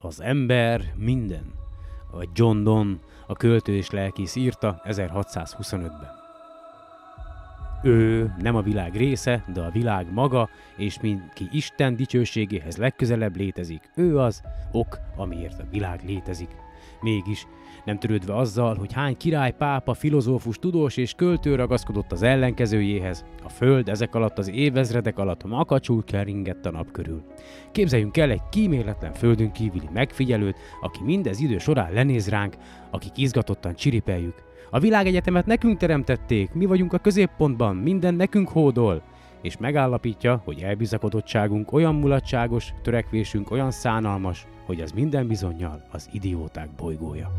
Az 0.00 0.20
ember 0.20 0.92
minden, 0.96 1.52
vagy 2.10 2.28
John 2.32 2.62
Donne, 2.62 2.96
a 3.26 3.32
költő 3.32 3.74
és 3.74 3.90
lelkész 3.90 4.36
írta 4.36 4.80
1625-ben. 4.84 6.10
Ő 7.82 8.32
nem 8.38 8.56
a 8.56 8.62
világ 8.62 8.96
része, 8.96 9.44
de 9.52 9.60
a 9.60 9.70
világ 9.70 10.12
maga, 10.12 10.48
és 10.76 10.98
ki 11.34 11.48
Isten 11.50 11.96
dicsőségéhez 11.96 12.76
legközelebb 12.76 13.36
létezik. 13.36 13.90
Ő 13.96 14.18
az 14.18 14.42
ok, 14.72 14.98
amiért 15.16 15.60
a 15.60 15.68
világ 15.70 16.04
létezik. 16.04 16.50
Mégis 17.00 17.46
nem 17.84 17.98
törődve 17.98 18.36
azzal, 18.36 18.76
hogy 18.76 18.92
hány 18.92 19.16
király, 19.16 19.54
pápa, 19.58 19.94
filozófus, 19.94 20.56
tudós 20.56 20.96
és 20.96 21.12
költő 21.12 21.54
ragaszkodott 21.54 22.12
az 22.12 22.22
ellenkezőjéhez, 22.22 23.24
a 23.44 23.48
föld 23.48 23.88
ezek 23.88 24.14
alatt 24.14 24.38
az 24.38 24.50
évezredek 24.50 25.18
alatt 25.18 25.44
makacsul 25.44 26.04
keringett 26.04 26.66
a 26.66 26.70
nap 26.70 26.90
körül. 26.90 27.22
Képzeljünk 27.72 28.16
el 28.16 28.30
egy 28.30 28.42
kíméletlen 28.50 29.12
földön 29.12 29.52
kívüli 29.52 29.88
megfigyelőt, 29.92 30.56
aki 30.80 30.98
mindez 31.04 31.40
idő 31.40 31.58
során 31.58 31.92
lenéz 31.92 32.28
ránk, 32.28 32.56
akik 32.90 33.16
izgatottan 33.16 33.74
csiripeljük. 33.74 34.34
A 34.70 34.78
világegyetemet 34.78 35.46
nekünk 35.46 35.78
teremtették, 35.78 36.52
mi 36.52 36.66
vagyunk 36.66 36.92
a 36.92 36.98
középpontban, 36.98 37.76
minden 37.76 38.14
nekünk 38.14 38.48
hódol 38.48 39.02
és 39.42 39.56
megállapítja, 39.56 40.40
hogy 40.44 40.60
elbizakodottságunk 40.60 41.72
olyan 41.72 41.94
mulatságos, 41.94 42.74
törekvésünk 42.82 43.50
olyan 43.50 43.70
szánalmas, 43.70 44.46
hogy 44.66 44.80
az 44.80 44.92
minden 44.92 45.26
bizonyal 45.26 45.84
az 45.90 46.08
idióták 46.12 46.68
bolygója. 46.70 47.32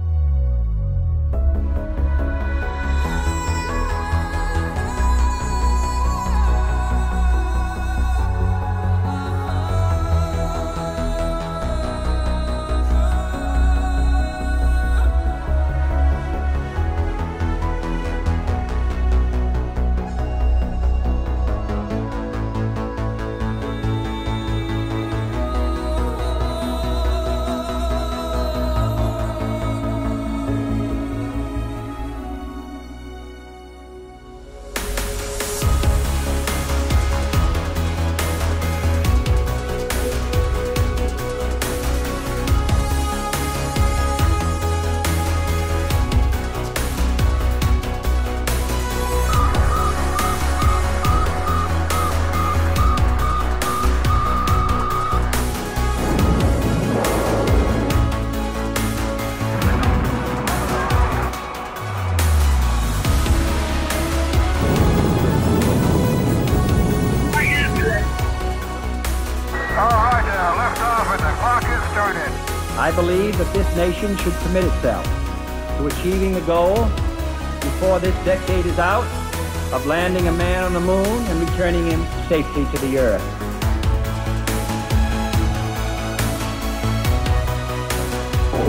Should 74.23 74.33
commit 74.43 74.65
itself 74.65 75.05
to 75.77 75.87
achieving 75.87 76.33
the 76.33 76.41
goal 76.41 76.75
before 77.61 77.99
this 77.99 78.15
decade 78.25 78.65
is 78.65 78.77
out 78.77 79.07
of 79.73 79.85
landing 79.85 80.27
a 80.27 80.31
man 80.31 80.63
on 80.63 80.73
the 80.73 80.79
moon 80.79 81.05
and 81.05 81.49
returning 81.49 81.85
him 81.85 82.05
safely 82.27 82.65
to 82.65 82.77
the 82.85 82.97
earth. 82.97 83.21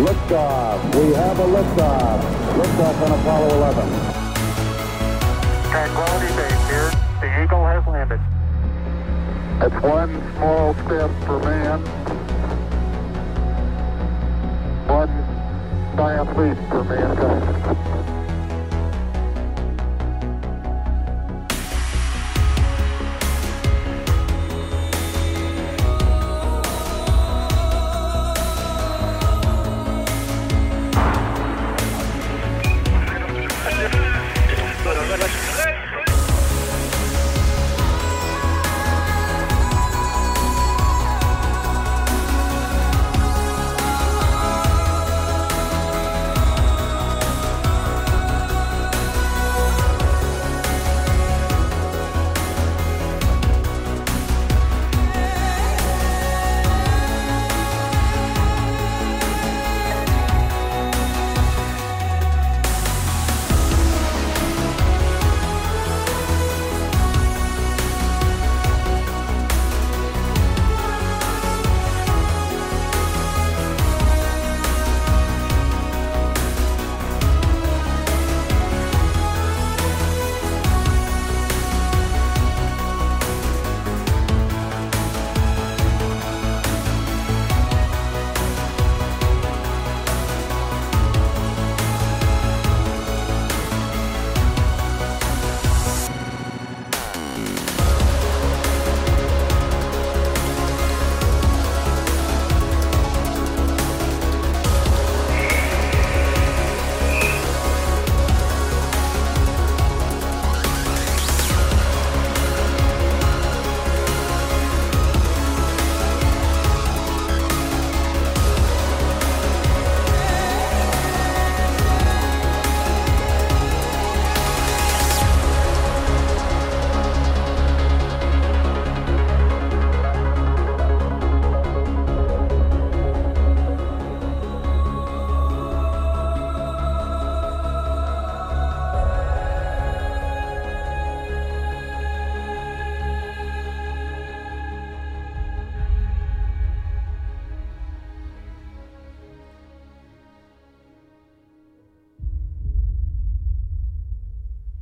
Liftoff. 0.00 0.94
We 0.94 1.12
have 1.14 1.38
a 1.38 1.44
liftoff. 1.44 2.20
Liftoff 2.56 3.02
on 3.02 3.20
Apollo 3.20 3.54
11. 3.56 4.20
Tranquility 5.70 6.30
Base 6.36 6.68
here. 6.70 6.90
The 7.20 7.42
Eagle 7.42 7.64
has 7.66 7.86
landed. 7.86 8.20
It's 9.62 9.82
one 9.84 10.14
small 10.36 10.74
step 10.74 11.10
for 11.26 11.38
man, 11.40 11.84
I 16.00 16.14
am 16.14 16.26
pleased 16.28 16.56
to 16.70 16.82
mankind. 16.84 17.59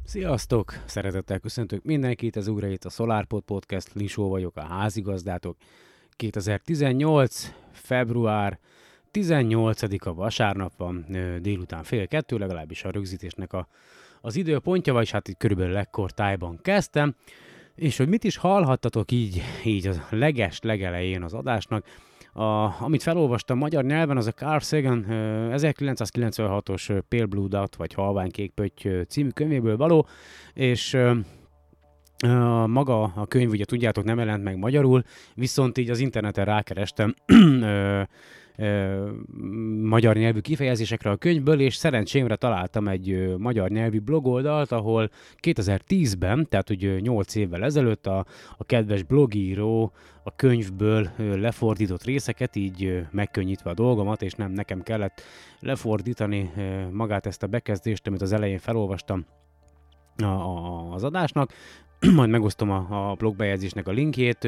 Sziasztok! 0.08 0.72
Szeretettel 0.84 1.38
köszöntök 1.38 1.84
mindenkit, 1.84 2.36
ez 2.36 2.48
újra 2.48 2.66
itt 2.66 2.84
a 2.84 2.90
SolarPod 2.90 3.42
Podcast, 3.42 3.94
Lisó 3.94 4.28
vagyok, 4.28 4.56
a 4.56 4.60
házigazdátok. 4.60 5.56
2018. 6.16 7.52
február 7.72 8.58
18-a 9.12 10.14
vasárnap 10.14 10.72
van 10.76 11.06
délután 11.40 11.82
fél 11.82 12.06
kettő, 12.06 12.38
legalábbis 12.38 12.84
a 12.84 12.90
rögzítésnek 12.90 13.52
a, 13.52 13.68
az 14.20 14.36
időpontja, 14.36 14.92
vagy 14.92 15.10
hát 15.10 15.28
itt 15.28 15.36
körülbelül 15.36 15.76
ekkor 15.76 16.10
tájban 16.10 16.58
kezdtem. 16.62 17.14
És 17.74 17.96
hogy 17.96 18.08
mit 18.08 18.24
is 18.24 18.36
hallhattatok 18.36 19.10
így, 19.10 19.42
így 19.64 19.86
a 19.86 19.94
leges 20.10 20.60
legelején 20.60 21.22
az 21.22 21.34
adásnak, 21.34 21.84
a, 22.32 22.82
amit 22.82 23.02
felolvastam 23.02 23.58
magyar 23.58 23.84
nyelven, 23.84 24.16
az 24.16 24.26
a 24.26 24.32
Carl 24.32 24.58
Sagan 24.58 25.06
1996-os 25.08 27.02
Pale 27.08 27.26
Blue 27.26 27.48
Dot, 27.48 27.76
vagy 27.76 27.94
Halvány 27.94 28.30
Kék 28.30 28.52
Pötty 28.52 28.88
című 29.08 29.28
könyvéből 29.28 29.76
való, 29.76 30.06
és 30.54 30.96
maga 32.66 33.02
a 33.02 33.26
könyv, 33.26 33.50
ugye 33.50 33.64
tudjátok, 33.64 34.04
nem 34.04 34.18
jelent 34.18 34.44
meg 34.44 34.58
magyarul, 34.58 35.02
viszont 35.34 35.78
így 35.78 35.90
az 35.90 35.98
interneten 35.98 36.44
rákerestem 36.44 37.14
magyar 39.82 40.16
nyelvű 40.16 40.40
kifejezésekre 40.40 41.10
a 41.10 41.16
könyvből, 41.16 41.60
és 41.60 41.76
szerencsémre 41.76 42.36
találtam 42.36 42.88
egy 42.88 43.34
magyar 43.38 43.70
nyelvű 43.70 44.00
blogoldalt, 44.00 44.72
ahol 44.72 45.10
2010-ben, 45.42 46.46
tehát 46.48 46.68
hogy 46.68 47.00
8 47.00 47.34
évvel 47.34 47.64
ezelőtt 47.64 48.06
a, 48.06 48.26
a 48.56 48.64
kedves 48.64 49.02
blogíró 49.02 49.92
a 50.22 50.36
könyvből 50.36 51.10
lefordított 51.16 52.04
részeket, 52.04 52.56
így 52.56 53.06
megkönnyítve 53.10 53.70
a 53.70 53.74
dolgomat, 53.74 54.22
és 54.22 54.32
nem 54.32 54.50
nekem 54.50 54.82
kellett 54.82 55.22
lefordítani 55.60 56.52
magát 56.90 57.26
ezt 57.26 57.42
a 57.42 57.46
bekezdést, 57.46 58.06
amit 58.06 58.22
az 58.22 58.32
elején 58.32 58.58
felolvastam 58.58 59.26
az 60.92 61.04
adásnak, 61.04 61.52
majd 62.14 62.30
megosztom 62.30 62.70
a, 62.70 63.10
a 63.10 63.14
blogbejegyzésnek 63.14 63.88
a 63.88 63.92
linkjét, 63.92 64.42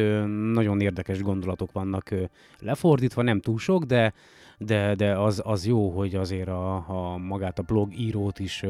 nagyon 0.53 0.81
érdekes 0.81 1.23
gondolatok 1.23 1.73
vannak 1.73 2.15
lefordítva, 2.59 3.23
nem 3.23 3.41
túl 3.41 3.59
sok, 3.59 3.85
de, 3.85 4.13
de, 4.59 4.95
de 4.95 5.19
az, 5.19 5.43
az 5.45 5.67
jó, 5.67 5.91
hogy 5.91 6.15
azért 6.15 6.49
a, 6.49 6.75
a 6.89 7.17
magát 7.17 7.59
a 7.59 7.63
blog 7.63 7.99
írót 7.99 8.39
is 8.39 8.65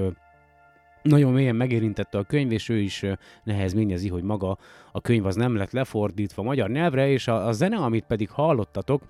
nagyon 1.03 1.33
mélyen 1.33 1.57
megérintette 1.57 2.19
a 2.19 2.25
könyv, 2.25 2.53
és 2.53 2.69
ő 2.69 2.79
is 2.79 3.05
nehezményezi, 3.45 4.09
hogy 4.09 4.23
maga 4.23 4.59
a 4.93 5.01
könyv 5.01 5.27
az 5.27 5.35
nem 5.35 5.57
lett 5.57 5.71
lefordítva 5.71 6.43
magyar 6.43 6.71
nyelvre, 6.71 7.09
és 7.09 7.29
a, 7.29 7.47
a 7.47 7.53
zene, 7.53 7.77
amit 7.77 8.05
pedig 8.05 8.31
hallottatok, 8.31 9.03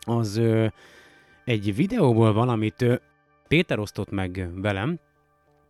az 0.00 0.36
ö, 0.36 0.66
egy 1.44 1.74
videóból 1.74 2.32
van, 2.32 2.48
amit 2.48 2.82
ö, 2.82 2.94
Péter 3.48 3.78
osztott 3.78 4.10
meg 4.10 4.48
velem, 4.54 4.98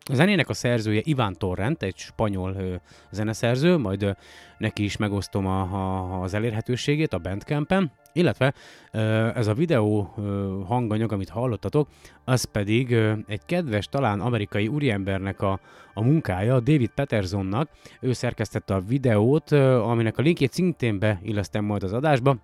a 0.09 0.15
zenének 0.15 0.49
a 0.49 0.55
szerzője 0.55 1.01
Iván 1.05 1.35
Torrent, 1.39 1.83
egy 1.83 1.97
spanyol 1.97 2.55
ö, 2.55 2.75
zeneszerző, 3.11 3.77
majd 3.77 4.03
ö, 4.03 4.11
neki 4.59 4.85
is 4.85 4.97
megosztom 4.97 5.47
a, 5.47 5.61
a, 5.61 6.23
az 6.23 6.35
elérhetőségét 6.35 7.13
a 7.13 7.19
Bandcampen, 7.19 7.93
illetve 8.13 8.55
ö, 8.93 9.01
ez 9.35 9.47
a 9.47 9.55
videó 9.55 10.15
ö, 10.17 10.61
hanganyag, 10.67 11.13
amit 11.13 11.29
hallottatok, 11.29 11.89
az 12.25 12.45
pedig 12.45 12.91
ö, 12.91 13.13
egy 13.27 13.45
kedves, 13.47 13.87
talán 13.87 14.21
amerikai 14.21 14.69
úriembernek 14.69 15.41
a, 15.41 15.61
a 15.95 16.03
munkája, 16.03 16.61
David 16.61 16.91
Petersonnak. 16.91 17.71
Ő 18.01 18.13
szerkesztette 18.13 18.75
a 18.75 18.81
videót, 18.81 19.53
ö, 19.53 19.81
aminek 19.81 20.19
a 20.19 20.23
linkjét 20.23 20.53
szintén 20.53 20.99
beillesztem 20.99 21.65
majd 21.65 21.83
az 21.83 21.93
adásba, 21.93 22.37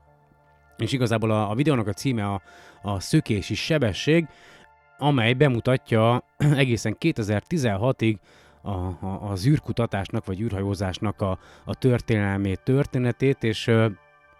és 0.77 0.93
igazából 0.93 1.31
a, 1.31 1.51
a 1.51 1.55
videónak 1.55 1.87
a 1.87 1.93
címe 1.93 2.25
a, 2.25 2.43
a 2.83 3.01
szökési 3.01 3.55
sebesség, 3.55 4.27
amely 4.99 5.32
bemutatja 5.32 6.25
egészen 6.62 6.96
2016-ig 7.00 8.17
a, 8.62 8.70
a, 8.70 9.31
az 9.31 9.46
űrkutatásnak 9.46 10.25
vagy 10.25 10.41
űrhajózásnak 10.41 11.20
a, 11.20 11.38
a 11.64 11.75
történelmét, 11.75 12.61
történetét, 12.61 13.44
és 13.44 13.67
ö, 13.67 13.87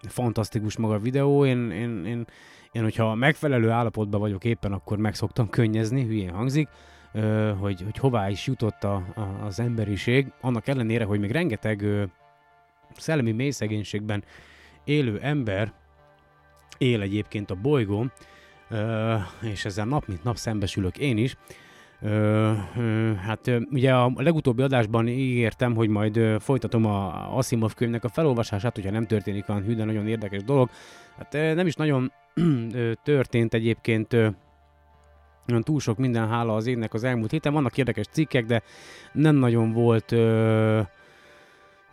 fantasztikus 0.09 0.77
maga 0.77 0.95
a 0.95 0.99
videó. 0.99 1.45
Én, 1.45 1.71
én, 1.71 2.05
én, 2.07 2.25
én, 2.73 2.83
hogyha 2.83 3.15
megfelelő 3.15 3.71
állapotban 3.71 4.21
vagyok 4.21 4.45
éppen, 4.45 4.73
akkor 4.73 4.99
meg 4.99 5.15
szoktam 5.15 5.51
könnyezni, 5.51 6.05
hülyén 6.05 6.31
hangzik, 6.31 6.69
ö, 7.13 7.53
hogy, 7.59 7.83
hogy 7.83 7.99
hová 7.99 8.31
is 8.31 8.47
jutott 8.47 8.85
a, 8.85 8.95
a, 8.95 9.45
az 9.45 9.61
emberiség, 9.61 10.33
annak 10.41 10.69
ellenére, 10.69 11.05
hogy 11.05 11.21
még 11.21 11.31
rengeteg 11.31 11.83
ö, 11.83 12.05
szellemi 12.97 13.33
mélyszegénységben 13.33 14.25
élő 14.85 15.19
ember 15.21 15.73
él 16.79 17.01
egyébként 17.01 17.51
a 17.51 17.55
bolygón, 17.55 18.13
és 19.43 19.65
ezzel 19.65 19.85
nap 19.85 20.07
mint 20.07 20.25
nap 20.25 20.37
szembesülök 20.37 20.99
én 20.99 21.17
is. 21.17 21.37
Hát 23.27 23.51
ugye 23.71 23.95
a 23.95 24.13
legutóbbi 24.17 24.63
adásban 24.63 25.09
ígértem, 25.09 25.75
hogy 25.75 25.89
majd 25.89 26.21
folytatom 26.41 26.85
a 26.85 27.37
Asimov 27.37 27.75
könyvnek 27.75 28.05
a 28.05 28.09
felolvasását, 28.09 28.75
hogyha 28.75 28.91
nem 28.91 29.07
történik 29.07 29.49
olyan 29.49 29.63
hű, 29.63 29.75
de 29.75 29.85
nagyon 29.85 30.09
érdekes 30.09 30.43
dolog. 30.43 30.71
Hát 31.19 31.33
nem 31.33 31.67
is 31.67 31.75
nagyon 31.75 32.13
történt 33.03 33.55
egyébként 33.55 34.13
olyan 35.49 35.63
túl 35.63 35.81
sok 35.81 35.99
minden 35.99 36.29
hála 36.29 36.55
az 36.55 36.67
énnek 36.67 36.95
az 36.95 37.05
elmúlt 37.05 37.31
héten. 37.31 37.53
Vannak 37.53 37.79
érdekes 37.79 38.07
cikkek, 38.07 38.45
de 38.45 38.63
nem 39.13 39.37
nagyon 39.37 39.73
volt 39.73 40.13
ö, 40.13 40.81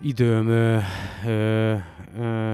időm 0.02 0.48
ö, 0.48 0.78
ö, 1.26 1.76
ö, 2.20 2.54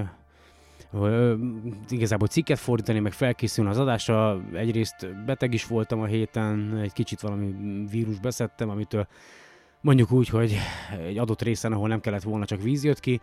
igazából 1.88 2.28
cikket 2.28 2.58
fordítani, 2.58 2.98
meg 2.98 3.12
felkészülni 3.12 3.70
az 3.70 3.78
adásra. 3.78 4.40
Egyrészt 4.52 5.24
beteg 5.24 5.54
is 5.54 5.66
voltam 5.66 6.00
a 6.00 6.06
héten, 6.06 6.78
egy 6.82 6.92
kicsit 6.92 7.20
valami 7.20 7.54
vírus 7.90 8.18
beszettem, 8.18 8.68
amitől 8.70 9.06
mondjuk 9.80 10.12
úgy, 10.12 10.28
hogy 10.28 10.56
egy 11.06 11.18
adott 11.18 11.42
részen, 11.42 11.72
ahol 11.72 11.88
nem 11.88 12.00
kellett 12.00 12.22
volna, 12.22 12.44
csak 12.44 12.62
víz 12.62 12.84
jött 12.84 13.00
ki, 13.00 13.20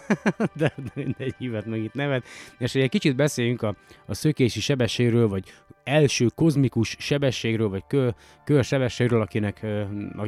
de, 0.54 0.74
egy 1.18 1.34
hívet 1.38 1.66
meg 1.66 1.82
itt 1.82 1.94
nevet. 1.94 2.24
És 2.58 2.74
egy 2.74 2.88
kicsit 2.88 3.16
beszéljünk 3.16 3.62
a, 3.62 3.76
a 4.06 4.14
szökési 4.14 4.60
sebességről, 4.60 5.28
vagy 5.28 5.44
első 5.84 6.26
kozmikus 6.34 6.96
sebességről, 6.98 7.68
vagy 7.68 7.84
kö, 7.86 8.08
körsebességről, 8.44 9.20
akinek, 9.20 9.66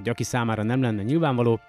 aki 0.04 0.22
számára 0.22 0.62
nem 0.62 0.82
lenne 0.82 1.02
nyilvánvaló. 1.02 1.60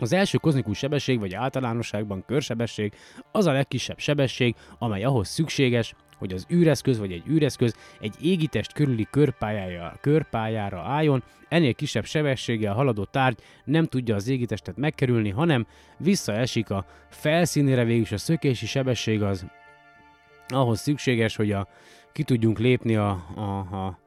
Az 0.00 0.12
első 0.12 0.38
kozmikus 0.38 0.78
sebesség, 0.78 1.18
vagy 1.18 1.34
általánosságban 1.34 2.24
körsebesség, 2.26 2.92
az 3.32 3.46
a 3.46 3.52
legkisebb 3.52 3.98
sebesség, 3.98 4.54
amely 4.78 5.04
ahhoz 5.04 5.28
szükséges, 5.28 5.94
hogy 6.20 6.32
az 6.32 6.46
űreszköz 6.52 6.98
vagy 6.98 7.12
egy 7.12 7.22
űreszköz 7.28 7.74
egy 8.00 8.14
égitest 8.20 8.72
körüli 8.72 9.06
körpályára, 9.10 9.96
körpályára 10.00 10.80
álljon, 10.80 11.22
ennél 11.48 11.74
kisebb 11.74 12.04
sebességgel 12.04 12.74
haladó 12.74 13.04
tárgy 13.04 13.38
nem 13.64 13.86
tudja 13.86 14.14
az 14.14 14.28
égitestet 14.28 14.76
megkerülni, 14.76 15.30
hanem 15.30 15.66
visszaesik 15.98 16.70
a 16.70 16.86
felszínére, 17.08 17.84
végülis 17.84 18.12
a 18.12 18.18
szökési 18.18 18.66
sebesség 18.66 19.22
az 19.22 19.46
ahhoz 20.48 20.80
szükséges, 20.80 21.36
hogy 21.36 21.52
a, 21.52 21.68
ki 22.12 22.22
tudjunk 22.22 22.58
lépni 22.58 22.96
a, 22.96 23.10
a, 23.34 23.58
a 23.58 23.98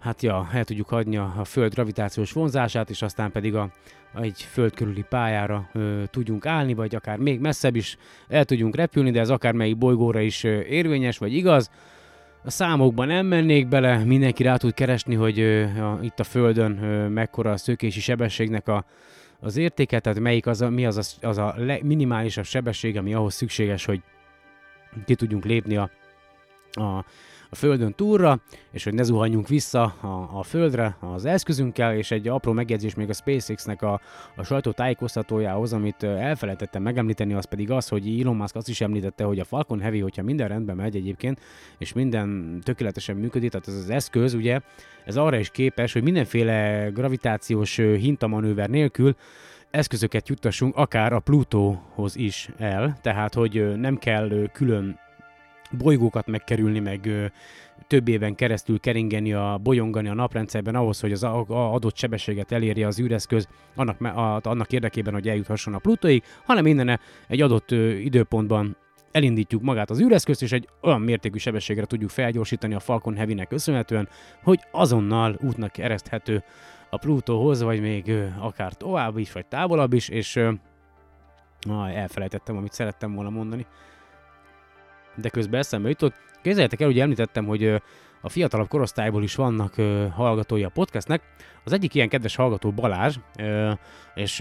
hát 0.00 0.22
ja, 0.22 0.48
el 0.52 0.64
tudjuk 0.64 0.88
hagyni 0.88 1.16
a, 1.16 1.34
a 1.36 1.44
Föld 1.44 1.72
gravitációs 1.72 2.32
vonzását, 2.32 2.90
és 2.90 3.02
aztán 3.02 3.32
pedig 3.32 3.54
a, 3.54 3.70
egy 4.14 4.42
föld 4.42 4.74
körüli 4.74 5.04
pályára 5.08 5.68
ö, 5.72 6.02
tudjunk 6.10 6.46
állni, 6.46 6.74
vagy 6.74 6.94
akár 6.94 7.18
még 7.18 7.40
messzebb 7.40 7.76
is 7.76 7.96
el 8.28 8.44
tudjunk 8.44 8.76
repülni, 8.76 9.10
de 9.10 9.20
ez 9.20 9.30
akár 9.30 9.52
melyik 9.52 9.78
bolygóra 9.78 10.20
is 10.20 10.44
ö, 10.44 10.60
érvényes, 10.60 11.18
vagy 11.18 11.34
igaz. 11.34 11.70
A 12.44 12.50
számokban 12.50 13.06
nem 13.06 13.26
mennék 13.26 13.68
bele, 13.68 14.04
mindenki 14.04 14.42
rá 14.42 14.56
tud 14.56 14.74
keresni, 14.74 15.14
hogy 15.14 15.40
ö, 15.40 15.62
a, 15.62 15.98
itt 16.02 16.20
a 16.20 16.24
Földön 16.24 16.82
ö, 16.82 17.08
mekkora 17.08 17.50
a 17.50 17.56
szökési 17.56 18.00
sebességnek 18.00 18.68
a, 18.68 18.84
az 19.40 19.56
értéke, 19.56 20.00
tehát 20.00 20.20
melyik 20.20 20.46
az 20.46 20.60
a, 20.60 20.70
mi 20.70 20.86
az 20.86 20.96
a, 21.20 21.26
az 21.26 21.38
a 21.38 21.54
le, 21.56 21.78
minimálisabb 21.82 22.44
sebesség, 22.44 22.96
ami 22.96 23.14
ahhoz 23.14 23.34
szükséges, 23.34 23.84
hogy 23.84 24.02
ki 25.04 25.14
tudjunk 25.14 25.44
lépni 25.44 25.76
a, 25.76 25.90
a 26.70 27.04
a 27.50 27.56
Földön 27.56 27.94
túlra, 27.94 28.40
és 28.70 28.84
hogy 28.84 28.94
ne 28.94 29.02
zuhanjunk 29.02 29.48
vissza 29.48 29.82
a, 29.82 30.38
a 30.38 30.42
Földre 30.42 30.96
az 31.00 31.24
eszközünkkel, 31.24 31.94
és 31.94 32.10
egy 32.10 32.28
apró 32.28 32.52
megjegyzés 32.52 32.94
még 32.94 33.08
a 33.08 33.12
SpaceX-nek 33.12 33.82
a, 33.82 34.00
a 34.36 34.42
sajtó 34.42 34.70
tájékoztatójához, 34.70 35.72
amit 35.72 36.02
elfelejtettem 36.02 36.82
megemlíteni, 36.82 37.34
az 37.34 37.44
pedig 37.44 37.70
az, 37.70 37.88
hogy 37.88 38.20
Elon 38.20 38.36
Musk 38.36 38.56
azt 38.56 38.68
is 38.68 38.80
említette, 38.80 39.24
hogy 39.24 39.38
a 39.38 39.44
Falcon 39.44 39.80
Heavy, 39.80 40.00
hogyha 40.00 40.22
minden 40.22 40.48
rendben 40.48 40.76
megy 40.76 40.96
egyébként, 40.96 41.40
és 41.78 41.92
minden 41.92 42.60
tökéletesen 42.62 43.16
működik, 43.16 43.50
tehát 43.50 43.68
ez 43.68 43.74
az 43.74 43.90
eszköz, 43.90 44.34
ugye, 44.34 44.60
ez 45.04 45.16
arra 45.16 45.38
is 45.38 45.50
képes, 45.50 45.92
hogy 45.92 46.02
mindenféle 46.02 46.88
gravitációs 46.94 47.76
hintamanőver 47.76 48.68
nélkül 48.68 49.14
eszközöket 49.70 50.28
juttassunk 50.28 50.76
akár 50.76 51.12
a 51.12 51.20
Plutóhoz 51.20 52.16
is 52.16 52.50
el, 52.58 52.98
tehát 53.02 53.34
hogy 53.34 53.78
nem 53.78 53.96
kell 53.96 54.48
külön 54.52 54.98
bolygókat 55.78 56.26
megkerülni, 56.26 56.78
meg 56.78 57.06
ö, 57.06 57.26
több 57.86 58.08
éven 58.08 58.34
keresztül 58.34 58.80
keringeni, 58.80 59.32
a 59.32 59.58
bolyongani 59.62 60.08
a 60.08 60.14
naprendszerben 60.14 60.74
ahhoz, 60.74 61.00
hogy 61.00 61.12
az 61.12 61.22
a, 61.22 61.44
a 61.48 61.72
adott 61.72 61.96
sebességet 61.96 62.52
elérje 62.52 62.86
az 62.86 63.00
űreszköz 63.00 63.48
annak, 63.74 64.00
a, 64.00 64.40
annak 64.42 64.72
érdekében, 64.72 65.12
hogy 65.12 65.28
eljuthasson 65.28 65.74
a 65.74 65.78
Plutóig, 65.78 66.22
hanem 66.44 66.66
innen 66.66 67.00
egy 67.28 67.40
adott 67.40 67.70
ö, 67.70 67.90
időpontban 67.90 68.76
elindítjuk 69.12 69.62
magát 69.62 69.90
az 69.90 70.00
űreszközt, 70.00 70.42
és 70.42 70.52
egy 70.52 70.68
olyan 70.82 71.00
mértékű 71.00 71.38
sebességre 71.38 71.84
tudjuk 71.84 72.10
felgyorsítani 72.10 72.74
a 72.74 72.80
Falcon 72.80 73.16
Heavy-nek 73.16 73.48
köszönhetően, 73.48 74.08
hogy 74.42 74.60
azonnal 74.70 75.36
útnak 75.42 75.72
kereszthető 75.72 76.44
a 76.90 76.96
Plutóhoz, 76.96 77.62
vagy 77.62 77.80
még 77.80 78.08
ö, 78.08 78.26
akár 78.38 78.72
tovább 78.72 79.16
is, 79.16 79.32
vagy 79.32 79.46
távolabb 79.46 79.92
is, 79.92 80.08
és 80.08 80.36
ö, 80.36 80.52
ah, 81.68 81.96
elfelejtettem, 81.96 82.56
amit 82.56 82.72
szerettem 82.72 83.14
volna 83.14 83.30
mondani. 83.30 83.66
De 85.14 85.28
közben 85.28 85.60
eszembe 85.60 85.88
jutott. 85.88 86.14
Képzeljétek 86.42 86.80
el, 86.80 86.86
hogy 86.86 87.00
említettem, 87.00 87.46
hogy 87.46 87.64
a 88.20 88.28
fiatalabb 88.28 88.68
korosztályból 88.68 89.22
is 89.22 89.34
vannak 89.34 89.76
ö, 89.76 90.06
hallgatói 90.14 90.64
a 90.64 90.68
podcastnek. 90.68 91.22
Az 91.64 91.72
egyik 91.72 91.94
ilyen 91.94 92.08
kedves 92.08 92.36
hallgató 92.36 92.70
Balázs, 92.70 93.16
és 94.14 94.40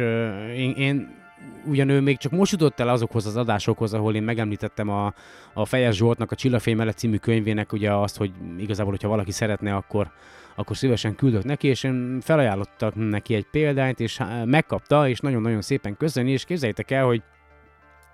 én, 0.55 0.71
én 0.71 1.17
ugyan 1.65 1.89
ő 1.89 2.01
még 2.01 2.17
csak 2.17 2.31
most 2.31 2.51
jutott 2.51 2.79
el 2.79 2.89
azokhoz 2.89 3.25
az 3.25 3.35
adásokhoz, 3.35 3.93
ahol 3.93 4.15
én 4.15 4.23
megemlítettem 4.23 4.89
a, 4.89 5.13
a 5.53 5.65
Fejes 5.65 5.95
Zsoltnak 5.95 6.31
a 6.31 6.35
Csillafény 6.35 6.75
mellett 6.75 6.97
című 6.97 7.17
könyvének 7.17 7.73
ugye 7.73 7.93
azt, 7.93 8.17
hogy 8.17 8.31
igazából, 8.57 8.91
hogyha 8.91 9.07
valaki 9.07 9.31
szeretne, 9.31 9.75
akkor, 9.75 10.11
akkor 10.55 10.77
szívesen 10.77 11.15
küldök 11.15 11.43
neki, 11.43 11.67
és 11.67 11.83
én 11.83 12.19
felajánlottak 12.21 12.93
neki 12.95 13.33
egy 13.33 13.45
példányt, 13.51 13.99
és 13.99 14.21
megkapta, 14.45 15.09
és 15.09 15.19
nagyon-nagyon 15.19 15.61
szépen 15.61 15.97
köszöni, 15.97 16.31
és 16.31 16.45
képzeljétek 16.45 16.91
el, 16.91 17.05
hogy 17.05 17.23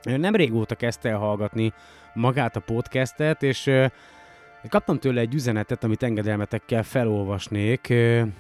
nem 0.06 0.36
régóta 0.36 0.76
kezdte 0.76 1.10
el 1.10 1.18
hallgatni 1.18 1.74
magát 2.14 2.56
a 2.56 2.60
podcastet, 2.60 3.44
és 3.44 3.72
kaptam 4.70 5.00
tőle 5.00 5.22
egy 5.22 5.34
üzenetet, 5.34 5.84
amit 5.84 6.04
engedelmetekkel 6.04 6.84
felolvasnék, 6.84 7.88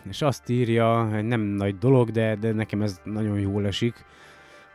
és 0.09 0.21
azt 0.21 0.49
írja, 0.49 1.03
nem 1.21 1.41
nagy 1.41 1.77
dolog, 1.77 2.11
de, 2.11 2.35
de 2.35 2.51
nekem 2.51 2.81
ez 2.81 2.99
nagyon 3.03 3.39
jól 3.39 3.65
esik, 3.65 4.05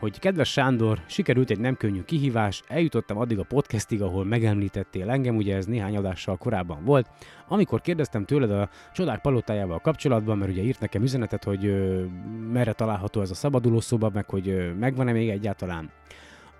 hogy 0.00 0.18
kedves 0.18 0.50
Sándor, 0.50 0.98
sikerült 1.06 1.50
egy 1.50 1.60
nem 1.60 1.76
könnyű 1.76 2.02
kihívás, 2.02 2.62
eljutottam 2.66 3.18
addig 3.18 3.38
a 3.38 3.44
podcastig, 3.44 4.02
ahol 4.02 4.24
megemlítettél 4.24 5.10
engem, 5.10 5.36
ugye 5.36 5.56
ez 5.56 5.66
néhány 5.66 5.96
adással 5.96 6.36
korábban 6.36 6.84
volt, 6.84 7.08
amikor 7.48 7.80
kérdeztem 7.80 8.24
tőled 8.24 8.50
a 8.50 8.68
csodák 8.92 9.20
palotájával 9.20 9.78
kapcsolatban, 9.78 10.38
mert 10.38 10.50
ugye 10.50 10.62
írt 10.62 10.80
nekem 10.80 11.02
üzenetet, 11.02 11.44
hogy 11.44 11.66
ö, 11.66 12.04
merre 12.52 12.72
található 12.72 13.20
ez 13.20 13.30
a 13.30 13.34
szabadulószoba, 13.34 14.10
meg 14.12 14.28
hogy 14.28 14.74
megvan-e 14.78 15.12
még 15.12 15.28
egyáltalán. 15.28 15.90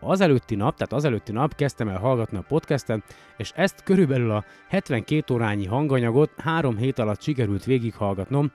Az 0.00 0.20
előtti 0.20 0.54
nap, 0.54 0.76
tehát 0.76 0.92
az 0.92 1.04
előtti 1.04 1.32
nap 1.32 1.54
kezdtem 1.54 1.88
el 1.88 1.98
hallgatni 1.98 2.38
a 2.38 2.44
podcastet, 2.48 3.02
és 3.36 3.52
ezt 3.54 3.82
körülbelül 3.82 4.30
a 4.30 4.44
72 4.68 5.34
órányi 5.34 5.66
hanganyagot 5.66 6.30
három 6.36 6.76
hét 6.76 6.98
alatt 6.98 7.22
sikerült 7.22 7.64
végighallgatnom. 7.64 8.52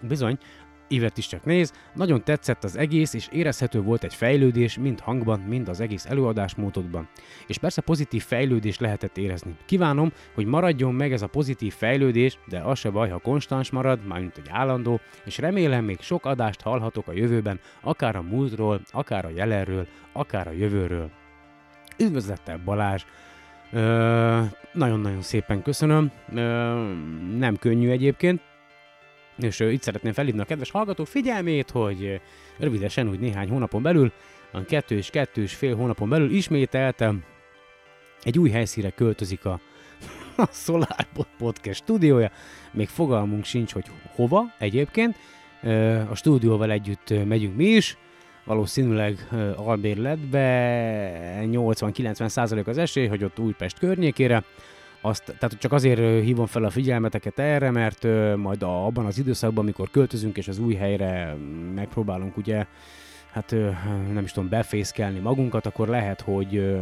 Bizony, 0.00 0.38
Ivet 0.88 1.18
is 1.18 1.26
csak 1.26 1.44
néz, 1.44 1.72
nagyon 1.94 2.24
tetszett 2.24 2.64
az 2.64 2.76
egész, 2.76 3.14
és 3.14 3.28
érezhető 3.32 3.80
volt 3.80 4.04
egy 4.04 4.14
fejlődés, 4.14 4.78
mind 4.78 5.00
hangban, 5.00 5.40
mind 5.40 5.68
az 5.68 5.80
egész 5.80 6.06
előadásmódodban. 6.06 7.08
És 7.46 7.58
persze 7.58 7.80
pozitív 7.80 8.24
fejlődés 8.24 8.78
lehetett 8.78 9.16
érezni. 9.16 9.56
Kívánom, 9.64 10.12
hogy 10.34 10.46
maradjon 10.46 10.94
meg 10.94 11.12
ez 11.12 11.22
a 11.22 11.26
pozitív 11.26 11.74
fejlődés, 11.74 12.38
de 12.48 12.60
az 12.60 12.78
se 12.78 12.90
baj, 12.90 13.08
ha 13.08 13.18
konstans 13.18 13.70
marad, 13.70 14.06
mármint 14.06 14.36
egy 14.36 14.48
állandó, 14.50 15.00
és 15.24 15.38
remélem 15.38 15.84
még 15.84 16.00
sok 16.00 16.24
adást 16.24 16.60
hallhatok 16.60 17.08
a 17.08 17.12
jövőben, 17.12 17.60
akár 17.80 18.16
a 18.16 18.22
múltról, 18.22 18.80
akár 18.90 19.24
a 19.24 19.30
jelenről, 19.34 19.86
akár 20.12 20.48
a 20.48 20.52
jövőről. 20.52 21.10
Üdvözlettel 21.98 22.60
Balázs! 22.64 23.04
Ö, 23.72 24.42
nagyon-nagyon 24.72 25.22
szépen 25.22 25.62
köszönöm. 25.62 26.10
Ö, 26.34 26.40
nem 27.36 27.56
könnyű 27.56 27.90
egyébként, 27.90 28.40
és 29.38 29.60
itt 29.60 29.82
szeretném 29.82 30.12
felhívni 30.12 30.40
a 30.40 30.44
kedves 30.44 30.70
hallgatók 30.70 31.06
figyelmét, 31.06 31.70
hogy 31.70 32.20
rövidesen, 32.58 33.08
úgy 33.08 33.18
néhány 33.18 33.48
hónapon 33.48 33.82
belül, 33.82 34.12
a 34.52 34.64
kettő 34.64 34.96
és 34.96 35.10
kettő 35.10 35.42
és 35.42 35.54
fél 35.54 35.76
hónapon 35.76 36.08
belül 36.08 36.30
ismételtem 36.30 37.24
egy 38.22 38.38
új 38.38 38.50
helyszínre 38.50 38.90
költözik 38.90 39.44
a, 39.44 39.60
a 40.36 40.46
Solar 40.52 41.06
Podcast 41.38 41.82
stúdiója. 41.82 42.30
Még 42.72 42.88
fogalmunk 42.88 43.44
sincs, 43.44 43.72
hogy 43.72 43.86
hova 44.14 44.44
egyébként. 44.58 45.16
A 46.10 46.14
stúdióval 46.14 46.70
együtt 46.70 47.24
megyünk 47.24 47.56
mi 47.56 47.64
is, 47.64 47.96
valószínűleg 48.44 49.28
albérletbe 49.56 50.40
80-90 51.42 52.28
százalék 52.28 52.66
az 52.66 52.78
esély, 52.78 53.06
hogy 53.06 53.24
ott 53.24 53.38
Újpest 53.38 53.78
környékére. 53.78 54.44
Azt, 55.00 55.24
tehát 55.24 55.58
csak 55.58 55.72
azért 55.72 56.22
hívom 56.22 56.46
fel 56.46 56.64
a 56.64 56.70
figyelmeteket 56.70 57.38
erre, 57.38 57.70
mert 57.70 58.02
majd 58.36 58.62
a, 58.62 58.86
abban 58.86 59.06
az 59.06 59.18
időszakban, 59.18 59.64
amikor 59.64 59.90
költözünk 59.90 60.36
és 60.36 60.48
az 60.48 60.58
új 60.58 60.74
helyre 60.74 61.36
megpróbálunk 61.74 62.36
ugye, 62.36 62.66
hát 63.32 63.50
nem 64.12 64.24
is 64.24 64.32
tudom, 64.32 64.48
befészkelni 64.48 65.18
magunkat, 65.18 65.66
akkor 65.66 65.88
lehet, 65.88 66.20
hogy 66.20 66.76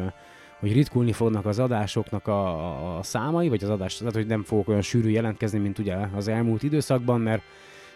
hogy 0.64 0.72
ritkulni 0.72 1.12
fognak 1.12 1.46
az 1.46 1.58
adásoknak 1.58 2.26
a, 2.26 2.96
a, 2.98 3.02
számai, 3.02 3.48
vagy 3.48 3.64
az 3.64 3.70
adás, 3.70 3.96
tehát 3.96 4.14
hogy 4.14 4.26
nem 4.26 4.42
fogok 4.42 4.68
olyan 4.68 4.80
sűrű 4.80 5.08
jelentkezni, 5.08 5.58
mint 5.58 5.78
ugye 5.78 5.96
az 6.14 6.28
elmúlt 6.28 6.62
időszakban, 6.62 7.20
mert 7.20 7.42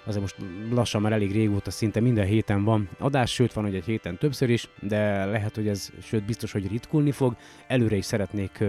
azért 0.05 0.21
most 0.21 0.37
lassan 0.71 1.01
már 1.01 1.13
elég 1.13 1.33
régóta 1.33 1.71
szinte 1.71 2.01
minden 2.01 2.27
héten 2.27 2.65
van 2.65 2.89
adás, 2.99 3.33
sőt 3.33 3.53
van, 3.53 3.65
hogy 3.65 3.75
egy 3.75 3.85
héten 3.85 4.19
többször 4.19 4.51
is, 4.51 4.69
de 4.81 5.25
lehet, 5.25 5.55
hogy 5.55 5.69
ez, 5.69 5.91
sőt 6.03 6.25
biztos, 6.25 6.53
hogy 6.53 6.69
ritkulni 6.69 7.11
fog. 7.11 7.37
Előre 7.67 7.97
is 7.97 8.05
szeretnék 8.05 8.65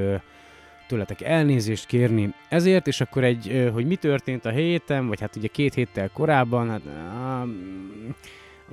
tőletek 0.89 1.21
elnézést 1.21 1.85
kérni 1.85 2.33
ezért, 2.49 2.87
és 2.87 3.01
akkor 3.01 3.23
egy, 3.23 3.69
hogy 3.73 3.85
mi 3.85 3.95
történt 3.95 4.45
a 4.45 4.49
héten, 4.49 5.07
vagy 5.07 5.19
hát 5.19 5.35
ugye 5.35 5.47
két 5.47 5.73
héttel 5.73 6.09
korábban, 6.13 6.69
hát 6.69 6.81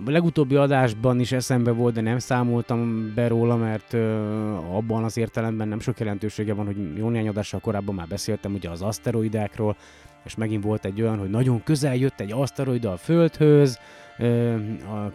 a 0.06 0.11
legutóbbi 0.11 0.54
adásban 0.54 1.20
is 1.20 1.32
eszembe 1.32 1.70
volt, 1.70 1.94
de 1.94 2.00
nem 2.00 2.18
számoltam 2.18 3.12
be 3.14 3.28
róla, 3.28 3.56
mert 3.56 3.94
abban 4.73 5.04
az 5.04 5.16
értelemben 5.16 5.68
nem 5.68 5.80
sok 5.80 5.99
jelentősége 5.99 6.54
van, 6.54 6.66
hogy 6.66 6.96
jó 6.96 7.08
néhány 7.08 7.28
adással 7.28 7.61
korábban 7.61 7.94
már 7.94 8.06
beszéltem 8.06 8.54
ugye 8.54 8.70
az 8.70 8.82
aszteroidákról, 8.82 9.76
és 10.25 10.35
megint 10.35 10.64
volt 10.64 10.85
egy 10.85 11.02
olyan, 11.02 11.18
hogy 11.18 11.30
nagyon 11.30 11.62
közel 11.62 11.96
jött 11.96 12.20
egy 12.20 12.32
aszteroida 12.32 12.92
a 12.92 12.96
Földhöz, 12.96 13.78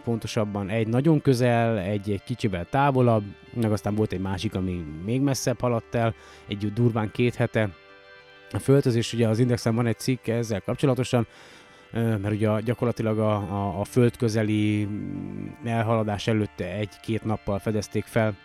pontosabban 0.04 0.68
egy 0.68 0.88
nagyon 0.88 1.20
közel, 1.20 1.78
egy, 1.78 2.10
egy 2.10 2.22
kicsivel 2.22 2.66
távolabb, 2.70 3.24
meg 3.54 3.72
aztán 3.72 3.94
volt 3.94 4.12
egy 4.12 4.20
másik, 4.20 4.54
ami 4.54 4.84
még 5.04 5.20
messzebb 5.20 5.60
haladt 5.60 5.94
el, 5.94 6.14
egy 6.48 6.72
durván 6.72 7.10
két 7.10 7.34
hete 7.34 7.70
a 8.52 8.58
Földhöz, 8.58 8.94
és 8.94 9.12
ugye 9.12 9.28
az 9.28 9.38
Indexen 9.38 9.74
van 9.74 9.86
egy 9.86 9.98
cikk 9.98 10.26
ezzel 10.26 10.60
kapcsolatosan, 10.60 11.26
mert 11.92 12.30
ugye 12.30 12.60
gyakorlatilag 12.60 13.18
a, 13.18 13.34
a, 13.34 13.80
a 13.80 13.84
föld 13.84 14.16
közeli 14.16 14.84
mm, 14.84 15.46
elhaladás 15.64 16.26
előtte 16.26 16.72
egy-két 16.72 17.24
nappal 17.24 17.58
fedezték 17.58 18.04
fel 18.04 18.36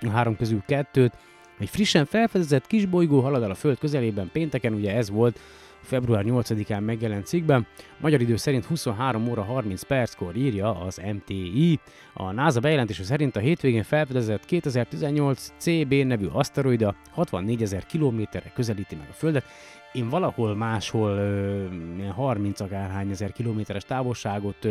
a 0.00 0.10
három 0.10 0.36
közül 0.36 0.62
kettőt. 0.66 1.12
Egy 1.58 1.68
frissen 1.68 2.04
felfedezett 2.04 2.66
kisbolygó 2.66 3.20
halad 3.20 3.42
el 3.42 3.50
a 3.50 3.54
föld 3.54 3.78
közelében 3.78 4.30
pénteken, 4.32 4.72
ugye 4.72 4.94
ez 4.94 5.10
volt 5.10 5.40
február 5.88 6.24
8-án 6.26 6.84
megjelent 6.84 7.26
cikkben. 7.26 7.66
Magyar 8.00 8.20
idő 8.20 8.36
szerint 8.36 8.64
23 8.64 9.28
óra 9.28 9.42
30 9.42 9.82
perckor 9.82 10.36
írja 10.36 10.80
az 10.80 11.00
MTI. 11.12 11.80
A 12.14 12.32
NASA 12.32 12.60
bejelentése 12.60 13.02
szerint 13.02 13.36
a 13.36 13.40
hétvégén 13.40 13.82
felfedezett 13.82 14.44
2018 14.44 15.52
CB 15.56 15.94
nevű 15.94 16.26
aszteroida 16.26 16.94
64 17.10 17.62
ezer 17.62 17.86
kilométerre 17.86 18.52
közelíti 18.54 18.94
meg 18.94 19.06
a 19.10 19.12
Földet. 19.12 19.44
Én 19.92 20.08
valahol 20.08 20.56
máshol 20.56 21.10
ö, 21.10 21.64
ilyen 21.98 22.12
30 22.12 22.60
akárhány 22.60 23.10
ezer 23.10 23.32
kilométeres 23.32 23.84
távolságot 23.84 24.68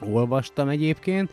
olvastam 0.00 0.68
egyébként, 0.68 1.30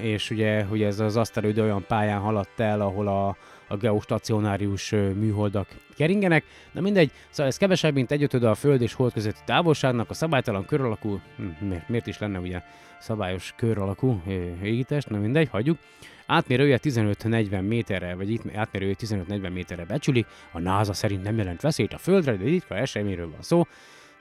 és 0.00 0.30
ugye, 0.30 0.64
hogy 0.64 0.82
ez 0.82 1.00
az 1.00 1.16
aszteroida 1.16 1.62
olyan 1.62 1.84
pályán 1.88 2.20
haladt 2.20 2.60
el, 2.60 2.80
ahol 2.80 3.08
a, 3.08 3.36
a 3.68 3.76
geostacionárius 3.76 4.90
műholdak 4.90 5.68
keringenek. 5.96 6.44
Na 6.72 6.80
mindegy, 6.80 7.10
szóval 7.30 7.46
ez 7.46 7.56
kevesebb, 7.56 7.94
mint 7.94 8.10
egyötöde 8.10 8.48
a 8.48 8.54
Föld 8.54 8.82
és 8.82 8.94
Hold 8.94 9.12
közötti 9.12 9.40
távolságnak, 9.44 10.10
a 10.10 10.14
szabálytalan 10.14 10.64
kör 10.64 10.80
alakú, 10.80 11.20
hm, 11.36 11.66
miért, 11.66 11.88
miért 11.88 12.06
is 12.06 12.18
lenne 12.18 12.38
ugye 12.38 12.62
szabályos 13.00 13.52
kör 13.56 13.78
alakú 13.78 14.22
ö, 14.26 14.30
égitest, 14.62 15.10
na 15.10 15.18
mindegy, 15.18 15.48
hagyjuk. 15.48 15.78
Átmérője 16.26 16.78
15-40 16.82 17.66
méterre, 17.68 18.14
vagy 18.14 18.30
itt 18.30 18.56
átmérője 18.56 18.94
15-40 18.98 19.52
méterre 19.52 19.84
becsülik, 19.84 20.26
a 20.52 20.58
NASA 20.58 20.92
szerint 20.92 21.22
nem 21.22 21.36
jelent 21.36 21.60
veszélyt 21.60 21.92
a 21.92 21.98
Földre, 21.98 22.36
de 22.36 22.44
ritka 22.44 22.76
eseményről 22.76 23.30
van 23.30 23.42
szó. 23.42 23.66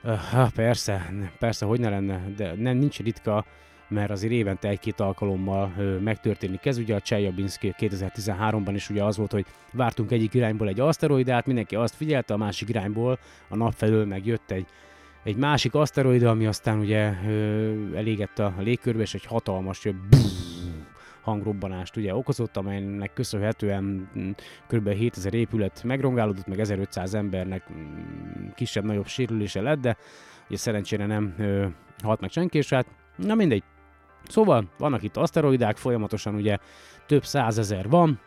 Uh, 0.03 0.51
persze, 0.51 1.13
persze, 1.39 1.65
hogy 1.65 1.79
ne 1.79 1.89
lenne, 1.89 2.23
de 2.35 2.53
nem 2.55 2.77
nincs 2.77 2.99
ritka, 2.99 3.45
mert 3.93 4.11
azért 4.11 4.33
évente 4.33 4.67
egy-két 4.67 4.99
alkalommal 4.99 5.73
megtörténik 6.03 6.65
ez. 6.65 6.77
Ugye 6.77 6.95
a 6.95 7.01
Csejabinszki 7.01 7.75
2013-ban 7.77 8.71
is 8.73 8.89
ugye 8.89 9.03
az 9.03 9.17
volt, 9.17 9.31
hogy 9.31 9.45
vártunk 9.71 10.11
egyik 10.11 10.33
irányból 10.33 10.67
egy 10.67 10.79
aszteroidát, 10.79 11.45
mindenki 11.45 11.75
azt 11.75 11.95
figyelte, 11.95 12.33
a 12.33 12.37
másik 12.37 12.69
irányból 12.69 13.19
a 13.47 13.55
nap 13.55 13.73
felől 13.73 14.05
megjött 14.05 14.51
egy, 14.51 14.65
egy 15.23 15.35
másik 15.35 15.73
aszteroida, 15.73 16.29
ami 16.29 16.45
aztán 16.45 16.79
ugye 16.79 17.13
ö, 17.27 17.95
elégett 17.95 18.39
a 18.39 18.53
légkörbe, 18.59 19.01
és 19.01 19.13
egy 19.13 19.25
hatalmas 19.25 19.85
ö, 19.85 19.89
hangrobbanást 21.21 21.97
ugye 21.97 22.15
okozott, 22.15 22.57
amelynek 22.57 23.13
köszönhetően 23.13 24.09
mm, 24.19 24.29
kb. 24.67 24.89
7000 24.89 25.33
épület 25.33 25.83
megrongálódott, 25.83 26.47
meg 26.47 26.59
1500 26.59 27.13
embernek 27.13 27.63
mm, 27.73 28.47
kisebb-nagyobb 28.55 29.07
sérülése 29.07 29.61
lett, 29.61 29.79
de 29.79 29.97
ugye 30.47 30.57
szerencsére 30.57 31.05
nem 31.05 31.33
ö, 31.37 31.65
halt 32.03 32.19
meg 32.19 32.29
senki, 32.29 32.57
és 32.57 32.69
hát 32.69 32.85
na 33.15 33.35
mindegy. 33.35 33.63
Szóval 34.27 34.65
vannak 34.77 35.03
itt 35.03 35.17
aszteroidák, 35.17 35.77
folyamatosan 35.77 36.35
ugye 36.35 36.57
több 37.05 37.25
százezer 37.25 37.89
van. 37.89 38.19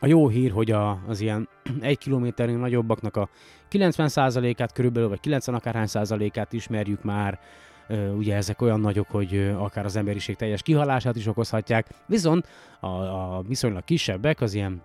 A 0.00 0.06
jó 0.06 0.28
hír, 0.28 0.50
hogy 0.50 0.70
a, 0.70 1.02
az 1.06 1.20
ilyen 1.20 1.48
egy 1.80 1.98
kilométernél 1.98 2.58
nagyobbaknak 2.58 3.16
a 3.16 3.28
90%-át 3.70 4.72
körülbelül, 4.72 5.08
vagy 5.08 5.20
90 5.20 5.54
akárhány 5.54 5.86
százalékát 5.86 6.52
ismerjük 6.52 7.02
már, 7.02 7.40
ugye 8.16 8.36
ezek 8.36 8.62
olyan 8.62 8.80
nagyok, 8.80 9.10
hogy 9.10 9.52
akár 9.58 9.84
az 9.84 9.96
emberiség 9.96 10.36
teljes 10.36 10.62
kihalását 10.62 11.16
is 11.16 11.26
okozhatják, 11.26 11.86
viszont 12.06 12.48
a, 12.80 12.86
a 12.86 13.42
viszonylag 13.48 13.84
kisebbek, 13.84 14.40
az 14.40 14.54
ilyen 14.54 14.82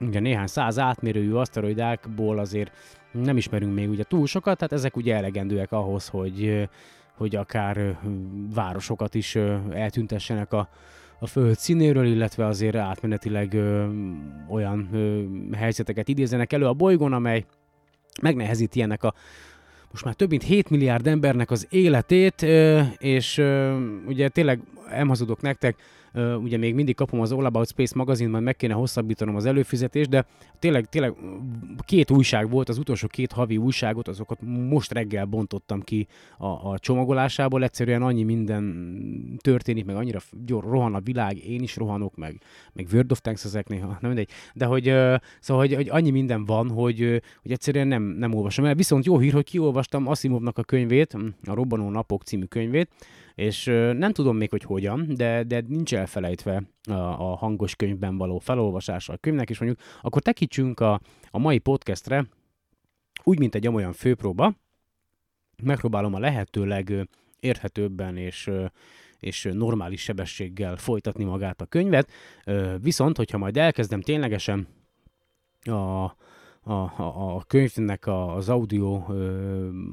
ugye 0.00 0.20
néhány 0.20 0.46
száz 0.46 0.78
átmérőjű 0.78 1.32
aszteroidákból 1.32 2.38
azért 2.38 2.72
nem 3.12 3.36
ismerünk 3.36 3.74
még 3.74 3.88
ugye 3.88 4.02
túl 4.02 4.26
sokat, 4.26 4.56
tehát 4.56 4.72
ezek 4.72 4.96
ugye 4.96 5.14
elegendőek 5.14 5.72
ahhoz, 5.72 6.08
hogy, 6.08 6.68
hogy 7.16 7.36
akár 7.36 7.98
városokat 8.54 9.14
is 9.14 9.36
eltüntessenek 9.70 10.52
a, 10.52 10.68
a 11.18 11.26
föld 11.26 11.58
színéről, 11.58 12.06
illetve 12.06 12.46
azért 12.46 12.76
átmenetileg 12.76 13.56
olyan 14.48 14.88
helyzeteket 15.56 16.08
idézenek 16.08 16.52
elő 16.52 16.66
a 16.66 16.72
bolygón, 16.72 17.12
amely 17.12 17.44
megnehezíti 18.22 18.82
ennek 18.82 19.02
a 19.02 19.14
most 19.90 20.06
már 20.06 20.14
több 20.14 20.30
mint 20.30 20.42
7 20.42 20.70
milliárd 20.70 21.06
embernek 21.06 21.50
az 21.50 21.66
életét, 21.70 22.42
és 22.98 23.38
ugye 24.06 24.28
tényleg 24.28 24.60
elmazudok 24.90 25.40
nektek, 25.40 25.76
ugye 26.14 26.56
még 26.56 26.74
mindig 26.74 26.94
kapom 26.94 27.20
az 27.20 27.32
All 27.32 27.44
About 27.44 27.68
Space 27.68 27.92
magazinban, 27.96 28.42
meg 28.42 28.56
kéne 28.56 28.74
hosszabbítanom 28.74 29.36
az 29.36 29.44
előfizetést, 29.44 30.08
de 30.08 30.26
tényleg, 30.58 30.88
tényleg 30.88 31.14
két 31.84 32.10
újság 32.10 32.50
volt, 32.50 32.68
az 32.68 32.78
utolsó 32.78 33.06
két 33.06 33.32
havi 33.32 33.56
újságot, 33.56 34.08
azokat 34.08 34.38
most 34.68 34.92
reggel 34.92 35.24
bontottam 35.24 35.80
ki 35.80 36.06
a, 36.38 36.46
a 36.46 36.78
csomagolásából, 36.78 37.62
egyszerűen 37.62 38.02
annyi 38.02 38.22
minden 38.22 39.38
történik, 39.40 39.84
meg 39.84 39.96
annyira 39.96 40.18
gyor, 40.44 40.64
rohan 40.64 40.94
a 40.94 41.00
világ, 41.00 41.46
én 41.46 41.62
is 41.62 41.76
rohanok, 41.76 42.16
meg, 42.16 42.40
meg 42.72 42.88
World 42.92 43.12
of 43.12 43.20
Tanks 43.20 43.44
ezek 43.44 43.68
néha, 43.68 43.86
nem 44.00 44.10
mindegy, 44.10 44.28
de 44.54 44.64
hogy, 44.64 44.84
szóval, 45.40 45.66
hogy, 45.66 45.74
hogy 45.74 45.88
annyi 45.88 46.10
minden 46.10 46.44
van, 46.44 46.70
hogy, 46.70 47.22
hogy 47.42 47.52
egyszerűen 47.52 47.88
nem, 47.88 48.02
nem 48.02 48.34
olvasom 48.34 48.64
el. 48.64 48.74
Viszont 48.74 49.04
jó 49.04 49.18
hír, 49.18 49.32
hogy 49.32 49.44
kiolvastam 49.44 50.06
Asimovnak 50.06 50.58
a 50.58 50.62
könyvét, 50.62 51.16
a 51.44 51.54
Robbanó 51.54 51.90
Napok 51.90 52.22
című 52.22 52.44
könyvét, 52.44 52.88
és 53.34 53.64
nem 53.96 54.12
tudom 54.12 54.36
még, 54.36 54.50
hogy 54.50 54.62
hogyan, 54.62 55.06
de, 55.14 55.42
de 55.42 55.62
nincs 55.66 55.94
elfelejtve 55.94 56.62
a, 56.88 56.92
a 56.92 57.36
hangos 57.36 57.76
könyvben 57.76 58.16
való 58.16 58.38
felolvasása 58.38 59.12
a 59.12 59.16
könyvnek, 59.16 59.50
és 59.50 59.58
mondjuk 59.58 59.80
akkor 60.02 60.22
tekintsünk 60.22 60.80
a, 60.80 61.00
a 61.30 61.38
mai 61.38 61.58
podcastre 61.58 62.26
úgy, 63.24 63.38
mint 63.38 63.54
egy 63.54 63.68
olyan 63.68 63.92
főpróba, 63.92 64.54
megpróbálom 65.62 66.14
a 66.14 66.18
lehetőleg 66.18 67.08
érthetőbben 67.40 68.16
és, 68.16 68.50
és 69.18 69.48
normális 69.52 70.02
sebességgel 70.02 70.76
folytatni 70.76 71.24
magát 71.24 71.60
a 71.60 71.66
könyvet, 71.66 72.10
viszont, 72.80 73.16
hogyha 73.16 73.38
majd 73.38 73.56
elkezdem 73.56 74.00
ténylegesen 74.00 74.66
a, 75.60 76.04
a, 76.64 76.72
a, 76.72 77.36
a 77.36 77.44
könyvnek 77.46 78.06
az 78.06 78.48
audio 78.48 79.02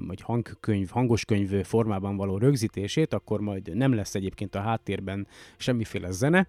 vagy 0.08 0.22
hangkönyv, 0.22 0.90
hangos 0.90 1.26
könyv 1.26 1.66
formában 1.66 2.16
való 2.16 2.38
rögzítését, 2.38 3.14
akkor 3.14 3.42
majd 3.42 3.76
nem 3.76 3.94
lesz 3.94 4.16
egyébként 4.16 4.56
a 4.56 4.62
háttérben 4.62 5.28
semmiféle 5.58 6.12
zene, 6.12 6.48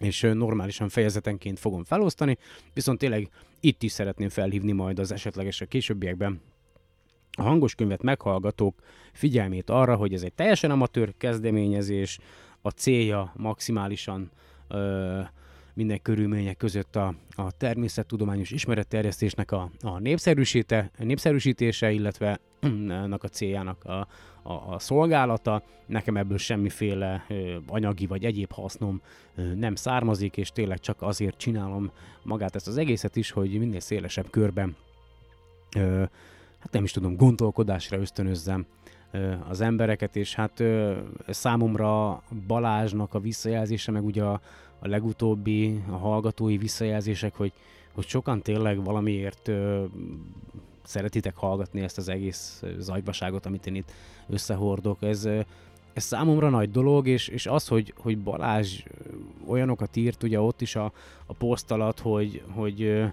és 0.00 0.20
normálisan 0.32 0.88
fejezetenként 0.88 1.58
fogom 1.58 1.84
felosztani, 1.84 2.38
viszont 2.74 2.98
tényleg 2.98 3.30
itt 3.60 3.82
is 3.82 3.92
szeretném 3.92 4.28
felhívni 4.28 4.72
majd 4.72 4.98
az 4.98 5.12
esetleges 5.12 5.60
a 5.60 5.66
későbbiekben 5.66 6.40
a 7.36 7.42
hangos 7.42 7.74
könyvet 7.74 8.02
meghallgatók 8.02 8.82
figyelmét 9.12 9.70
arra, 9.70 9.96
hogy 9.96 10.14
ez 10.14 10.22
egy 10.22 10.32
teljesen 10.32 10.70
amatőr 10.70 11.14
kezdeményezés, 11.16 12.18
a 12.62 12.70
célja 12.70 13.32
maximálisan 13.36 14.30
ö, 14.68 15.20
minden 15.74 16.02
körülmények 16.02 16.56
között 16.56 16.96
a, 16.96 17.14
a 17.30 17.52
természettudományos 17.52 18.50
ismeretterjesztésnek 18.50 19.52
a, 19.52 19.70
a 19.80 19.98
népszerűsíte, 19.98 20.90
népszerűsítése, 20.98 21.90
illetve 21.90 22.40
ennek 23.04 23.22
a 23.22 23.28
céljának 23.28 23.84
a, 23.84 24.06
a, 24.42 24.52
a 24.52 24.78
szolgálata. 24.78 25.62
Nekem 25.86 26.16
ebből 26.16 26.38
semmiféle 26.38 27.26
anyagi 27.66 28.06
vagy 28.06 28.24
egyéb 28.24 28.52
hasznom 28.52 29.00
nem 29.54 29.74
származik, 29.74 30.36
és 30.36 30.50
tényleg 30.50 30.80
csak 30.80 31.02
azért 31.02 31.36
csinálom 31.36 31.90
magát 32.22 32.54
ezt 32.54 32.68
az 32.68 32.76
egészet 32.76 33.16
is, 33.16 33.30
hogy 33.30 33.58
minél 33.58 33.80
szélesebb 33.80 34.30
körben 34.30 34.76
hát 36.62 36.72
nem 36.72 36.84
is 36.84 36.90
tudom, 36.90 37.16
gondolkodásra 37.16 37.98
ösztönözzem 37.98 38.66
az 39.48 39.60
embereket, 39.60 40.16
és 40.16 40.34
hát 40.34 40.62
számomra 41.28 42.22
Balázsnak 42.46 43.14
a 43.14 43.20
visszajelzése, 43.20 43.90
meg 43.90 44.04
ugye 44.04 44.22
a, 44.22 44.40
a 44.78 44.88
legutóbbi, 44.88 45.82
a 45.90 45.96
hallgatói 45.96 46.56
visszajelzések, 46.56 47.34
hogy, 47.34 47.52
hogy 47.92 48.06
sokan 48.06 48.42
tényleg 48.42 48.84
valamiért 48.84 49.50
szeretitek 50.82 51.36
hallgatni 51.36 51.80
ezt 51.80 51.98
az 51.98 52.08
egész 52.08 52.62
zajbaságot, 52.78 53.46
amit 53.46 53.66
én 53.66 53.74
itt 53.74 53.92
összehordok. 54.28 55.02
Ez, 55.02 55.28
ez 55.92 56.02
számomra 56.02 56.48
nagy 56.48 56.70
dolog, 56.70 57.06
és, 57.06 57.28
és 57.28 57.46
az, 57.46 57.68
hogy, 57.68 57.94
hogy 57.96 58.18
Balázs 58.18 58.82
olyanokat 59.46 59.96
írt 59.96 60.22
ugye 60.22 60.40
ott 60.40 60.60
is 60.60 60.76
a, 60.76 60.92
a 61.26 61.32
poszt 61.32 61.70
alatt, 61.70 62.00
hogy, 62.00 62.42
hogy 62.50 63.04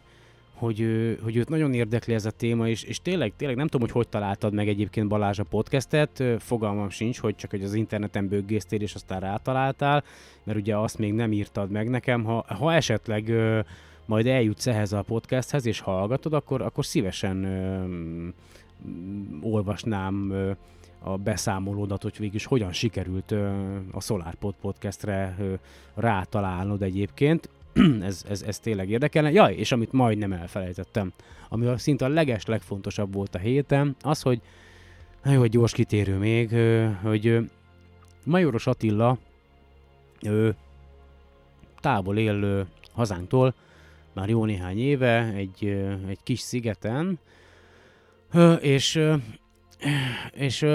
hogy, 0.60 1.18
hogy 1.24 1.36
őt 1.36 1.50
nagyon 1.50 1.74
érdekli 1.74 2.14
ez 2.14 2.26
a 2.26 2.32
téma, 2.32 2.68
és, 2.68 2.84
és 2.84 3.02
tényleg, 3.02 3.34
tényleg 3.36 3.58
nem 3.58 3.68
tudom, 3.68 3.82
hogy 3.88 3.96
hogy 3.96 4.08
találtad 4.08 4.54
meg 4.54 4.68
egyébként 4.68 5.08
Balázs 5.08 5.40
a 5.40 5.44
podcastet, 5.44 6.24
fogalmam 6.38 6.90
sincs, 6.90 7.20
hogy 7.20 7.36
csak 7.36 7.50
hogy 7.50 7.64
az 7.64 7.74
interneten 7.74 8.28
böggésztél, 8.28 8.82
és 8.82 8.94
aztán 8.94 9.20
rátaláltál, 9.20 10.04
mert 10.44 10.58
ugye 10.58 10.78
azt 10.78 10.98
még 10.98 11.14
nem 11.14 11.32
írtad 11.32 11.72
meg 11.72 11.90
nekem. 11.90 12.24
Ha, 12.24 12.46
ha 12.48 12.74
esetleg 12.74 13.30
ö, 13.30 13.60
majd 14.06 14.28
eljutsz 14.28 14.68
ehhez 14.68 14.94
a 14.94 15.02
podcasthez, 15.02 15.66
és 15.66 15.80
hallgatod, 15.80 16.34
akkor, 16.34 16.62
akkor 16.62 16.86
szívesen 16.86 17.44
ö, 17.44 18.28
olvasnám 19.42 20.32
ö, 20.32 20.52
a 21.00 21.18
beszámolódat, 21.18 22.04
hogy 22.04 22.16
végül 22.18 22.36
is 22.36 22.46
hogyan 22.46 22.72
sikerült 22.72 23.32
ö, 23.32 23.50
a 23.92 24.02
SolarPod 24.02 24.54
podcastre 24.62 25.36
ö, 25.40 25.54
rátalálnod 25.96 26.82
egyébként. 26.82 27.50
ez, 28.02 28.26
ez, 28.30 28.42
ez 28.42 28.60
tényleg 28.60 28.90
érdekelne. 28.90 29.32
Jaj, 29.32 29.54
és 29.54 29.72
amit 29.72 29.92
majdnem 29.92 30.34
elfelejtettem, 30.34 31.14
ami 31.50 31.66
a 31.66 31.78
szinte 31.78 32.06
a 32.06 32.08
leges 32.08 32.46
legfontosabb 32.46 33.14
volt 33.14 33.36
a 33.36 33.40
héten, 33.40 33.96
az, 34.02 34.22
hogy 34.22 34.42
nagyon 35.24 35.40
hogy 35.40 35.50
gyors 35.50 35.74
kitérő 35.74 36.18
még, 36.18 36.56
hogy 37.02 37.50
Majoros 38.24 38.68
Attila 38.68 39.18
ő 40.22 40.56
távol 41.80 42.18
él 42.18 42.68
hazánktól, 42.94 43.54
már 44.14 44.30
jó 44.30 44.46
néhány 44.46 44.80
éve, 44.80 45.34
egy, 45.34 45.66
egy 46.08 46.20
kis 46.24 46.40
szigeten, 46.40 47.20
és, 48.60 49.02
és 50.32 50.66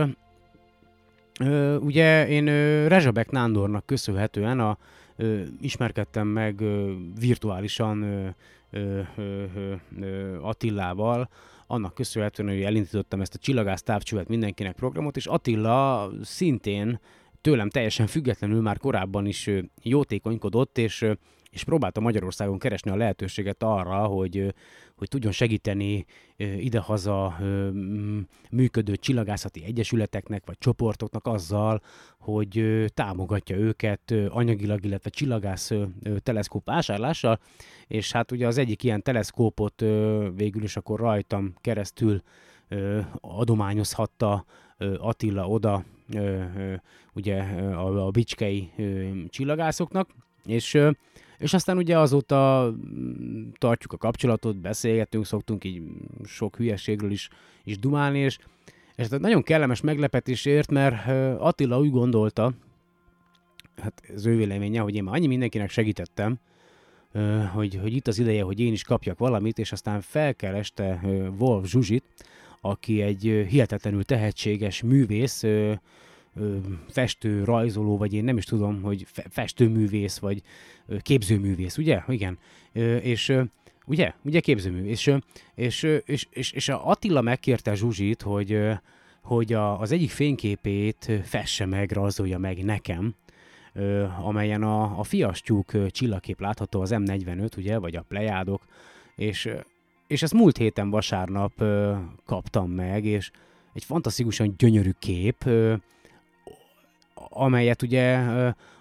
ugye 1.78 2.28
én 2.28 2.44
Rezsabek 2.88 3.30
Nándornak 3.30 3.86
köszönhetően 3.86 4.60
a 4.60 4.78
ö, 5.16 5.42
ismerkedtem 5.60 6.26
meg 6.26 6.60
ö, 6.60 6.92
virtuálisan 7.18 8.02
ö, 8.02 8.28
ö, 8.70 9.00
ö, 10.00 10.38
Attillával, 10.40 11.28
annak 11.66 11.94
köszönhetően, 11.94 12.48
hogy 12.48 12.62
elindítottam 12.62 13.20
ezt 13.20 13.34
a 13.34 13.38
csillagász 13.38 13.82
távcsövet 13.82 14.28
mindenkinek 14.28 14.74
programot, 14.74 15.16
és 15.16 15.26
Attila 15.26 16.10
szintén 16.22 17.00
tőlem 17.40 17.70
teljesen 17.70 18.06
függetlenül 18.06 18.60
már 18.60 18.78
korábban 18.78 19.26
is 19.26 19.50
jótékonykodott, 19.82 20.78
és 20.78 21.06
és 21.54 21.64
próbálta 21.64 22.00
Magyarországon 22.00 22.58
keresni 22.58 22.90
a 22.90 22.96
lehetőséget 22.96 23.62
arra, 23.62 24.06
hogy, 24.06 24.54
hogy 24.96 25.08
tudjon 25.08 25.32
segíteni 25.32 26.04
idehaza 26.36 27.38
működő 28.50 28.96
csillagászati 28.96 29.64
egyesületeknek 29.64 30.46
vagy 30.46 30.58
csoportoknak 30.58 31.26
azzal, 31.26 31.82
hogy 32.18 32.84
támogatja 32.94 33.56
őket 33.56 34.14
anyagilag, 34.28 34.84
illetve 34.84 35.10
csillagász 35.10 35.70
teleszkóp 36.18 36.66
vásárlással, 36.66 37.40
és 37.86 38.12
hát 38.12 38.32
ugye 38.32 38.46
az 38.46 38.58
egyik 38.58 38.82
ilyen 38.82 39.02
teleszkópot 39.02 39.80
végül 40.34 40.62
is 40.62 40.76
akkor 40.76 41.00
rajtam 41.00 41.54
keresztül 41.60 42.22
adományozhatta 43.20 44.44
Attila 44.98 45.48
oda 45.48 45.84
ugye 47.14 47.42
a, 47.72 48.06
a 48.06 48.10
bicskei 48.10 48.70
csillagászoknak, 49.28 50.08
és 50.46 50.78
és 51.38 51.54
aztán 51.54 51.76
ugye 51.76 51.98
azóta 51.98 52.70
mm, 52.72 53.48
tartjuk 53.58 53.92
a 53.92 53.96
kapcsolatot, 53.96 54.56
beszélgetünk, 54.56 55.26
szoktunk 55.26 55.64
így 55.64 55.82
sok 56.24 56.56
hülyeségről 56.56 57.10
is, 57.10 57.28
is 57.64 57.78
dumálni, 57.78 58.18
és, 58.18 58.38
és 58.94 59.04
ez 59.04 59.10
nagyon 59.10 59.42
kellemes 59.42 59.80
meglepetés 59.80 60.44
ért, 60.44 60.70
mert 60.70 61.08
Attila 61.38 61.78
úgy 61.78 61.90
gondolta, 61.90 62.52
hát 63.76 64.02
az 64.14 64.26
ő 64.26 64.36
véleménye, 64.36 64.80
hogy 64.80 64.94
én 64.94 65.04
már 65.04 65.14
annyi 65.14 65.26
mindenkinek 65.26 65.70
segítettem, 65.70 66.38
hogy, 67.52 67.78
hogy 67.82 67.94
itt 67.94 68.06
az 68.06 68.18
ideje, 68.18 68.42
hogy 68.42 68.60
én 68.60 68.72
is 68.72 68.82
kapjak 68.82 69.18
valamit, 69.18 69.58
és 69.58 69.72
aztán 69.72 70.00
felkereste 70.00 71.00
Wolf 71.38 71.66
Zsuzsit, 71.66 72.04
aki 72.60 73.02
egy 73.02 73.46
hihetetlenül 73.48 74.04
tehetséges 74.04 74.82
művész, 74.82 75.42
festő, 76.88 77.44
rajzoló, 77.44 77.96
vagy 77.96 78.12
én 78.12 78.24
nem 78.24 78.36
is 78.36 78.44
tudom, 78.44 78.82
hogy 78.82 79.06
festőművész, 79.30 80.18
vagy 80.18 80.42
képzőművész, 81.00 81.78
ugye? 81.78 82.02
Igen. 82.08 82.38
És 83.02 83.36
ugye? 83.86 84.12
Ugye 84.22 84.40
képzőművész. 84.40 85.06
És, 85.54 85.82
és, 86.04 86.26
és, 86.30 86.52
és, 86.52 86.68
a 86.68 86.88
Attila 86.88 87.20
megkérte 87.20 87.74
Zsuzsit, 87.74 88.22
hogy, 88.22 88.58
hogy 89.22 89.52
a, 89.52 89.80
az 89.80 89.92
egyik 89.92 90.10
fényképét 90.10 91.12
fesse 91.22 91.66
meg, 91.66 91.90
rajzolja 91.90 92.38
meg 92.38 92.64
nekem, 92.64 93.14
amelyen 94.22 94.62
a, 94.62 94.98
a 94.98 95.02
fiastyúk 95.02 95.90
csillagkép 95.90 96.40
látható, 96.40 96.80
az 96.80 96.90
M45, 96.94 97.56
ugye, 97.56 97.78
vagy 97.78 97.96
a 97.96 98.04
Plejádok, 98.08 98.62
és, 99.16 99.48
és 100.06 100.22
ezt 100.22 100.32
múlt 100.32 100.56
héten 100.56 100.90
vasárnap 100.90 101.64
kaptam 102.24 102.70
meg, 102.70 103.04
és 103.04 103.30
egy 103.72 103.84
fantasztikusan 103.84 104.54
gyönyörű 104.58 104.90
kép, 104.98 105.44
ö, 105.44 105.74
amelyet 107.14 107.82
ugye, 107.82 108.16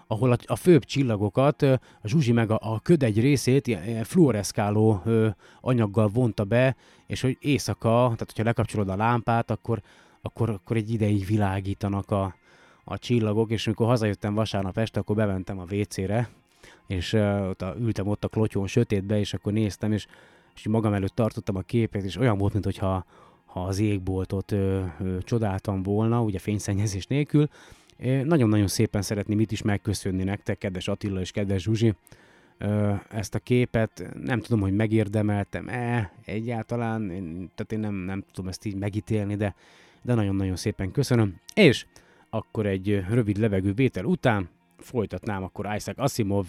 ahol 0.06 0.32
a, 0.32 0.36
a 0.46 0.56
főbb 0.56 0.84
csillagokat, 0.84 1.62
a 1.62 1.80
Zsuzsi 2.04 2.32
meg 2.32 2.50
a, 2.50 2.58
a 2.60 2.80
köd 2.80 3.02
egy 3.02 3.20
részét 3.20 3.66
ilyen, 3.66 4.04
fluoreszkáló 4.04 5.02
anyaggal 5.60 6.08
vonta 6.08 6.44
be, 6.44 6.76
és 7.06 7.20
hogy 7.20 7.36
éjszaka, 7.40 7.88
tehát 7.88 8.18
hogyha 8.18 8.42
lekapcsolod 8.42 8.88
a 8.88 8.96
lámpát, 8.96 9.50
akkor, 9.50 9.80
akkor, 10.22 10.50
akkor 10.50 10.76
egy 10.76 10.90
ideig 10.90 11.26
világítanak 11.26 12.10
a, 12.10 12.34
a 12.84 12.98
csillagok, 12.98 13.50
és 13.50 13.66
amikor 13.66 13.86
hazajöttem 13.86 14.34
vasárnap 14.34 14.78
este, 14.78 15.00
akkor 15.00 15.16
bementem 15.16 15.58
a 15.58 15.66
WC-re, 15.70 16.28
és 16.86 17.12
ott 17.48 17.62
a, 17.62 17.74
ültem 17.78 18.06
ott 18.06 18.24
a 18.24 18.28
klotyón 18.28 18.66
sötétbe, 18.66 19.18
és 19.18 19.34
akkor 19.34 19.52
néztem, 19.52 19.92
és, 19.92 20.06
és 20.54 20.68
magam 20.68 20.92
előtt 20.92 21.14
tartottam 21.14 21.56
a 21.56 21.60
képet, 21.60 22.02
és 22.02 22.16
olyan 22.16 22.38
volt, 22.38 22.52
mintha 22.52 23.04
ha 23.54 23.64
az 23.64 23.78
égboltot 23.78 24.52
ö, 24.52 24.82
ö, 25.00 25.18
csodáltam 25.22 25.82
volna, 25.82 26.22
ugye 26.22 26.38
fényszennyezés 26.38 27.06
nélkül. 27.06 27.48
Nagyon-nagyon 28.24 28.66
szépen 28.66 29.02
szeretném 29.02 29.40
itt 29.40 29.52
is 29.52 29.62
megköszönni 29.62 30.24
nektek, 30.24 30.58
kedves 30.58 30.88
Attila 30.88 31.20
és 31.20 31.30
kedves 31.30 31.62
Zsuzsi, 31.62 31.94
ezt 33.10 33.34
a 33.34 33.38
képet. 33.38 34.14
Nem 34.22 34.40
tudom, 34.40 34.60
hogy 34.60 34.74
megérdemeltem-e 34.74 36.12
egyáltalán, 36.24 37.10
én, 37.10 37.50
tehát 37.54 37.72
én 37.72 37.78
nem, 37.78 37.94
nem 37.94 38.24
tudom 38.32 38.50
ezt 38.50 38.64
így 38.64 38.76
megítélni, 38.76 39.36
de, 39.36 39.54
de 40.02 40.14
nagyon-nagyon 40.14 40.56
szépen 40.56 40.90
köszönöm. 40.90 41.34
És 41.54 41.86
akkor 42.30 42.66
egy 42.66 43.04
rövid 43.08 43.36
levegővétel 43.36 44.04
után 44.04 44.48
folytatnám 44.84 45.42
akkor 45.42 45.74
Isaac 45.76 45.98
Asimov 45.98 46.46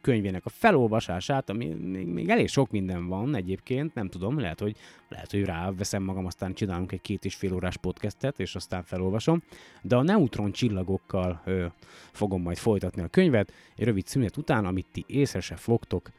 könyvének 0.00 0.44
a 0.44 0.48
felolvasását, 0.48 1.50
ami 1.50 1.66
még, 1.66 2.06
még 2.06 2.28
elég 2.28 2.48
sok 2.48 2.70
minden 2.70 3.06
van 3.06 3.34
egyébként, 3.34 3.94
nem 3.94 4.08
tudom, 4.08 4.38
lehet, 4.38 4.60
hogy, 4.60 4.76
lehet, 5.08 5.30
hogy 5.30 5.44
ráveszem 5.44 6.02
magam, 6.02 6.26
aztán 6.26 6.54
csinálunk 6.54 6.92
egy 6.92 7.00
két 7.00 7.24
és 7.24 7.34
fél 7.34 7.54
órás 7.54 7.76
podcastet, 7.76 8.40
és 8.40 8.54
aztán 8.54 8.82
felolvasom, 8.82 9.42
de 9.82 9.96
a 9.96 10.02
neutron 10.02 10.52
csillagokkal 10.52 11.40
ö, 11.44 11.66
fogom 12.12 12.42
majd 12.42 12.56
folytatni 12.56 13.02
a 13.02 13.08
könyvet, 13.08 13.52
egy 13.76 13.84
rövid 13.84 14.06
szünet 14.06 14.36
után, 14.36 14.64
amit 14.64 14.86
ti 14.92 15.04
észre 15.06 15.40
se 15.40 15.56
fogtok 15.56 16.10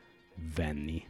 venni. 0.56 1.04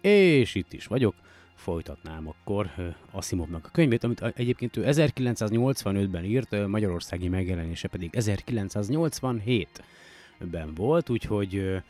És 0.00 0.54
itt 0.54 0.72
is 0.72 0.86
vagyok, 0.86 1.14
folytatnám 1.60 2.28
akkor 2.28 2.70
Asimovnak 3.10 3.66
a 3.66 3.70
könyvét, 3.72 4.04
amit 4.04 4.22
egyébként 4.22 4.76
ő 4.76 4.84
1985-ben 4.86 6.24
írt, 6.24 6.66
magyarországi 6.66 7.28
megjelenése 7.28 7.88
pedig 7.88 8.10
1987-ben 8.12 10.74
volt, 10.74 11.10
úgyhogy 11.10 11.82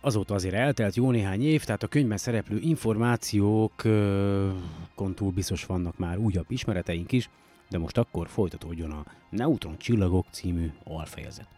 azóta 0.00 0.34
azért 0.34 0.54
eltelt 0.54 0.96
jó 0.96 1.10
néhány 1.10 1.42
év, 1.42 1.64
tehát 1.64 1.82
a 1.82 1.86
könyvben 1.86 2.16
szereplő 2.16 2.58
információkon 2.58 5.14
túl 5.14 5.30
biztos 5.30 5.66
vannak 5.66 5.98
már 5.98 6.18
újabb 6.18 6.46
ismereteink 6.48 7.12
is, 7.12 7.30
de 7.70 7.78
most 7.78 7.98
akkor 7.98 8.28
folytatódjon 8.28 8.90
a 8.90 9.04
Neutron 9.30 9.78
csillagok 9.78 10.26
című 10.30 10.70
alfejezet. 10.84 11.48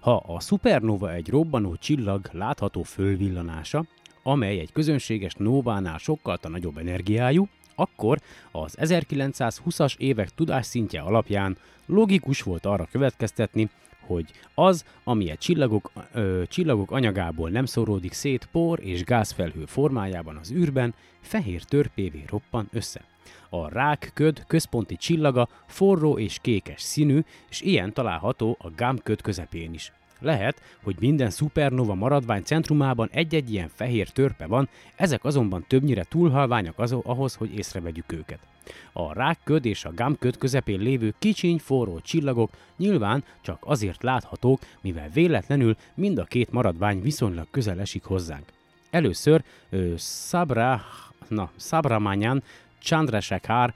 Ha 0.00 0.16
a 0.16 0.40
szupernova 0.40 1.12
egy 1.12 1.28
robbanó 1.28 1.76
csillag 1.76 2.28
látható 2.32 2.82
fölvillanása, 2.82 3.84
amely 4.22 4.58
egy 4.58 4.72
közönséges 4.72 5.34
novánál 5.34 5.98
sokkal 5.98 6.38
nagyobb 6.42 6.76
energiájú, 6.76 7.48
akkor 7.74 8.20
az 8.50 8.76
1920-as 8.80 9.96
évek 9.98 10.30
tudásszintje 10.34 11.00
alapján 11.00 11.56
logikus 11.86 12.42
volt 12.42 12.66
arra 12.66 12.88
következtetni, 12.90 13.70
hogy 14.00 14.30
az, 14.54 14.84
ami 15.04 15.30
egy 15.30 15.38
csillagok, 15.38 15.90
ö, 16.12 16.42
csillagok 16.48 16.90
anyagából 16.90 17.50
nem 17.50 17.64
szóródik 17.64 18.12
szét 18.12 18.48
por 18.52 18.80
és 18.82 19.04
gázfelhő 19.04 19.64
formájában 19.64 20.36
az 20.36 20.52
űrben, 20.52 20.94
fehér 21.20 21.62
törpévé 21.62 22.24
roppan 22.26 22.68
össze. 22.72 23.04
A 23.48 23.68
rák 23.68 24.10
köd 24.14 24.44
központi 24.46 24.96
csillaga 24.96 25.48
forró 25.66 26.18
és 26.18 26.38
kékes 26.40 26.82
színű, 26.82 27.20
és 27.50 27.60
ilyen 27.60 27.92
található 27.92 28.56
a 28.60 28.70
gám 28.70 28.98
köd 29.02 29.20
közepén 29.20 29.74
is. 29.74 29.92
Lehet, 30.20 30.62
hogy 30.82 30.96
minden 30.98 31.30
szupernova 31.30 31.94
maradvány 31.94 32.42
centrumában 32.42 33.08
egy-egy 33.12 33.52
ilyen 33.52 33.70
fehér 33.74 34.08
törpe 34.08 34.46
van, 34.46 34.68
ezek 34.96 35.24
azonban 35.24 35.64
többnyire 35.68 36.04
túlhalványak 36.08 36.78
azó, 36.78 37.02
ahhoz, 37.04 37.34
hogy 37.34 37.54
észrevegyük 37.56 38.12
őket. 38.12 38.38
A 38.92 39.12
rákköd 39.12 39.64
és 39.64 39.84
a 39.84 39.94
gámköd 39.94 40.36
közepén 40.36 40.80
lévő 40.80 41.14
kicsiny, 41.18 41.58
forró 41.58 42.00
csillagok 42.00 42.50
nyilván 42.76 43.24
csak 43.40 43.58
azért 43.60 44.02
láthatók, 44.02 44.60
mivel 44.80 45.08
véletlenül 45.12 45.76
mind 45.94 46.18
a 46.18 46.24
két 46.24 46.52
maradvány 46.52 47.02
viszonylag 47.02 47.46
közel 47.50 47.80
esik 47.80 48.04
hozzánk. 48.04 48.44
Először 48.90 49.42
ö, 49.70 49.94
Sabra, 49.98 50.82
na, 51.28 51.50
Sabramanian 51.56 52.42
Chandrasekhar 52.80 53.72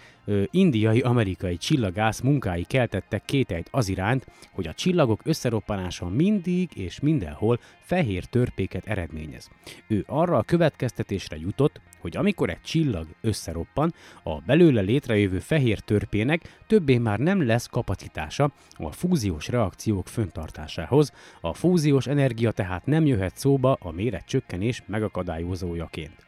indiai-amerikai 0.51 1.57
csillagász 1.57 2.21
munkái 2.21 2.65
keltettek 2.65 3.25
kételyt 3.25 3.69
az 3.71 3.89
iránt, 3.89 4.27
hogy 4.53 4.67
a 4.67 4.73
csillagok 4.73 5.21
összeroppanása 5.25 6.09
mindig 6.09 6.71
és 6.75 7.01
mindenhol 7.01 7.59
fehér 7.81 8.25
törpéket 8.25 8.87
eredményez. 8.87 9.51
Ő 9.87 10.05
arra 10.07 10.37
a 10.37 10.43
következtetésre 10.43 11.37
jutott, 11.37 11.81
hogy 12.01 12.17
amikor 12.17 12.51
egy 12.51 12.61
csillag 12.61 13.07
összeroppan, 13.21 13.95
a 14.23 14.41
belőle 14.41 14.81
létrejövő 14.81 15.39
fehér 15.39 15.79
törpének 15.79 16.63
többé 16.67 16.99
már 16.99 17.19
nem 17.19 17.47
lesz 17.47 17.67
kapacitása 17.67 18.53
a 18.73 18.93
fúziós 18.93 19.49
reakciók 19.49 20.09
föntartásához, 20.09 21.13
a 21.41 21.55
fúziós 21.55 22.07
energia 22.07 22.51
tehát 22.51 22.87
nem 22.87 23.07
jöhet 23.07 23.37
szóba 23.37 23.77
a 23.81 23.91
méret 23.91 24.27
csökkenés 24.27 24.83
megakadályozójaként. 24.87 26.27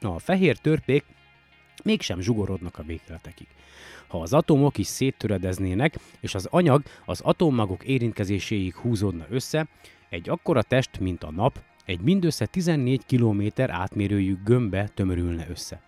A 0.00 0.18
fehér 0.18 0.56
törpék 0.56 1.04
mégsem 1.84 2.20
zsugorodnak 2.20 2.78
a 2.78 2.82
végletekig. 2.82 3.46
Ha 4.06 4.20
az 4.20 4.32
atomok 4.32 4.78
is 4.78 4.86
széttöredeznének, 4.86 5.98
és 6.20 6.34
az 6.34 6.46
anyag 6.50 6.82
az 7.04 7.20
atommagok 7.20 7.84
érintkezéséig 7.84 8.74
húzódna 8.74 9.26
össze, 9.30 9.66
egy 10.08 10.28
akkora 10.28 10.62
test, 10.62 11.00
mint 11.00 11.24
a 11.24 11.30
nap, 11.30 11.60
egy 11.84 12.00
mindössze 12.00 12.46
14 12.46 13.02
km 13.06 13.46
átmérőjű 13.56 14.36
gömbbe 14.44 14.88
tömörülne 14.94 15.46
össze. 15.50 15.80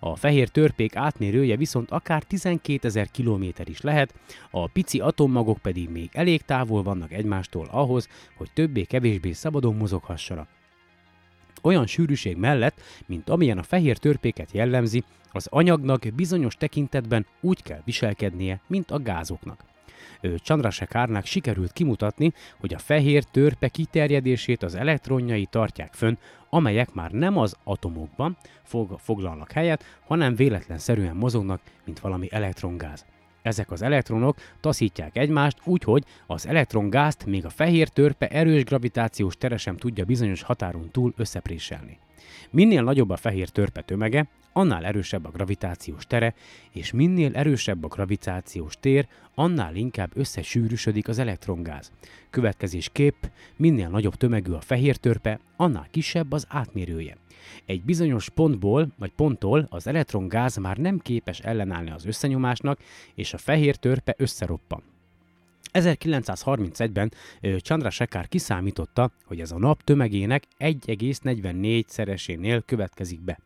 A 0.00 0.16
fehér 0.16 0.48
törpék 0.48 0.96
átmérője 0.96 1.56
viszont 1.56 1.90
akár 1.90 2.22
12 2.22 2.88
ezer 2.88 3.10
km 3.10 3.44
is 3.64 3.80
lehet, 3.80 4.14
a 4.50 4.66
pici 4.66 5.00
atommagok 5.00 5.58
pedig 5.58 5.88
még 5.88 6.08
elég 6.12 6.42
távol 6.42 6.82
vannak 6.82 7.12
egymástól 7.12 7.68
ahhoz, 7.70 8.08
hogy 8.36 8.50
többé-kevésbé 8.52 9.32
szabadon 9.32 9.76
mozoghassanak. 9.76 10.48
Olyan 11.62 11.86
sűrűség 11.86 12.36
mellett, 12.36 12.80
mint 13.06 13.28
amilyen 13.28 13.58
a 13.58 13.62
fehér 13.62 13.98
törpéket 13.98 14.52
jellemzi, 14.52 15.04
az 15.32 15.46
anyagnak 15.50 16.02
bizonyos 16.14 16.54
tekintetben 16.54 17.26
úgy 17.40 17.62
kell 17.62 17.80
viselkednie, 17.84 18.60
mint 18.66 18.90
a 18.90 18.98
gázoknak. 18.98 19.64
Ö, 20.20 20.34
Chandrasekhárnak 20.34 21.24
sikerült 21.24 21.72
kimutatni, 21.72 22.32
hogy 22.60 22.74
a 22.74 22.78
fehér 22.78 23.24
törpe 23.24 23.68
kiterjedését 23.68 24.62
az 24.62 24.74
elektronjai 24.74 25.46
tartják 25.50 25.94
fönn, 25.94 26.16
amelyek 26.50 26.92
már 26.92 27.10
nem 27.10 27.38
az 27.38 27.56
atomokban 27.64 28.36
fog, 28.62 28.98
foglalnak 28.98 29.52
helyet, 29.52 29.84
hanem 30.06 30.34
véletlenszerűen 30.34 31.16
mozognak, 31.16 31.60
mint 31.84 32.00
valami 32.00 32.28
elektrongáz. 32.30 33.04
Ezek 33.42 33.70
az 33.70 33.82
elektronok 33.82 34.36
taszítják 34.60 35.16
egymást, 35.16 35.58
úgyhogy 35.64 36.04
az 36.26 36.46
elektrongázt 36.46 37.26
még 37.26 37.44
a 37.44 37.50
fehér 37.50 37.88
törpe 37.88 38.28
erős 38.28 38.64
gravitációs 38.64 39.36
tere 39.36 39.56
sem 39.56 39.76
tudja 39.76 40.04
bizonyos 40.04 40.42
határon 40.42 40.90
túl 40.90 41.12
összepréselni. 41.16 41.98
Minél 42.50 42.82
nagyobb 42.82 43.10
a 43.10 43.16
fehér 43.16 43.48
törpe 43.48 43.80
tömege, 43.80 44.28
annál 44.52 44.84
erősebb 44.84 45.26
a 45.26 45.30
gravitációs 45.30 46.06
tere, 46.06 46.34
és 46.70 46.92
minél 46.92 47.36
erősebb 47.36 47.84
a 47.84 47.88
gravitációs 47.88 48.74
tér, 48.80 49.06
annál 49.34 49.74
inkább 49.74 50.10
összesűrűsödik 50.14 51.08
az 51.08 51.18
elektrongáz. 51.18 51.92
Következésképp, 52.30 53.24
minél 53.56 53.88
nagyobb 53.88 54.14
tömegű 54.14 54.52
a 54.52 54.60
fehér 54.60 54.96
törpe, 54.96 55.40
annál 55.56 55.86
kisebb 55.90 56.32
az 56.32 56.46
átmérője. 56.48 57.16
Egy 57.66 57.82
bizonyos 57.82 58.28
pontból 58.28 58.88
vagy 58.98 59.12
ponttól 59.16 59.66
az 59.70 59.86
elektrongáz 59.86 60.56
már 60.56 60.76
nem 60.76 60.98
képes 60.98 61.40
ellenállni 61.40 61.90
az 61.90 62.06
összenyomásnak, 62.06 62.78
és 63.14 63.32
a 63.32 63.38
fehér 63.38 63.76
törpe 63.76 64.14
összeroppan. 64.18 64.91
1931-ben 65.72 67.12
ö, 67.40 67.56
Chandrasekhar 67.56 68.28
kiszámította, 68.28 69.10
hogy 69.24 69.40
ez 69.40 69.50
a 69.50 69.58
nap 69.58 69.82
tömegének 69.82 70.44
1,44 70.58 71.86
szeresénél 71.86 72.62
következik 72.62 73.20
be. 73.20 73.38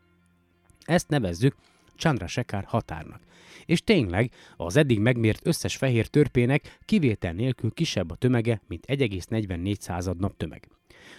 Ezt 0.85 1.09
nevezzük 1.09 1.55
Chandrasekhar 1.97 2.65
határnak. 2.65 3.21
És 3.67 3.83
tényleg, 3.85 4.31
az 4.57 4.77
eddig 4.77 4.99
megmért 4.99 5.47
összes 5.47 5.77
fehér 5.77 6.07
törpének 6.07 6.79
kivétel 6.85 7.33
nélkül 7.33 7.73
kisebb 7.73 8.11
a 8.11 8.15
tömege, 8.15 8.61
mint 8.67 8.85
1,44 8.87 9.81
század 9.81 10.19
nap 10.19 10.37
tömeg. 10.37 10.69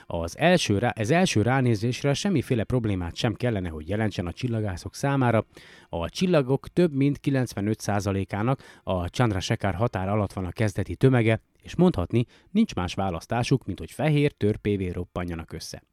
Az 0.09 0.37
első, 0.37 0.79
ez 0.79 1.09
első 1.09 1.41
ránézésre 1.41 2.13
semmiféle 2.13 2.63
problémát 2.63 3.15
sem 3.15 3.33
kellene, 3.33 3.69
hogy 3.69 3.89
jelentsen 3.89 4.27
a 4.27 4.31
csillagászok 4.31 4.95
számára. 4.95 5.45
A 5.89 6.09
csillagok 6.09 6.67
több 6.67 6.93
mint 6.93 7.19
95%-ának 7.23 8.61
a 8.83 9.07
Chandrasekhar 9.07 9.75
határ 9.75 10.09
alatt 10.09 10.33
van 10.33 10.45
a 10.45 10.51
kezdeti 10.51 10.95
tömege, 10.95 11.41
és 11.61 11.75
mondhatni, 11.75 12.25
nincs 12.51 12.75
más 12.75 12.93
választásuk, 12.93 13.65
mint 13.65 13.79
hogy 13.79 13.91
fehér 13.91 14.31
törpévé 14.31 14.89
roppanjanak 14.89 15.53
össze. 15.53 15.83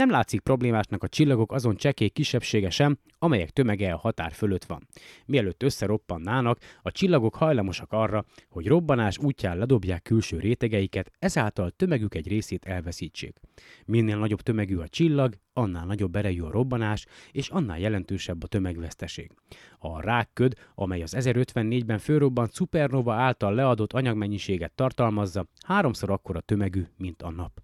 Nem 0.00 0.10
látszik 0.10 0.40
problémásnak 0.40 1.02
a 1.02 1.08
csillagok 1.08 1.52
azon 1.52 1.76
csekély 1.76 2.08
kisebbsége 2.08 2.70
sem, 2.70 2.98
amelyek 3.18 3.50
tömege 3.50 3.92
a 3.92 3.98
határ 3.98 4.32
fölött 4.32 4.64
van. 4.64 4.86
Mielőtt 5.26 5.62
összeroppannának, 5.62 6.58
a 6.82 6.90
csillagok 6.90 7.34
hajlamosak 7.34 7.92
arra, 7.92 8.24
hogy 8.48 8.66
robbanás 8.66 9.18
útján 9.18 9.58
ledobják 9.58 10.02
külső 10.02 10.38
rétegeiket, 10.38 11.10
ezáltal 11.18 11.70
tömegük 11.70 12.14
egy 12.14 12.28
részét 12.28 12.64
elveszítsék. 12.64 13.40
Minél 13.84 14.18
nagyobb 14.18 14.40
tömegű 14.40 14.76
a 14.76 14.88
csillag, 14.88 15.34
annál 15.52 15.86
nagyobb 15.86 16.16
erejű 16.16 16.42
a 16.42 16.50
robbanás, 16.50 17.06
és 17.30 17.48
annál 17.48 17.78
jelentősebb 17.78 18.42
a 18.42 18.46
tömegveszteség. 18.46 19.30
A 19.78 20.00
rákköd, 20.00 20.54
amely 20.74 21.02
az 21.02 21.14
1054-ben 21.18 21.98
fölrobbant 21.98 22.52
szupernova 22.52 23.14
által 23.14 23.54
leadott 23.54 23.92
anyagmennyiséget 23.92 24.72
tartalmazza, 24.72 25.46
háromszor 25.66 26.10
akkora 26.10 26.40
tömegű, 26.40 26.86
mint 26.96 27.22
a 27.22 27.30
nap. 27.30 27.60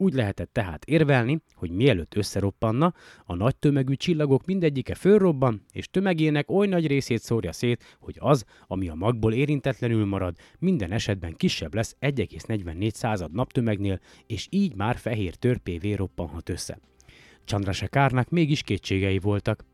Úgy 0.00 0.14
lehetett 0.14 0.52
tehát 0.52 0.84
érvelni, 0.84 1.40
hogy 1.54 1.70
mielőtt 1.70 2.16
összeroppanna, 2.16 2.94
a 3.24 3.34
nagy 3.34 3.56
tömegű 3.56 3.94
csillagok 3.94 4.44
mindegyike 4.44 4.94
fölrobban, 4.94 5.64
és 5.72 5.88
tömegének 5.90 6.50
oly 6.50 6.66
nagy 6.66 6.86
részét 6.86 7.22
szórja 7.22 7.52
szét, 7.52 7.96
hogy 7.98 8.16
az, 8.18 8.44
ami 8.66 8.88
a 8.88 8.94
magból 8.94 9.32
érintetlenül 9.32 10.04
marad, 10.04 10.36
minden 10.58 10.92
esetben 10.92 11.34
kisebb 11.36 11.74
lesz 11.74 11.96
1,44 12.00 12.90
század 12.90 13.32
naptömegnél, 13.32 14.00
és 14.26 14.46
így 14.50 14.74
már 14.74 14.96
fehér 14.96 15.34
törpévé 15.34 15.92
roppanhat 15.92 16.48
össze. 16.48 16.78
Chandrasekárnak 17.44 18.28
mégis 18.28 18.62
kétségei 18.62 19.18
voltak. 19.18 19.64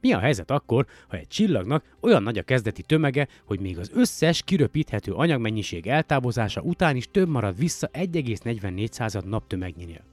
Mi 0.00 0.12
a 0.12 0.18
helyzet 0.18 0.50
akkor, 0.50 0.86
ha 1.08 1.16
egy 1.16 1.28
csillagnak 1.28 1.96
olyan 2.00 2.22
nagy 2.22 2.38
a 2.38 2.42
kezdeti 2.42 2.82
tömege, 2.82 3.28
hogy 3.44 3.60
még 3.60 3.78
az 3.78 3.90
összes 3.94 4.42
kiröpíthető 4.42 5.12
anyagmennyiség 5.12 5.86
eltávozása 5.86 6.60
után 6.60 6.96
is 6.96 7.08
több 7.10 7.28
marad 7.28 7.56
vissza 7.56 7.88
1,44 7.92 8.90
század 8.90 9.28
naptömegnél? 9.28 10.04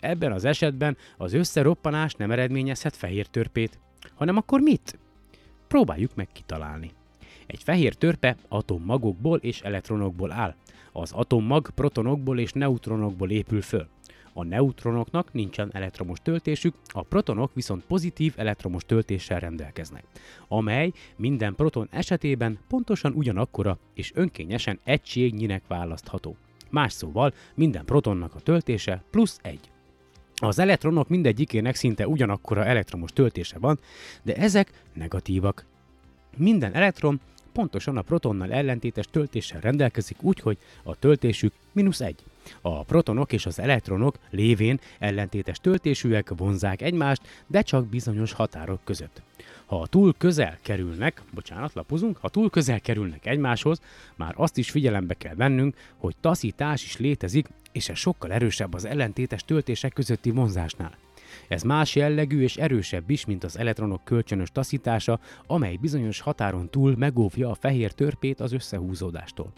Ebben 0.00 0.32
az 0.32 0.44
esetben 0.44 0.96
az 1.16 1.32
összeroppanás 1.32 2.14
nem 2.14 2.30
eredményezhet 2.30 2.96
fehér 2.96 3.26
törpét, 3.26 3.78
hanem 4.14 4.36
akkor 4.36 4.60
mit? 4.60 4.98
Próbáljuk 5.68 6.14
meg 6.14 6.28
kitalálni. 6.32 6.90
Egy 7.46 7.62
fehér 7.62 7.94
törpe 7.94 8.36
atommagokból 8.48 9.38
és 9.38 9.60
elektronokból 9.60 10.32
áll. 10.32 10.54
Az 10.92 11.12
atommag 11.12 11.70
protonokból 11.70 12.38
és 12.38 12.52
neutronokból 12.52 13.30
épül 13.30 13.62
föl. 13.62 13.88
A 14.32 14.44
neutronoknak 14.44 15.32
nincsen 15.32 15.70
elektromos 15.72 16.18
töltésük, 16.22 16.74
a 16.88 17.02
protonok 17.02 17.54
viszont 17.54 17.84
pozitív 17.84 18.34
elektromos 18.36 18.84
töltéssel 18.84 19.40
rendelkeznek, 19.40 20.04
amely 20.48 20.92
minden 21.16 21.54
proton 21.54 21.88
esetében 21.90 22.58
pontosan 22.68 23.12
ugyanakkora 23.12 23.78
és 23.94 24.12
önkényesen 24.14 24.80
egységnyinek 24.84 25.62
választható. 25.66 26.36
Más 26.70 26.92
szóval 26.92 27.32
minden 27.54 27.84
protonnak 27.84 28.34
a 28.34 28.40
töltése 28.40 29.02
plusz 29.10 29.38
egy. 29.42 29.70
Az 30.34 30.58
elektronok 30.58 31.08
mindegyikének 31.08 31.74
szinte 31.74 32.08
ugyanakkora 32.08 32.64
elektromos 32.64 33.12
töltése 33.12 33.58
van, 33.58 33.78
de 34.22 34.36
ezek 34.36 34.84
negatívak. 34.92 35.66
Minden 36.36 36.74
elektron 36.74 37.20
pontosan 37.52 37.96
a 37.96 38.02
protonnal 38.02 38.52
ellentétes 38.52 39.06
töltéssel 39.10 39.60
rendelkezik 39.60 40.22
úgy, 40.22 40.40
hogy 40.40 40.58
a 40.82 40.96
töltésük 40.96 41.52
mínusz 41.72 42.00
egy. 42.00 42.22
A 42.60 42.82
protonok 42.82 43.32
és 43.32 43.46
az 43.46 43.58
elektronok 43.58 44.18
lévén 44.30 44.80
ellentétes 44.98 45.58
töltésűek 45.58 46.32
vonzák 46.36 46.82
egymást, 46.82 47.22
de 47.46 47.62
csak 47.62 47.86
bizonyos 47.86 48.32
határok 48.32 48.80
között. 48.84 49.22
Ha 49.66 49.86
túl 49.86 50.14
közel 50.18 50.58
kerülnek, 50.62 51.22
bocsánat, 51.34 51.74
lapozunk, 51.74 52.16
ha 52.16 52.28
túl 52.28 52.50
közel 52.50 52.80
kerülnek 52.80 53.26
egymáshoz, 53.26 53.80
már 54.16 54.34
azt 54.36 54.56
is 54.56 54.70
figyelembe 54.70 55.14
kell 55.14 55.34
vennünk, 55.34 55.76
hogy 55.96 56.14
taszítás 56.20 56.84
is 56.84 56.96
létezik, 56.96 57.48
és 57.72 57.88
ez 57.88 57.96
sokkal 57.96 58.32
erősebb 58.32 58.74
az 58.74 58.84
ellentétes 58.84 59.44
töltések 59.44 59.92
közötti 59.92 60.30
vonzásnál. 60.30 60.96
Ez 61.48 61.62
más 61.62 61.94
jellegű 61.94 62.42
és 62.42 62.56
erősebb 62.56 63.10
is, 63.10 63.24
mint 63.24 63.44
az 63.44 63.58
elektronok 63.58 64.04
kölcsönös 64.04 64.50
taszítása, 64.50 65.20
amely 65.46 65.76
bizonyos 65.76 66.20
határon 66.20 66.70
túl 66.70 66.94
megóvja 66.96 67.50
a 67.50 67.54
fehér 67.54 67.92
törpét 67.92 68.40
az 68.40 68.52
összehúzódástól. 68.52 69.52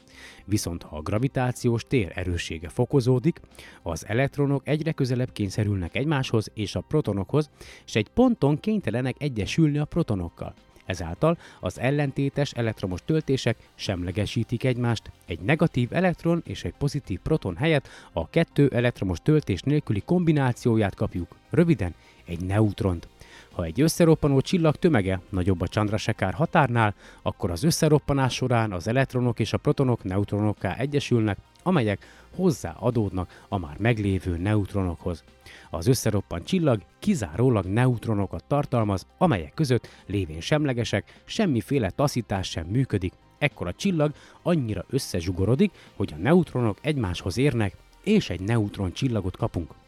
Viszont 0.45 0.83
ha 0.83 0.97
a 0.97 1.03
gravitációs 1.03 1.85
tér 1.89 2.13
erőssége 2.15 2.69
fokozódik, 2.69 3.41
az 3.83 4.07
elektronok 4.07 4.69
egyre 4.69 4.93
közelebb 4.93 5.33
kényszerülnek 5.33 5.97
egymáshoz 5.97 6.51
és 6.55 6.75
a 6.75 6.81
protonokhoz, 6.81 7.51
és 7.87 7.95
egy 7.95 8.09
ponton 8.09 8.61
kénytelenek 8.61 9.17
egyesülni 9.19 9.79
a 9.79 9.85
protonokkal. 9.85 10.55
Ezáltal 10.93 11.39
az 11.61 11.79
ellentétes 11.79 12.53
elektromos 12.53 13.01
töltések 13.05 13.57
semlegesítik 13.75 14.65
egymást, 14.65 15.11
egy 15.27 15.41
negatív 15.41 15.93
elektron 15.93 16.43
és 16.47 16.65
egy 16.65 16.75
pozitív 16.79 17.21
proton 17.23 17.57
helyett 17.57 17.89
a 18.13 18.29
kettő 18.29 18.69
elektromos 18.75 19.19
töltés 19.23 19.61
nélküli 19.63 20.01
kombinációját 20.01 20.95
kapjuk, 20.95 21.37
röviden 21.51 21.95
egy 22.25 22.45
neutront. 22.45 23.09
Ha 23.53 23.65
egy 23.65 23.81
összeroppanó 23.81 24.41
csillag 24.41 24.77
tömege 24.77 25.21
nagyobb 25.29 25.61
a 25.61 25.67
Chandrasekhar 25.67 26.35
határnál, 26.35 26.95
akkor 27.23 27.51
az 27.51 27.63
összeroppanás 27.63 28.35
során 28.35 28.73
az 28.73 28.89
elektronok 28.89 29.41
és 29.41 29.53
a 29.53 29.57
protonok 29.59 30.05
neutronokká 30.05 30.77
egyesülnek, 30.77 31.39
amelyek 31.63 32.07
hozzáadódnak 32.37 33.45
a 33.49 33.59
már 33.59 33.77
meglévő 33.79 34.37
neutronokhoz. 34.37 35.25
Az 35.71 35.87
összeroppant 35.87 36.47
csillag 36.47 36.81
kizárólag 36.99 37.65
neutronokat 37.65 38.45
tartalmaz, 38.45 39.07
amelyek 39.19 39.55
között 39.55 39.89
lévén 40.07 40.41
semlegesek, 40.41 41.21
semmiféle 41.25 41.91
taszítás 41.91 42.49
sem 42.49 42.67
működik. 42.67 43.13
Ekkor 43.39 43.67
a 43.67 43.73
csillag 43.73 44.13
annyira 44.43 44.85
összezsugorodik, 44.91 45.71
hogy 45.97 46.13
a 46.13 46.21
neutronok 46.21 46.79
egymáshoz 46.83 47.39
érnek, 47.39 47.77
és 48.03 48.31
egy 48.31 48.41
neutron 48.41 48.93
csillagot 48.93 49.37
kapunk. 49.37 49.82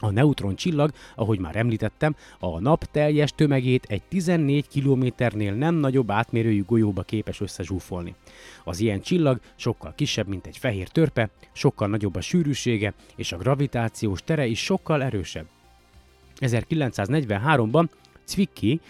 A 0.00 0.10
neutron 0.10 0.54
csillag, 0.54 0.92
ahogy 1.14 1.38
már 1.38 1.56
említettem, 1.56 2.16
a 2.38 2.60
nap 2.60 2.84
teljes 2.84 3.32
tömegét 3.32 3.86
egy 3.88 4.02
14 4.08 4.68
kilométernél 4.68 5.54
nem 5.54 5.74
nagyobb 5.74 6.10
átmérőjű 6.10 6.64
golyóba 6.64 7.02
képes 7.02 7.40
összezsúfolni. 7.40 8.14
Az 8.64 8.80
ilyen 8.80 9.00
csillag 9.00 9.40
sokkal 9.56 9.92
kisebb, 9.94 10.26
mint 10.26 10.46
egy 10.46 10.56
fehér 10.56 10.88
törpe, 10.88 11.30
sokkal 11.52 11.88
nagyobb 11.88 12.14
a 12.14 12.20
sűrűsége, 12.20 12.94
és 13.16 13.32
a 13.32 13.36
gravitációs 13.36 14.22
tere 14.24 14.46
is 14.46 14.64
sokkal 14.64 15.02
erősebb. 15.02 15.46
1943-ban 16.40 17.88
Zwicky, 18.26 18.80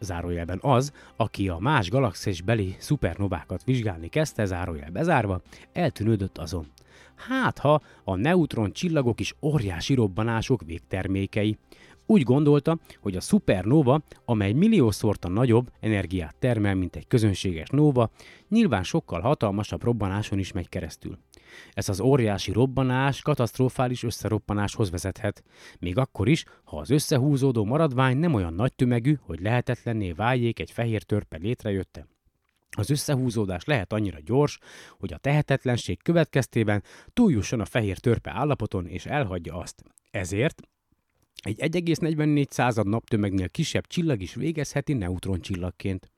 zárójelben 0.00 0.58
az, 0.62 0.92
aki 1.16 1.48
a 1.48 1.58
más 1.58 1.90
galaxisbeli 1.90 2.76
szupernovákat 2.78 3.64
vizsgálni 3.64 4.08
kezdte, 4.08 4.44
zárójel 4.44 4.90
bezárva, 4.90 5.42
eltűnődött 5.72 6.38
azon. 6.38 6.66
Hát 7.28 7.58
ha 7.58 7.80
a 8.04 8.16
neutron 8.16 8.72
csillagok 8.72 9.20
is 9.20 9.34
óriási 9.42 9.94
robbanások 9.94 10.62
végtermékei. 10.66 11.58
Úgy 12.06 12.22
gondolta, 12.22 12.78
hogy 13.00 13.16
a 13.16 13.20
szupernova, 13.20 14.02
amely 14.24 14.52
milliószorta 14.52 15.28
nagyobb 15.28 15.70
energiát 15.80 16.34
termel, 16.38 16.74
mint 16.74 16.96
egy 16.96 17.06
közönséges 17.06 17.68
nóva, 17.68 18.10
nyilván 18.48 18.82
sokkal 18.82 19.20
hatalmasabb 19.20 19.82
robbanáson 19.82 20.38
is 20.38 20.52
megy 20.52 20.68
keresztül. 20.68 21.18
Ez 21.72 21.88
az 21.88 22.00
óriási 22.00 22.52
robbanás 22.52 23.22
katasztrofális 23.22 24.02
összeroppanáshoz 24.02 24.90
vezethet, 24.90 25.42
még 25.78 25.98
akkor 25.98 26.28
is, 26.28 26.44
ha 26.64 26.76
az 26.76 26.90
összehúzódó 26.90 27.64
maradvány 27.64 28.16
nem 28.16 28.34
olyan 28.34 28.54
nagy 28.54 28.74
tömegű, 28.74 29.18
hogy 29.20 29.40
lehetetlenné 29.40 30.12
váljék 30.12 30.60
egy 30.60 30.70
fehér 30.70 31.02
törpe 31.02 31.36
létrejötte. 31.36 32.06
Az 32.76 32.90
összehúzódás 32.90 33.64
lehet 33.64 33.92
annyira 33.92 34.18
gyors, 34.24 34.58
hogy 34.98 35.12
a 35.12 35.18
tehetetlenség 35.18 36.02
következtében 36.02 36.82
túljusson 37.12 37.60
a 37.60 37.64
fehér 37.64 37.98
törpe 37.98 38.30
állapoton 38.30 38.86
és 38.86 39.06
elhagyja 39.06 39.56
azt. 39.56 39.82
Ezért 40.10 40.62
egy 41.42 41.58
1,44 41.60 42.50
század 42.50 42.86
naptömegnél 42.86 43.48
kisebb 43.48 43.86
csillag 43.86 44.22
is 44.22 44.34
végezheti 44.34 44.92
neutroncsillagként. 44.92 46.10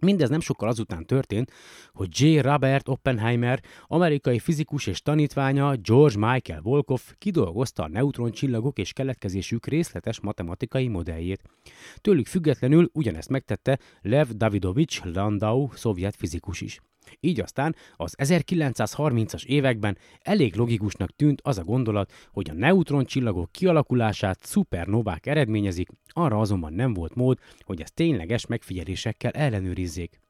Mindez 0.00 0.28
nem 0.28 0.40
sokkal 0.40 0.68
azután 0.68 1.06
történt, 1.06 1.52
hogy 1.92 2.08
J. 2.20 2.38
Robert 2.38 2.88
Oppenheimer, 2.88 3.62
amerikai 3.86 4.38
fizikus 4.38 4.86
és 4.86 5.02
tanítványa 5.02 5.76
George 5.76 6.18
Michael 6.18 6.60
Volkov 6.60 7.00
kidolgozta 7.18 7.82
a 7.82 7.88
neutroncsillagok 7.88 8.78
és 8.78 8.92
keletkezésük 8.92 9.66
részletes 9.66 10.20
matematikai 10.20 10.88
modelljét. 10.88 11.42
Tőlük 12.00 12.26
függetlenül 12.26 12.90
ugyanezt 12.92 13.28
megtette 13.28 13.78
Lev 14.02 14.28
Davidovich 14.28 15.06
Landau, 15.06 15.68
szovjet 15.72 16.16
fizikus 16.16 16.60
is. 16.60 16.80
Így 17.20 17.40
aztán 17.40 17.76
az 17.96 18.14
1930-as 18.18 19.44
években 19.44 19.98
elég 20.20 20.54
logikusnak 20.54 21.16
tűnt 21.16 21.40
az 21.42 21.58
a 21.58 21.64
gondolat, 21.64 22.12
hogy 22.32 22.50
a 22.50 22.54
neutroncsillagok 22.54 23.52
kialakulását 23.52 24.38
szupernovák 24.42 25.26
eredményezik, 25.26 25.88
arra 26.06 26.38
azonban 26.38 26.72
nem 26.72 26.94
volt 26.94 27.14
mód, 27.14 27.38
hogy 27.60 27.80
ezt 27.80 27.94
tényleges 27.94 28.46
megfigyelésekkel 28.46 29.30
ellenőrizzék. 29.30 30.20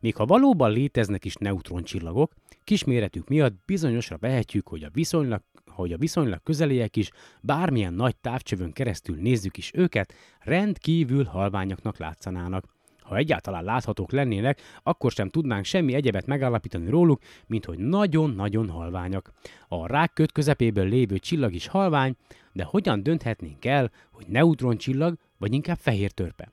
Még 0.00 0.16
ha 0.16 0.26
valóban 0.26 0.72
léteznek 0.72 1.24
is 1.24 1.34
neutroncsillagok, 1.34 2.32
kisméretük 2.64 3.28
miatt 3.28 3.64
bizonyosra 3.64 4.18
vehetjük, 4.18 4.68
hogy 4.68 4.82
a 4.82 4.90
viszonylag 4.92 5.42
hogy 5.76 5.92
a 5.92 5.98
viszonylag 5.98 6.42
közeliek 6.42 6.96
is, 6.96 7.10
bármilyen 7.40 7.94
nagy 7.94 8.16
távcsövön 8.16 8.72
keresztül 8.72 9.16
nézzük 9.16 9.56
is 9.56 9.70
őket, 9.74 10.14
rendkívül 10.40 11.24
halványaknak 11.24 11.98
látszanának. 11.98 12.75
Ha 13.06 13.16
egyáltalán 13.16 13.64
láthatók 13.64 14.12
lennének, 14.12 14.60
akkor 14.82 15.12
sem 15.12 15.28
tudnánk 15.28 15.64
semmi 15.64 15.94
egyebet 15.94 16.26
megállapítani 16.26 16.90
róluk, 16.90 17.20
mint 17.46 17.64
hogy 17.64 17.78
nagyon-nagyon 17.78 18.68
halványak. 18.68 19.32
A 19.68 19.86
rákköt 19.86 20.32
közepéből 20.32 20.88
lévő 20.88 21.18
csillag 21.18 21.54
is 21.54 21.66
halvány, 21.66 22.16
de 22.52 22.64
hogyan 22.64 23.02
dönthetnénk 23.02 23.64
el, 23.64 23.90
hogy 24.10 24.26
neutroncsillag 24.28 25.18
vagy 25.38 25.52
inkább 25.52 25.78
fehér 25.78 26.10
törpe? 26.10 26.52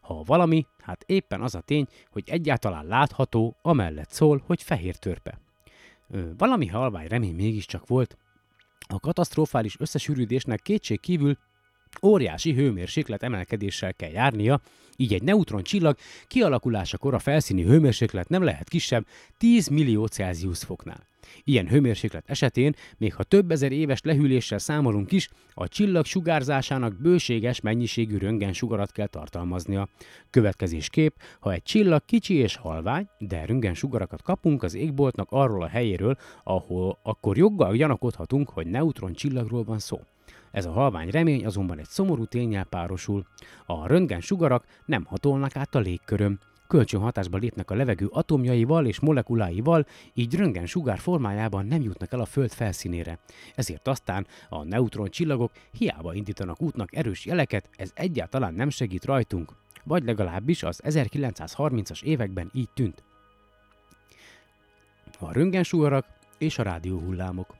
Ha 0.00 0.22
valami, 0.22 0.66
hát 0.78 1.04
éppen 1.06 1.42
az 1.42 1.54
a 1.54 1.60
tény, 1.60 1.86
hogy 2.10 2.22
egyáltalán 2.26 2.86
látható, 2.86 3.56
amellett 3.62 4.10
szól, 4.10 4.42
hogy 4.46 4.62
fehér 4.62 4.96
törpe. 4.96 5.38
Valami 6.36 6.66
halvány 6.66 7.06
remény 7.06 7.34
mégiscsak 7.34 7.86
volt. 7.86 8.16
A 8.88 9.00
katasztrofális 9.00 9.80
összesűrűdésnek 9.80 10.60
kétség 10.60 11.00
kívül 11.00 11.38
óriási 12.02 12.52
hőmérséklet 12.52 13.22
emelkedéssel 13.22 13.94
kell 13.94 14.10
járnia, 14.10 14.60
így 14.96 15.14
egy 15.14 15.22
neutron 15.22 15.62
csillag 15.62 15.96
kialakulásakor 16.26 17.14
a 17.14 17.18
felszíni 17.18 17.62
hőmérséklet 17.62 18.28
nem 18.28 18.42
lehet 18.42 18.68
kisebb 18.68 19.06
10 19.38 19.68
millió 19.68 20.06
Celsius 20.06 20.58
foknál. 20.58 21.06
Ilyen 21.44 21.68
hőmérséklet 21.68 22.30
esetén, 22.30 22.74
még 22.96 23.14
ha 23.14 23.22
több 23.22 23.50
ezer 23.50 23.72
éves 23.72 24.00
lehűléssel 24.02 24.58
számolunk 24.58 25.12
is, 25.12 25.28
a 25.54 25.68
csillag 25.68 26.04
sugárzásának 26.04 27.00
bőséges 27.00 27.60
mennyiségű 27.60 28.16
röntgen 28.16 28.52
sugarat 28.52 28.92
kell 28.92 29.06
tartalmaznia. 29.06 29.88
Következésképp, 30.30 31.14
ha 31.40 31.52
egy 31.52 31.62
csillag 31.62 32.04
kicsi 32.04 32.34
és 32.34 32.56
halvány, 32.56 33.08
de 33.18 33.44
röntgen 33.44 33.74
sugarakat 33.74 34.22
kapunk 34.22 34.62
az 34.62 34.74
égboltnak 34.74 35.28
arról 35.30 35.62
a 35.62 35.68
helyéről, 35.68 36.16
ahol 36.44 36.98
akkor 37.02 37.36
joggal 37.36 37.76
gyanakodhatunk, 37.76 38.48
hogy 38.48 38.66
neutron 38.66 39.12
csillagról 39.12 39.64
van 39.64 39.78
szó. 39.78 40.00
Ez 40.56 40.66
a 40.66 40.72
halvány 40.72 41.10
remény 41.10 41.46
azonban 41.46 41.78
egy 41.78 41.88
szomorú 41.88 42.24
tényel 42.24 42.64
párosul. 42.64 43.24
A 43.66 43.86
röntgen 43.86 44.20
sugarak 44.20 44.64
nem 44.84 45.04
hatolnak 45.04 45.56
át 45.56 45.74
a 45.74 45.78
légkörön. 45.78 46.40
Kölcsönhatásba 46.66 47.38
lépnek 47.38 47.70
a 47.70 47.74
levegő 47.74 48.06
atomjaival 48.06 48.86
és 48.86 49.00
molekuláival, 49.00 49.86
így 50.14 50.34
röntgen 50.34 50.66
sugár 50.66 50.98
formájában 50.98 51.66
nem 51.66 51.82
jutnak 51.82 52.12
el 52.12 52.20
a 52.20 52.24
Föld 52.24 52.52
felszínére. 52.52 53.18
Ezért 53.54 53.88
aztán 53.88 54.26
a 54.48 54.64
neutron 54.64 55.10
csillagok 55.10 55.52
hiába 55.72 56.14
indítanak 56.14 56.62
útnak 56.62 56.96
erős 56.96 57.24
jeleket, 57.24 57.68
ez 57.76 57.90
egyáltalán 57.94 58.54
nem 58.54 58.70
segít 58.70 59.04
rajtunk. 59.04 59.52
Vagy 59.84 60.04
legalábbis 60.04 60.62
az 60.62 60.80
1930-as 60.84 62.02
években 62.02 62.50
így 62.52 62.70
tűnt. 62.74 63.02
A 65.18 65.32
röntgensugarak 65.32 66.06
és 66.38 66.58
a 66.58 66.62
rádióhullámok. 66.62 67.54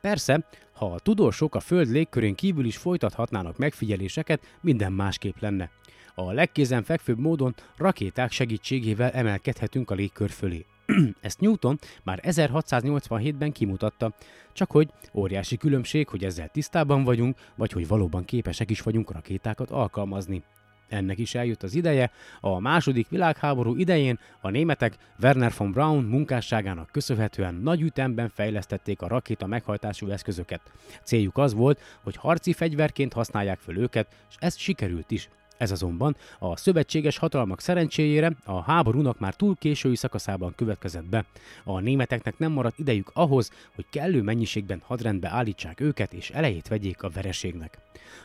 Persze, 0.00 0.46
ha 0.80 0.92
a 0.92 0.98
tudósok 0.98 1.54
a 1.54 1.60
Föld 1.60 1.88
légkörén 1.88 2.34
kívül 2.34 2.64
is 2.64 2.76
folytathatnának 2.76 3.58
megfigyeléseket, 3.58 4.56
minden 4.60 4.92
másképp 4.92 5.36
lenne. 5.38 5.70
A 6.14 6.32
legkézen 6.32 6.82
fekvőbb 6.82 7.18
módon 7.18 7.54
rakéták 7.76 8.32
segítségével 8.32 9.10
emelkedhetünk 9.10 9.90
a 9.90 9.94
légkör 9.94 10.30
fölé. 10.30 10.66
Ezt 11.20 11.40
Newton 11.40 11.78
már 12.02 12.20
1687-ben 12.22 13.52
kimutatta, 13.52 14.14
csak 14.52 14.70
hogy 14.70 14.88
óriási 15.14 15.56
különbség, 15.56 16.08
hogy 16.08 16.24
ezzel 16.24 16.48
tisztában 16.48 17.04
vagyunk, 17.04 17.36
vagy 17.54 17.72
hogy 17.72 17.88
valóban 17.88 18.24
képesek 18.24 18.70
is 18.70 18.80
vagyunk 18.80 19.12
rakétákat 19.12 19.70
alkalmazni. 19.70 20.42
Ennek 20.90 21.18
is 21.18 21.34
eljött 21.34 21.62
az 21.62 21.74
ideje, 21.74 22.10
a 22.40 22.60
második 22.60 23.08
világháború 23.08 23.76
idején 23.76 24.18
a 24.40 24.50
németek 24.50 24.96
Werner 25.22 25.52
von 25.56 25.72
Braun 25.72 26.04
munkásságának 26.04 26.90
köszönhetően 26.90 27.54
nagy 27.54 27.80
ütemben 27.80 28.28
fejlesztették 28.28 29.02
a 29.02 29.08
rakéta 29.08 29.46
meghajtású 29.46 30.08
eszközöket. 30.10 30.60
Céljuk 31.02 31.38
az 31.38 31.54
volt, 31.54 31.80
hogy 32.02 32.16
harci 32.16 32.52
fegyverként 32.52 33.12
használják 33.12 33.58
föl 33.58 33.78
őket, 33.78 34.06
és 34.30 34.36
ez 34.38 34.58
sikerült 34.58 35.10
is. 35.10 35.28
Ez 35.60 35.70
azonban 35.70 36.16
a 36.38 36.56
szövetséges 36.56 37.18
hatalmak 37.18 37.60
szerencséjére 37.60 38.32
a 38.44 38.60
háborúnak 38.62 39.18
már 39.18 39.34
túl 39.34 39.56
késői 39.56 39.96
szakaszában 39.96 40.52
következett 40.56 41.04
be. 41.04 41.24
A 41.64 41.80
németeknek 41.80 42.38
nem 42.38 42.52
maradt 42.52 42.78
idejük 42.78 43.10
ahhoz, 43.14 43.50
hogy 43.74 43.84
kellő 43.90 44.22
mennyiségben 44.22 44.82
hadrendbe 44.84 45.28
állítsák 45.28 45.80
őket 45.80 46.12
és 46.12 46.30
elejét 46.30 46.68
vegyék 46.68 47.02
a 47.02 47.08
vereségnek. 47.08 47.78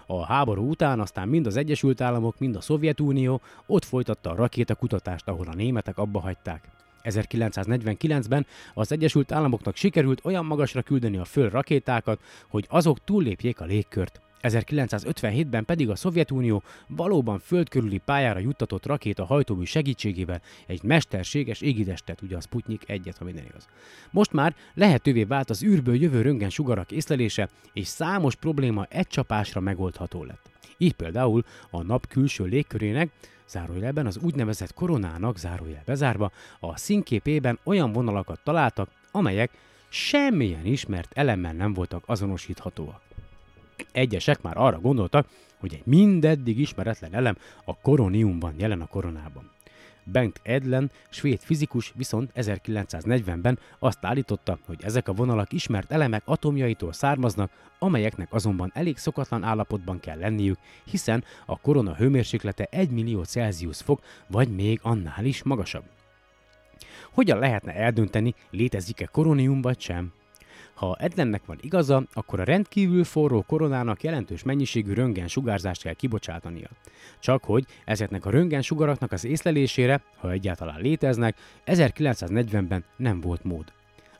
A 0.05 0.25
háború 0.25 0.69
után 0.69 0.99
aztán 0.99 1.27
mind 1.27 1.45
az 1.45 1.55
Egyesült 1.55 2.01
Államok, 2.01 2.39
mind 2.39 2.55
a 2.55 2.61
Szovjetunió 2.61 3.41
ott 3.65 3.85
folytatta 3.85 4.29
a 4.29 4.35
rakétakutatást, 4.35 5.27
ahol 5.27 5.47
a 5.47 5.55
németek 5.55 5.97
abba 5.97 6.19
hagyták. 6.19 6.69
1949-ben 7.03 8.45
az 8.73 8.91
Egyesült 8.91 9.31
Államoknak 9.31 9.75
sikerült 9.75 10.21
olyan 10.23 10.45
magasra 10.45 10.81
küldeni 10.81 11.17
a 11.17 11.25
föld 11.25 11.51
rakétákat, 11.51 12.19
hogy 12.47 12.65
azok 12.69 13.03
túllépjék 13.03 13.61
a 13.61 13.65
légkört. 13.65 14.19
1957-ben 14.49 15.65
pedig 15.65 15.89
a 15.89 15.95
Szovjetunió 15.95 16.63
valóban 16.87 17.39
földkörüli 17.39 17.97
pályára 17.97 18.39
juttatott 18.39 18.85
rakéta 18.85 19.25
hajtómű 19.25 19.63
segítségével 19.63 20.41
egy 20.67 20.83
mesterséges 20.83 21.61
égidestet, 21.61 22.21
ugye 22.21 22.35
a 22.35 22.41
Sputnik 22.41 22.83
egyet, 22.87 23.17
ha 23.17 23.23
minden 23.25 23.45
igaz. 23.45 23.67
Most 24.11 24.31
már 24.31 24.55
lehetővé 24.73 25.23
vált 25.23 25.49
az 25.49 25.63
űrből 25.63 26.01
jövő 26.01 26.21
röntgen 26.21 26.49
sugarak 26.49 26.91
észlelése, 26.91 27.49
és 27.73 27.87
számos 27.87 28.35
probléma 28.35 28.85
egy 28.89 29.07
csapásra 29.07 29.59
megoldható 29.59 30.23
lett. 30.23 30.49
Így 30.77 30.93
például 30.93 31.43
a 31.69 31.83
nap 31.83 32.07
külső 32.07 32.43
légkörének, 32.43 33.09
zárójelben 33.47 34.05
az 34.05 34.17
úgynevezett 34.17 34.73
koronának, 34.73 35.37
zárójel 35.37 35.83
bezárva, 35.85 36.31
a 36.59 36.77
színképében 36.77 37.59
olyan 37.63 37.91
vonalakat 37.91 38.39
találtak, 38.43 38.89
amelyek 39.11 39.51
semmilyen 39.89 40.65
ismert 40.65 41.11
elemmel 41.13 41.53
nem 41.53 41.73
voltak 41.73 42.03
azonosíthatóak. 42.05 43.04
Egyesek 43.91 44.41
már 44.41 44.57
arra 44.57 44.79
gondoltak, 44.79 45.27
hogy 45.59 45.73
egy 45.73 45.85
mindeddig 45.85 46.59
ismeretlen 46.59 47.13
elem 47.13 47.37
a 47.65 47.77
koroniumban 47.77 48.53
jelen 48.57 48.81
a 48.81 48.87
koronában. 48.87 49.51
Bengt 50.03 50.39
Edlen, 50.43 50.91
svéd 51.09 51.39
fizikus 51.39 51.93
viszont 51.95 52.31
1940-ben 52.35 53.59
azt 53.79 53.97
állította, 54.01 54.57
hogy 54.65 54.83
ezek 54.83 55.07
a 55.07 55.13
vonalak 55.13 55.53
ismert 55.53 55.91
elemek 55.91 56.21
atomjaitól 56.25 56.93
származnak, 56.93 57.51
amelyeknek 57.79 58.33
azonban 58.33 58.71
elég 58.73 58.97
szokatlan 58.97 59.43
állapotban 59.43 59.99
kell 59.99 60.17
lenniük, 60.17 60.57
hiszen 60.83 61.23
a 61.45 61.59
korona 61.59 61.95
hőmérséklete 61.95 62.67
1 62.71 62.89
millió 62.89 63.23
Celsius 63.23 63.81
fok, 63.81 64.01
vagy 64.27 64.55
még 64.55 64.79
annál 64.83 65.25
is 65.25 65.43
magasabb. 65.43 65.83
Hogyan 67.11 67.39
lehetne 67.39 67.73
eldönteni, 67.73 68.35
létezik-e 68.49 69.05
koronium 69.05 69.61
vagy 69.61 69.79
sem? 69.79 70.13
Ha 70.75 70.95
Edlennek 70.99 71.45
van 71.45 71.57
igaza, 71.61 72.03
akkor 72.13 72.39
a 72.39 72.43
rendkívül 72.43 73.03
forró 73.03 73.41
koronának 73.41 74.03
jelentős 74.03 74.43
mennyiségű 74.43 74.93
röntgen 74.93 75.27
sugárzást 75.27 75.81
kell 75.81 75.93
kibocsátania. 75.93 76.69
Csak 77.19 77.43
hogy 77.43 77.65
ezeknek 77.85 78.25
a 78.25 78.29
röntgen 78.29 78.61
sugaraknak 78.61 79.11
az 79.11 79.25
észlelésére, 79.25 80.01
ha 80.17 80.31
egyáltalán 80.31 80.81
léteznek, 80.81 81.37
1940-ben 81.65 82.83
nem 82.97 83.21
volt 83.21 83.43
mód. 83.43 83.73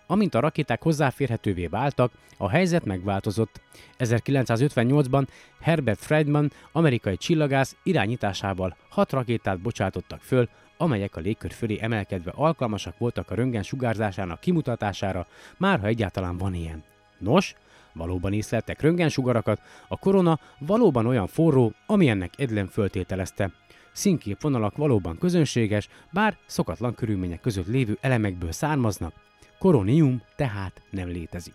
Amint 0.08 0.36
a 0.36 0.40
rakéták 0.40 0.82
hozzáférhetővé 0.82 1.68
váltak, 1.68 2.12
a 2.38 2.50
helyzet 2.50 2.86
megváltozott. 2.86 3.62
1958-ban 4.00 5.28
Herbert 5.62 6.00
Friedman, 6.00 6.52
amerikai 6.72 7.18
csillagász 7.18 7.76
irányításával 7.84 8.78
hat 8.90 9.12
rakétát 9.12 9.60
bocsátottak 9.60 10.22
föl, 10.22 10.50
amelyek 10.78 11.16
a 11.16 11.20
légkör 11.20 11.52
fölé 11.52 11.78
emelkedve 11.82 12.32
alkalmasak 12.36 12.98
voltak 12.98 13.32
a 13.32 13.36
röntgen 13.36 13.64
sugárzásának 13.64 14.40
kimutatására, 14.40 15.28
már 15.58 15.80
ha 15.80 15.88
egyáltalán 15.88 16.38
van 16.38 16.54
ilyen. 16.54 16.84
Nos, 17.18 17.56
valóban 17.94 18.34
észleltek 18.34 18.82
röntgensugarakat, 18.82 19.62
a 19.88 19.98
korona 19.98 20.40
valóban 20.60 21.06
olyan 21.06 21.28
forró, 21.28 21.74
ami 21.86 22.08
ennek 22.08 22.34
Edlen 22.38 22.68
föltételezte. 22.68 23.52
Színképvonalak 23.92 24.76
valóban 24.76 25.18
közönséges, 25.18 25.90
bár 26.12 26.38
szokatlan 26.46 26.96
körülmények 26.96 27.42
között 27.42 27.68
lévő 27.68 27.98
elemekből 28.02 28.52
származnak, 28.52 29.14
koronium 29.66 30.22
tehát 30.36 30.82
nem 30.90 31.08
létezik. 31.08 31.54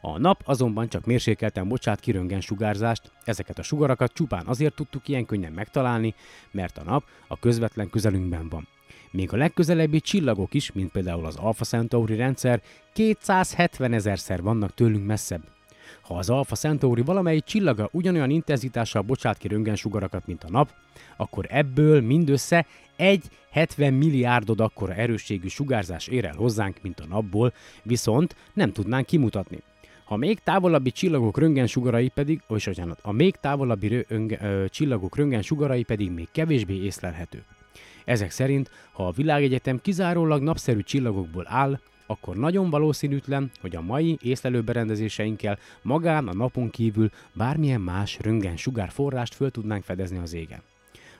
A 0.00 0.18
nap 0.18 0.42
azonban 0.44 0.88
csak 0.88 1.06
mérsékelten 1.06 1.68
bocsát 1.68 2.00
ki 2.00 2.38
sugárzást, 2.40 3.12
ezeket 3.24 3.58
a 3.58 3.62
sugarakat 3.62 4.12
csupán 4.12 4.46
azért 4.46 4.74
tudtuk 4.74 5.08
ilyen 5.08 5.26
könnyen 5.26 5.52
megtalálni, 5.52 6.14
mert 6.50 6.78
a 6.78 6.84
nap 6.84 7.04
a 7.28 7.38
közvetlen 7.38 7.90
közelünkben 7.90 8.48
van. 8.48 8.68
Még 9.10 9.32
a 9.32 9.36
legközelebbi 9.36 10.00
csillagok 10.00 10.54
is, 10.54 10.72
mint 10.72 10.90
például 10.90 11.26
az 11.26 11.36
Alpha 11.36 11.64
Centauri 11.64 12.16
rendszer, 12.16 12.62
270 12.92 13.92
ezerszer 13.92 14.42
vannak 14.42 14.74
tőlünk 14.74 15.06
messzebb. 15.06 15.57
Ha 16.08 16.14
az 16.14 16.30
Alpha 16.30 16.56
Centauri 16.56 17.02
valamelyik 17.02 17.44
csillaga 17.44 17.88
ugyanolyan 17.92 18.30
intenzitással 18.30 19.02
bocsát 19.02 19.38
ki 19.38 19.48
röntgensugarakat, 19.48 20.26
mint 20.26 20.44
a 20.44 20.50
nap, 20.50 20.72
akkor 21.16 21.46
ebből 21.48 22.00
mindössze 22.00 22.66
egy 22.96 23.24
70 23.50 23.92
milliárdod 23.94 24.60
akkora 24.60 24.94
erősségű 24.94 25.48
sugárzás 25.48 26.06
ér 26.06 26.24
el 26.24 26.34
hozzánk, 26.34 26.76
mint 26.82 27.00
a 27.00 27.06
napból, 27.06 27.52
viszont 27.82 28.36
nem 28.54 28.72
tudnánk 28.72 29.06
kimutatni. 29.06 29.58
Ha 30.04 30.16
még 30.16 30.38
távolabbi 30.38 30.90
csillagok 30.90 31.38
röntgensugarai 31.38 32.08
pedig, 32.08 32.42
vagy 32.46 32.62
bocsánat, 32.64 32.98
a 33.02 33.12
még 33.12 33.36
távolabbi 33.36 34.04
rönge, 34.08 34.38
ö, 34.42 34.68
csillagok 34.68 35.16
röntgensugarai 35.16 35.82
pedig 35.82 36.10
még 36.10 36.28
kevésbé 36.32 36.74
észlelhetők. 36.74 37.44
Ezek 38.04 38.30
szerint, 38.30 38.70
ha 38.92 39.06
a 39.06 39.12
világegyetem 39.12 39.80
kizárólag 39.80 40.42
napszerű 40.42 40.80
csillagokból 40.80 41.44
áll, 41.48 41.78
akkor 42.10 42.36
nagyon 42.36 42.70
valószínűtlen, 42.70 43.50
hogy 43.60 43.76
a 43.76 43.80
mai 43.80 44.18
észlelőberendezéseinkkel 44.22 45.58
magán 45.82 46.28
a 46.28 46.34
napon 46.34 46.70
kívül 46.70 47.10
bármilyen 47.32 47.80
más 47.80 48.18
röntgen 48.20 48.56
sugárforrást 48.56 49.34
föl 49.34 49.50
tudnánk 49.50 49.84
fedezni 49.84 50.18
az 50.18 50.32
égen. 50.32 50.62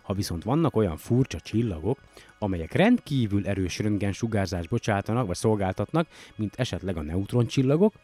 Ha 0.02 0.14
viszont 0.14 0.44
vannak 0.44 0.76
olyan 0.76 0.96
furcsa 0.96 1.40
csillagok, 1.40 1.98
amelyek 2.38 2.72
rendkívül 2.72 3.46
erős 3.46 3.78
röntgen 3.78 4.12
sugárzást 4.12 4.68
bocsátanak 4.68 5.26
vagy 5.26 5.36
szolgáltatnak, 5.36 6.08
mint 6.36 6.54
esetleg 6.56 6.96
a 6.96 7.02
neutroncsillagok, 7.02 7.94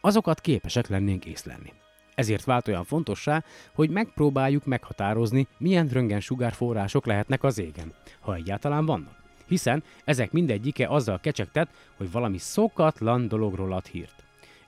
azokat 0.00 0.40
képesek 0.40 0.88
lennénk 0.88 1.24
észlelni. 1.24 1.72
Ezért 2.14 2.44
vált 2.44 2.68
olyan 2.68 2.84
fontossá, 2.84 3.44
hogy 3.74 3.90
megpróbáljuk 3.90 4.64
meghatározni, 4.64 5.46
milyen 5.58 5.88
röntgen 5.88 6.20
sugárforrások 6.20 7.06
lehetnek 7.06 7.42
az 7.42 7.58
égen, 7.58 7.92
ha 8.20 8.34
egyáltalán 8.34 8.86
vannak. 8.86 9.19
Hiszen 9.50 9.82
ezek 10.04 10.32
mindegyike 10.32 10.86
azzal 10.88 11.20
kecsegtet, 11.20 11.68
hogy 11.96 12.10
valami 12.10 12.38
szokatlan 12.38 13.28
dologról 13.28 13.72
ad 13.72 13.86
hírt. 13.86 14.24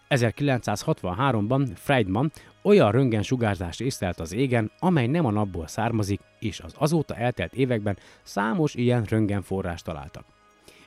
1963-ban 0.08 1.70
Friedman 1.74 2.32
olyan 2.62 2.90
röntgensugárzást 2.90 3.80
észlelt 3.80 4.20
az 4.20 4.32
égen, 4.32 4.70
amely 4.78 5.06
nem 5.06 5.26
a 5.26 5.30
napból 5.30 5.66
származik, 5.66 6.20
és 6.38 6.60
az 6.60 6.74
azóta 6.78 7.16
eltelt 7.16 7.54
években 7.54 7.98
számos 8.22 8.74
ilyen 8.74 9.04
röntgenforrást 9.04 9.84
találtak. 9.84 10.24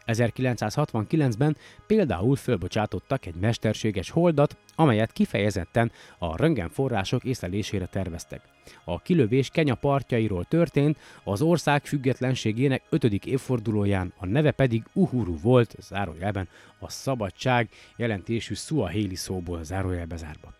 1969-ben 0.08 1.58
például 1.88 2.36
fölbocsátottak 2.36 3.26
egy 3.26 3.36
mesterséges 3.36 4.10
holdat, 4.10 4.58
amelyet 4.76 5.12
kifejezetten 5.12 5.92
a 6.18 6.38
röntgenforrások 6.38 7.24
észlelésére 7.24 7.86
terveztek. 7.86 8.42
A 8.84 9.02
kilövés 9.02 9.50
Kenya 9.50 9.76
partjairól 9.76 10.44
történt, 10.44 10.98
az 11.24 11.42
ország 11.42 11.86
függetlenségének 11.86 12.84
5. 12.90 13.04
évfordulóján, 13.26 14.14
a 14.18 14.26
neve 14.26 14.52
pedig 14.52 14.84
Uhuru 14.94 15.38
volt, 15.42 15.76
zárójelben 15.80 16.48
a 16.80 16.90
szabadság 16.90 17.70
jelentésű 17.96 18.54
Suaheli 18.54 19.16
szóból 19.16 19.64
zárójelbe 19.64 20.16
zárva. 20.16 20.54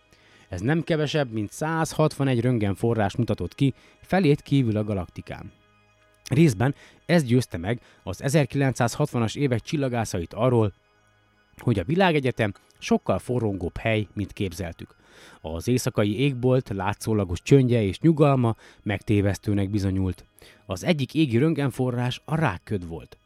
Ez 0.48 0.60
nem 0.60 0.82
kevesebb, 0.82 1.32
mint 1.32 1.52
161 1.52 2.40
röntgenforrás 2.40 3.16
mutatott 3.16 3.54
ki, 3.54 3.74
felét 4.00 4.42
kívül 4.42 4.76
a 4.76 4.84
galaktikán. 4.84 5.52
Részben 6.30 6.74
ez 7.06 7.24
győzte 7.24 7.56
meg 7.56 7.80
az 8.02 8.20
1960-as 8.24 9.36
évek 9.36 9.60
csillagászait 9.60 10.34
arról, 10.34 10.72
hogy 11.56 11.78
a 11.78 11.84
világegyetem 11.84 12.52
sokkal 12.78 13.18
forrongóbb 13.18 13.76
hely, 13.76 14.06
mint 14.12 14.32
képzeltük. 14.32 14.94
Az 15.40 15.68
éjszakai 15.68 16.18
égbolt 16.18 16.68
látszólagos 16.68 17.42
csöndje 17.42 17.82
és 17.82 18.00
nyugalma 18.00 18.56
megtévesztőnek 18.82 19.70
bizonyult. 19.70 20.24
Az 20.66 20.84
egyik 20.84 21.14
égi 21.14 21.38
röntgenforrás 21.38 22.22
a 22.24 22.34
rákköd 22.34 22.88
volt. 22.88 23.18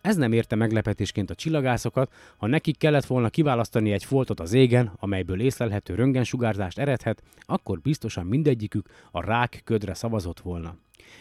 Ez 0.00 0.16
nem 0.16 0.32
érte 0.32 0.56
meglepetésként 0.56 1.30
a 1.30 1.34
csillagászokat, 1.34 2.12
ha 2.36 2.46
nekik 2.46 2.78
kellett 2.78 3.04
volna 3.04 3.28
kiválasztani 3.28 3.92
egy 3.92 4.04
foltot 4.04 4.40
az 4.40 4.52
égen, 4.52 4.92
amelyből 4.96 5.40
észlelhető 5.40 5.94
röntgensugárzást 5.94 6.78
eredhet, 6.78 7.22
akkor 7.40 7.80
biztosan 7.80 8.26
mindegyikük 8.26 8.88
a 9.10 9.24
rák 9.24 9.60
ködre 9.64 9.94
szavazott 9.94 10.40
volna. 10.40 10.76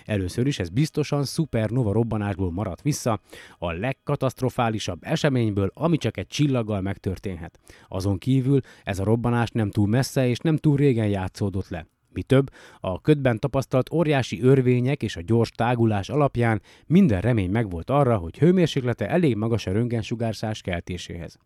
Először 0.05 0.47
is 0.47 0.59
ez 0.59 0.69
biztosan 0.69 1.23
szupernova 1.23 1.91
robbanásból 1.91 2.51
maradt 2.51 2.81
vissza, 2.81 3.19
a 3.57 3.71
legkatasztrofálisabb 3.71 4.99
eseményből, 5.01 5.71
ami 5.73 5.97
csak 5.97 6.17
egy 6.17 6.27
csillaggal 6.27 6.81
megtörténhet. 6.81 7.59
Azon 7.87 8.17
kívül 8.17 8.59
ez 8.83 8.99
a 8.99 9.03
robbanás 9.03 9.49
nem 9.49 9.69
túl 9.69 9.87
messze 9.87 10.27
és 10.27 10.37
nem 10.37 10.57
túl 10.57 10.77
régen 10.77 11.07
játszódott 11.07 11.69
le. 11.69 11.85
Mi 12.13 12.23
több, 12.23 12.49
a 12.79 13.01
ködben 13.01 13.39
tapasztalt 13.39 13.91
óriási 13.93 14.41
örvények 14.41 15.03
és 15.03 15.15
a 15.15 15.21
gyors 15.21 15.49
tágulás 15.49 16.09
alapján 16.09 16.61
minden 16.87 17.21
remény 17.21 17.49
megvolt 17.51 17.89
arra, 17.89 18.17
hogy 18.17 18.37
hőmérséklete 18.37 19.09
elég 19.09 19.35
magas 19.35 19.65
a 19.65 19.71
röntgensugárzás 19.71 20.61
keltéséhez. 20.61 21.37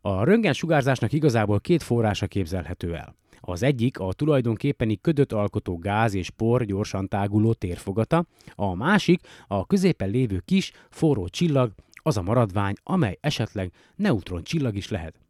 A 0.00 0.24
röntgensugárzásnak 0.24 1.12
igazából 1.12 1.60
két 1.60 1.82
forrása 1.82 2.26
képzelhető 2.26 2.94
el. 2.94 3.14
Az 3.40 3.62
egyik 3.62 3.98
a 3.98 4.12
tulajdonképpeni 4.12 5.00
ködöt 5.00 5.32
alkotó 5.32 5.76
gáz 5.76 6.14
és 6.14 6.30
por 6.30 6.64
gyorsan 6.64 7.08
táguló 7.08 7.52
térfogata, 7.52 8.26
a 8.54 8.74
másik 8.74 9.20
a 9.46 9.66
középen 9.66 10.10
lévő 10.10 10.42
kis, 10.44 10.72
forró 10.90 11.28
csillag, 11.28 11.72
az 11.94 12.16
a 12.16 12.22
maradvány, 12.22 12.74
amely 12.82 13.18
esetleg 13.20 13.72
neutron 13.96 14.42
csillag 14.42 14.76
is 14.76 14.90
lehet. 14.90 15.20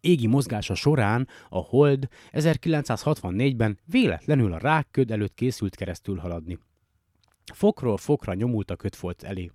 Égi 0.00 0.26
mozgása 0.26 0.74
során 0.74 1.28
a 1.48 1.58
Hold 1.58 2.08
1964-ben 2.32 3.78
véletlenül 3.84 4.52
a 4.52 4.58
rákköd 4.58 5.10
előtt 5.10 5.34
készült 5.34 5.74
keresztül 5.76 6.16
haladni. 6.16 6.58
Fokról 7.52 7.96
fokra 7.96 8.34
nyomult 8.34 8.70
a 8.70 8.76
kötfolt 8.76 9.22
elé. 9.22 9.50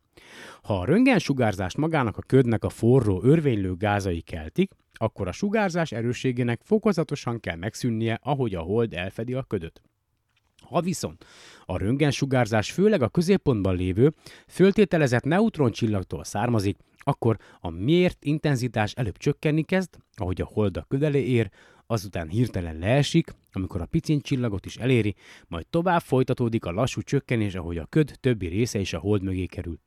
Ha 0.61 0.79
a 0.79 0.85
röntgensugárzást 0.85 1.77
magának 1.77 2.17
a 2.17 2.21
ködnek 2.21 2.63
a 2.63 2.69
forró, 2.69 3.21
örvénylő 3.23 3.75
gázai 3.75 4.21
keltik, 4.21 4.71
akkor 4.93 5.27
a 5.27 5.31
sugárzás 5.31 5.91
erősségének 5.91 6.61
fokozatosan 6.63 7.39
kell 7.39 7.55
megszűnnie, 7.55 8.19
ahogy 8.23 8.55
a 8.55 8.61
hold 8.61 8.93
elfedi 8.93 9.33
a 9.33 9.43
ködöt. 9.43 9.81
Ha 10.61 10.81
viszont 10.81 11.25
a 11.65 11.77
röntgensugárzás 11.77 12.71
főleg 12.71 13.01
a 13.01 13.09
középpontban 13.09 13.75
lévő, 13.75 14.13
föltételezett 14.47 15.23
neutroncsillagtól 15.23 16.23
származik, 16.23 16.77
akkor 16.97 17.37
a 17.59 17.69
mért 17.69 18.25
intenzitás 18.25 18.93
előbb 18.93 19.17
csökkenni 19.17 19.63
kezd, 19.63 19.89
ahogy 20.15 20.41
a 20.41 20.49
hold 20.53 20.77
a 20.77 20.85
ködelé 20.87 21.25
ér, 21.25 21.49
azután 21.87 22.27
hirtelen 22.27 22.77
leesik, 22.77 23.35
amikor 23.51 23.81
a 23.81 23.85
picin 23.85 24.21
csillagot 24.21 24.65
is 24.65 24.75
eléri, 24.75 25.15
majd 25.47 25.67
tovább 25.67 26.01
folytatódik 26.01 26.65
a 26.65 26.71
lassú 26.71 27.01
csökkenés, 27.01 27.55
ahogy 27.55 27.77
a 27.77 27.85
köd 27.85 28.17
többi 28.19 28.47
része 28.47 28.79
is 28.79 28.93
a 28.93 28.99
hold 28.99 29.23
mögé 29.23 29.45
kerül. 29.45 29.79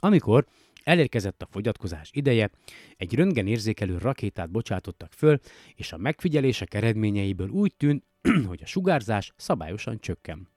Amikor 0.00 0.46
Elérkezett 0.88 1.42
a 1.42 1.48
fogyatkozás 1.50 2.10
ideje, 2.12 2.50
egy 2.96 3.14
röntgenérzékelő 3.14 3.98
rakétát 3.98 4.50
bocsátottak 4.50 5.12
föl, 5.12 5.40
és 5.74 5.92
a 5.92 5.96
megfigyelések 5.96 6.74
eredményeiből 6.74 7.48
úgy 7.48 7.74
tűnt, 7.76 8.04
hogy 8.48 8.62
a 8.62 8.66
sugárzás 8.66 9.32
szabályosan 9.36 10.00
csökken. 10.00 10.48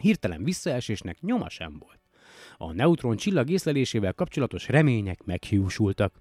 Hirtelen 0.00 0.44
visszaesésnek 0.44 1.20
nyoma 1.20 1.48
sem 1.48 1.78
volt. 1.78 2.00
A 2.56 2.72
neutron 2.72 3.16
csillag 3.16 3.50
észlelésével 3.50 4.12
kapcsolatos 4.12 4.68
remények 4.68 5.24
meghiúsultak. 5.24 6.20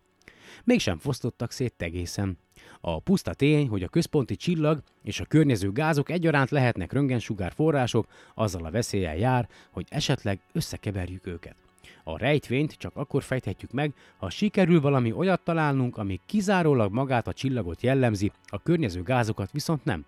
Mégsem 0.64 0.98
fosztottak 0.98 1.52
szét 1.52 1.82
egészen. 1.82 2.38
A 2.82 3.00
puszta 3.00 3.34
tény, 3.34 3.68
hogy 3.68 3.84
a 3.84 3.88
központi 3.88 4.36
csillag 4.36 4.84
és 5.04 5.20
a 5.20 5.26
környező 5.26 5.72
gázok 5.72 6.10
egyaránt 6.10 6.50
lehetnek 6.50 6.94
röntgensugár 6.94 7.52
források, 7.54 8.08
azzal 8.34 8.66
a 8.66 8.72
veszéllyel 8.72 9.18
jár, 9.18 9.50
hogy 9.72 9.86
esetleg 9.90 10.40
összekeverjük 10.52 11.28
őket. 11.28 11.61
A 12.04 12.18
rejtvényt 12.18 12.74
csak 12.74 12.96
akkor 12.96 13.24
fejthetjük 13.24 13.72
meg, 13.72 13.94
ha 14.18 14.30
sikerül 14.30 14.82
valami 14.82 15.12
olyat 15.12 15.44
találnunk, 15.44 15.98
ami 15.98 16.20
kizárólag 16.26 16.94
magát 16.94 17.28
a 17.28 17.34
csillagot 17.34 17.82
jellemzi, 17.82 18.32
a 18.46 18.62
környező 18.62 19.04
gázokat 19.04 19.52
viszont 19.52 19.84
nem. 19.84 20.06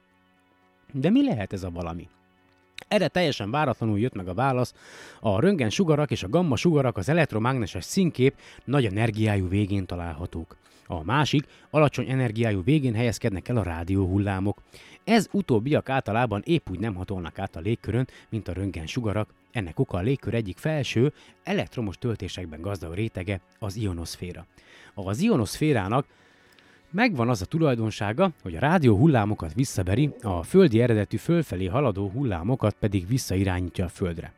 De 0.92 1.10
mi 1.10 1.24
lehet 1.24 1.54
ez 1.54 1.64
a 1.64 1.70
valami? 1.70 2.08
Erre 2.88 3.08
teljesen 3.08 3.52
váratlanul 3.52 4.00
jött 4.00 4.14
meg 4.14 4.28
a 4.28 4.34
válasz. 4.34 4.74
A 5.20 5.40
röntgen 5.40 5.70
sugarak 5.70 6.12
és 6.12 6.24
a 6.24 6.30
gamma 6.30 6.56
sugarak 6.56 6.98
az 6.98 7.10
elektromágneses 7.10 7.84
színkép 7.84 8.38
nagy 8.66 8.86
energiájú 8.86 9.48
végén 9.48 9.86
találhatók. 9.86 10.58
A 10.88 11.04
másik, 11.04 11.48
alacsony 11.70 12.10
energiájú 12.10 12.64
végén 12.64 12.94
helyezkednek 12.94 13.48
el 13.48 13.58
a 13.58 13.64
rádióhullámok. 13.64 14.62
Ez 15.04 15.28
utóbbiak 15.32 15.90
általában 15.90 16.42
épp 16.46 16.70
úgy 16.70 16.80
nem 16.80 16.96
hatolnak 16.96 17.40
át 17.40 17.56
a 17.56 17.60
légkörön, 17.60 18.08
mint 18.30 18.48
a 18.48 18.54
röntgen 18.54 18.88
sugarak. 18.88 19.30
Ennek 19.54 19.80
oka 19.80 19.98
a 19.98 20.02
légkör 20.02 20.34
egyik 20.34 20.58
felső, 20.58 21.14
elektromos 21.44 21.98
töltésekben 21.98 22.62
gazdag 22.62 22.94
rétege, 22.94 23.42
az 23.60 23.76
ionoszféra. 23.76 24.46
Az 24.94 25.20
ionoszférának 25.20 26.06
megvan 26.90 27.30
az 27.30 27.42
a 27.42 27.46
tulajdonsága, 27.46 28.32
hogy 28.42 28.56
a 28.56 28.60
rádió 28.60 28.98
hullámokat 28.98 29.54
visszaveri, 29.54 30.10
a 30.22 30.44
földi 30.44 30.82
eredetű 30.82 31.18
fölfelé 31.18 31.66
haladó 31.66 32.10
hullámokat 32.10 32.76
pedig 32.80 33.08
visszairányítja 33.08 33.86
a 33.86 33.90
földre. 33.90 34.34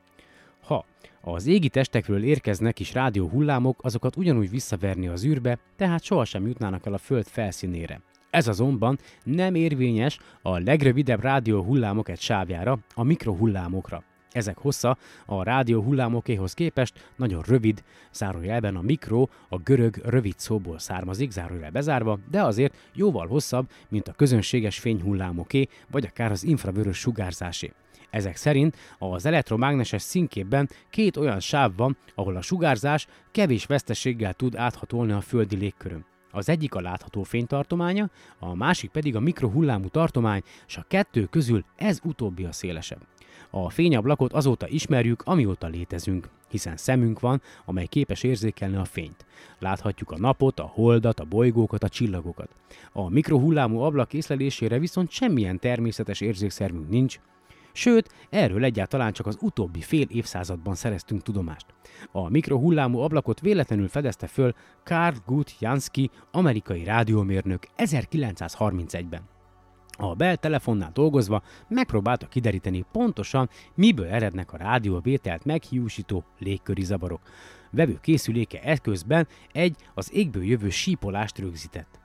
Ha 0.64 0.86
az 1.22 1.48
égi 1.48 1.70
testekről 1.70 2.24
érkeznek 2.24 2.80
is 2.80 2.94
rádió 2.94 3.28
hullámok, 3.28 3.80
azokat 3.84 4.16
ugyanúgy 4.16 4.50
visszaverni 4.50 5.08
az 5.08 5.26
űrbe, 5.26 5.60
tehát 5.76 6.04
sohasem 6.04 6.48
jutnának 6.48 6.86
el 6.86 6.94
a 6.94 6.98
föld 6.98 7.26
felszínére. 7.26 8.02
Ez 8.30 8.48
azonban 8.48 9.00
nem 9.24 9.56
érvényes 9.56 10.20
a 10.42 10.58
legrövidebb 10.58 11.22
rádió 11.22 11.64
hullámok 11.64 12.10
egy 12.10 12.22
sávjára, 12.22 12.78
a 12.94 13.04
mikrohullámokra. 13.04 14.04
Ezek 14.36 14.58
hossza 14.58 14.98
a 15.26 15.44
rádió 15.44 15.82
hullámokéhoz 15.82 16.54
képest 16.54 17.12
nagyon 17.16 17.44
rövid, 17.48 17.84
zárójelben 18.14 18.76
a 18.76 18.82
mikro 18.82 19.28
a 19.50 19.58
görög 19.58 19.96
rövid 19.96 20.34
szóból 20.38 20.80
származik, 20.80 21.32
zárójel 21.32 21.72
bezárva, 21.72 22.20
de 22.32 22.42
azért 22.42 22.76
jóval 22.94 23.28
hosszabb, 23.28 23.70
mint 23.90 24.08
a 24.08 24.14
közönséges 24.14 24.80
fényhullámoké, 24.80 25.68
vagy 25.92 26.06
akár 26.06 26.32
az 26.32 26.44
infravörös 26.44 26.98
sugárzásé. 26.98 27.74
Ezek 28.10 28.36
szerint 28.36 28.76
az 28.98 29.26
elektromágneses 29.26 30.02
színképben 30.02 30.70
két 30.90 31.18
olyan 31.18 31.40
sáv 31.40 31.76
van, 31.76 31.98
ahol 32.16 32.36
a 32.36 32.42
sugárzás 32.42 33.08
kevés 33.32 33.66
veszteséggel 33.66 34.34
tud 34.34 34.56
áthatolni 34.56 35.12
a 35.12 35.22
földi 35.22 35.56
légkörön. 35.56 36.06
Az 36.32 36.50
egyik 36.50 36.76
a 36.76 36.82
látható 36.82 37.24
fénytartománya, 37.24 38.10
a 38.40 38.56
másik 38.56 38.92
pedig 38.92 39.16
a 39.16 39.20
mikrohullámú 39.20 39.88
tartomány, 39.88 40.42
és 40.68 40.78
a 40.78 40.86
kettő 40.88 41.26
közül 41.26 41.66
ez 41.76 42.00
utóbbi 42.04 42.44
a 42.44 42.52
szélesebb. 42.52 43.02
A 43.58 43.70
fényablakot 43.70 44.34
azóta 44.34 44.68
ismerjük, 44.68 45.22
amióta 45.26 45.68
létezünk, 45.68 46.30
hiszen 46.50 46.78
szemünk 46.78 47.20
van, 47.20 47.42
amely 47.66 47.86
képes 47.86 48.24
érzékelni 48.24 48.76
a 48.76 48.86
fényt. 48.86 49.26
Láthatjuk 49.60 50.12
a 50.12 50.18
napot, 50.18 50.60
a 50.60 50.72
holdat, 50.74 51.20
a 51.20 51.26
bolygókat, 51.26 51.84
a 51.84 51.90
csillagokat. 51.90 52.50
A 52.92 53.10
mikrohullámú 53.10 53.80
ablak 53.80 54.14
észlelésére 54.14 54.80
viszont 54.80 55.10
semmilyen 55.10 55.60
természetes 55.60 56.22
érzékszervünk 56.22 56.90
nincs, 56.90 57.20
Sőt, 57.72 58.10
erről 58.30 58.64
egyáltalán 58.64 59.14
csak 59.14 59.26
az 59.26 59.38
utóbbi 59.42 59.82
fél 59.82 60.08
évszázadban 60.10 60.76
szereztünk 60.76 61.22
tudomást. 61.22 61.66
A 62.12 62.30
mikrohullámú 62.30 63.00
ablakot 63.00 63.40
véletlenül 63.40 63.88
fedezte 63.88 64.28
föl 64.28 64.54
Karl 64.84 65.16
Gut 65.26 65.56
Jansky, 65.60 66.10
amerikai 66.32 66.84
rádiómérnök 66.84 67.68
1931-ben. 67.78 69.35
A 69.98 70.16
Bell 70.16 70.36
telefonnál 70.36 70.92
dolgozva 70.94 71.44
megpróbálta 71.68 72.28
kideríteni 72.28 72.86
pontosan, 72.92 73.50
miből 73.76 74.08
erednek 74.08 74.54
a 74.54 74.58
rádióvételt 74.58 75.46
meghiúsító 75.46 76.24
légköri 76.40 76.84
zavarok. 76.84 77.22
Vevő 77.72 77.98
készüléke 78.02 78.62
eszközben 78.62 79.28
egy 79.52 79.76
az 79.94 80.14
égből 80.14 80.44
jövő 80.44 80.70
sípolást 80.70 81.38
rögzített. 81.38 82.00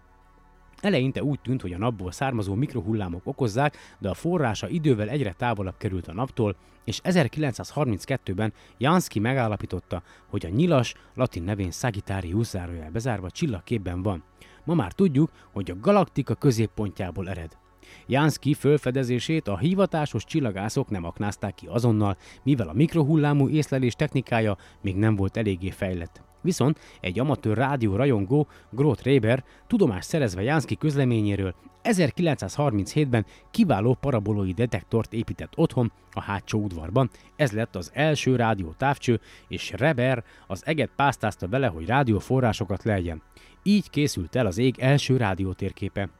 Eleinte 0.80 1.22
úgy 1.22 1.41
tűnt, 1.41 1.61
hogy 1.62 1.72
a 1.72 1.78
napból 1.78 2.12
származó 2.12 2.55
mikrohullámok 2.55 3.26
okozzák, 3.26 3.76
de 3.99 4.09
a 4.09 4.14
forrása 4.14 4.68
idővel 4.68 5.09
egyre 5.09 5.32
távolabb 5.32 5.76
került 5.76 6.09
a 6.09 6.12
naptól, 6.12 6.57
és 6.84 7.01
1932-ben 7.05 8.53
Jansky 8.78 9.18
megállapította, 9.18 10.03
hogy 10.28 10.47
a 10.47 10.49
nyilas, 10.49 10.95
latin 11.14 11.43
nevén 11.43 11.70
Sagittarius 11.70 12.47
zárójel 12.47 12.91
bezárva 12.91 13.30
csillagképben 13.30 14.03
van. 14.03 14.24
Ma 14.64 14.74
már 14.74 14.93
tudjuk, 14.93 15.30
hogy 15.53 15.70
a 15.70 15.80
galaktika 15.80 16.34
középpontjából 16.34 17.28
ered. 17.28 17.60
Jansky 18.07 18.55
fölfedezését 18.55 19.49
a 19.49 19.59
hivatásos 19.59 20.24
csillagászok 20.24 20.91
nem 20.91 21.05
aknázták 21.05 21.55
ki 21.55 21.66
azonnal, 21.66 22.16
mivel 22.43 22.68
a 22.68 22.72
mikrohullámú 22.72 23.49
észlelés 23.49 23.95
technikája 23.95 24.57
még 24.80 24.97
nem 24.97 25.16
volt 25.16 25.36
eléggé 25.36 25.70
fejlett. 25.70 26.22
Viszont 26.43 26.78
egy 27.01 27.18
amatőr 27.18 27.57
rádió 27.57 27.97
rajongó, 27.97 28.49
Groth 28.70 29.05
Reber, 29.05 29.45
tudomást 29.66 30.09
szerezve 30.09 30.43
Jansky 30.43 30.76
közleményéről 30.76 31.55
1937-ben 31.82 33.26
kiváló 33.51 33.95
parabolói 34.01 34.53
detektort 34.53 35.12
épített 35.12 35.53
otthon 35.57 35.93
a 36.12 36.20
hátsó 36.20 36.59
udvarban. 36.59 37.11
Ez 37.36 37.53
lett 37.53 37.76
az 37.76 37.91
első 37.95 38.36
rádió 38.36 38.74
távcső, 38.76 39.20
és 39.49 39.72
Reber 39.76 40.24
az 40.47 40.66
eget 40.66 40.91
pásztázta 40.97 41.49
vele, 41.49 41.66
hogy 41.66 41.86
rádióforrásokat 41.86 42.84
lejjen. 42.84 43.22
Így 43.62 43.91
készült 43.91 44.36
el 44.36 44.47
az 44.47 44.59
ég 44.59 44.78
első 44.78 45.16
rádiótérképe. 45.16 46.20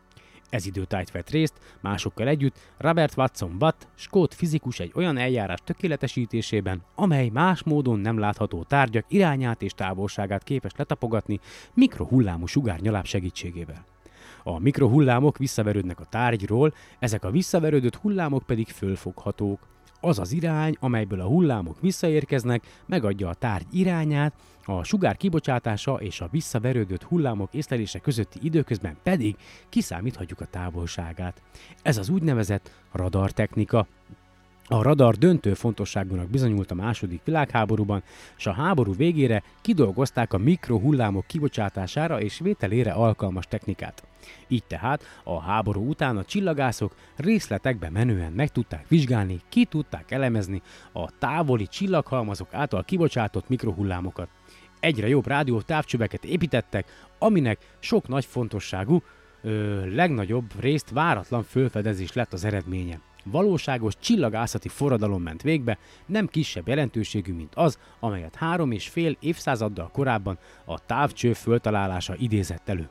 Ez 0.51 0.66
időtájt 0.66 1.11
vett 1.11 1.30
részt, 1.30 1.55
másokkal 1.80 2.28
együtt 2.28 2.59
Robert 2.78 3.16
Watson 3.16 3.57
Watt, 3.61 3.88
skót 3.94 4.34
fizikus 4.34 4.80
egy 4.80 4.92
olyan 4.94 5.16
eljárás 5.16 5.59
tökéletesítésében, 5.64 6.82
amely 6.94 7.28
más 7.28 7.62
módon 7.62 7.98
nem 7.98 8.18
látható 8.18 8.62
tárgyak 8.62 9.05
irányát 9.09 9.62
és 9.62 9.72
távolságát 9.72 10.42
képes 10.42 10.72
letapogatni 10.76 11.40
mikrohullámú 11.74 12.46
sugárnyaláb 12.46 13.05
segítségével. 13.05 13.84
A 14.42 14.59
mikrohullámok 14.59 15.38
visszaverődnek 15.38 16.01
a 16.01 16.05
tárgyról, 16.05 16.74
ezek 16.98 17.24
a 17.24 17.30
visszaverődött 17.30 17.96
hullámok 17.96 18.42
pedig 18.42 18.68
fölfoghatók. 18.68 19.68
Az 20.01 20.18
az 20.18 20.32
irány, 20.32 20.76
amelyből 20.80 21.20
a 21.20 21.26
hullámok 21.26 21.80
visszaérkeznek, 21.80 22.82
megadja 22.86 23.28
a 23.28 23.34
tárgy 23.34 23.66
irányát, 23.70 24.32
a 24.64 24.84
sugár 24.84 25.16
kibocsátása 25.16 25.94
és 25.94 26.20
a 26.20 26.28
visszaverődött 26.30 27.03
hullámok 27.03 27.55
észlelése 27.55 27.98
közötti 27.98 28.38
időközben 28.42 28.96
pedig 29.03 29.36
kiszámíthatjuk 29.68 30.40
a 30.40 30.46
távolságát. 30.46 31.42
Ez 31.82 31.96
az 31.96 32.09
úgynevezett 32.09 32.70
radartechnika. 32.92 33.86
A 34.72 34.82
radar 34.82 35.16
döntő 35.16 35.54
fontosságúnak 35.54 36.28
bizonyult 36.28 36.70
a 36.70 36.74
második 36.74 37.20
világháborúban, 37.24 38.02
és 38.36 38.46
a 38.46 38.52
háború 38.52 38.94
végére 38.94 39.42
kidolgozták 39.60 40.32
a 40.32 40.38
mikrohullámok 40.38 41.26
kibocsátására 41.26 42.20
és 42.20 42.38
vételére 42.38 42.90
alkalmas 42.90 43.46
technikát. 43.46 44.02
Így 44.48 44.64
tehát 44.64 45.02
a 45.24 45.40
háború 45.40 45.88
után 45.88 46.16
a 46.16 46.24
csillagászok 46.24 46.94
részletekbe 47.16 47.90
menően 47.90 48.32
meg 48.32 48.48
tudták 48.48 48.88
vizsgálni, 48.88 49.40
ki 49.48 49.64
tudták 49.64 50.10
elemezni 50.10 50.62
a 50.92 51.18
távoli 51.18 51.66
csillaghalmazok 51.66 52.54
által 52.54 52.84
kibocsátott 52.84 53.48
mikrohullámokat. 53.48 54.28
Egyre 54.80 55.08
jobb 55.08 55.26
rádió 55.26 55.60
távcsöveket 55.60 56.24
építettek, 56.24 56.86
aminek 57.18 57.58
sok 57.78 58.08
nagy 58.08 58.24
fontosságú, 58.24 59.02
ö, 59.42 59.84
legnagyobb 59.94 60.60
részt 60.60 60.90
váratlan 60.90 61.42
fölfedezés 61.42 62.12
lett 62.12 62.32
az 62.32 62.44
eredménye 62.44 63.00
valóságos 63.24 63.94
csillagászati 63.98 64.68
forradalom 64.68 65.22
ment 65.22 65.42
végbe, 65.42 65.78
nem 66.06 66.26
kisebb 66.26 66.68
jelentőségű, 66.68 67.32
mint 67.32 67.54
az, 67.54 67.78
amelyet 68.00 68.34
három 68.34 68.70
és 68.70 68.88
fél 68.88 69.16
évszázaddal 69.20 69.90
korábban 69.92 70.38
a 70.64 70.86
távcső 70.86 71.32
föltalálása 71.32 72.14
idézett 72.16 72.68
elő. 72.68 72.88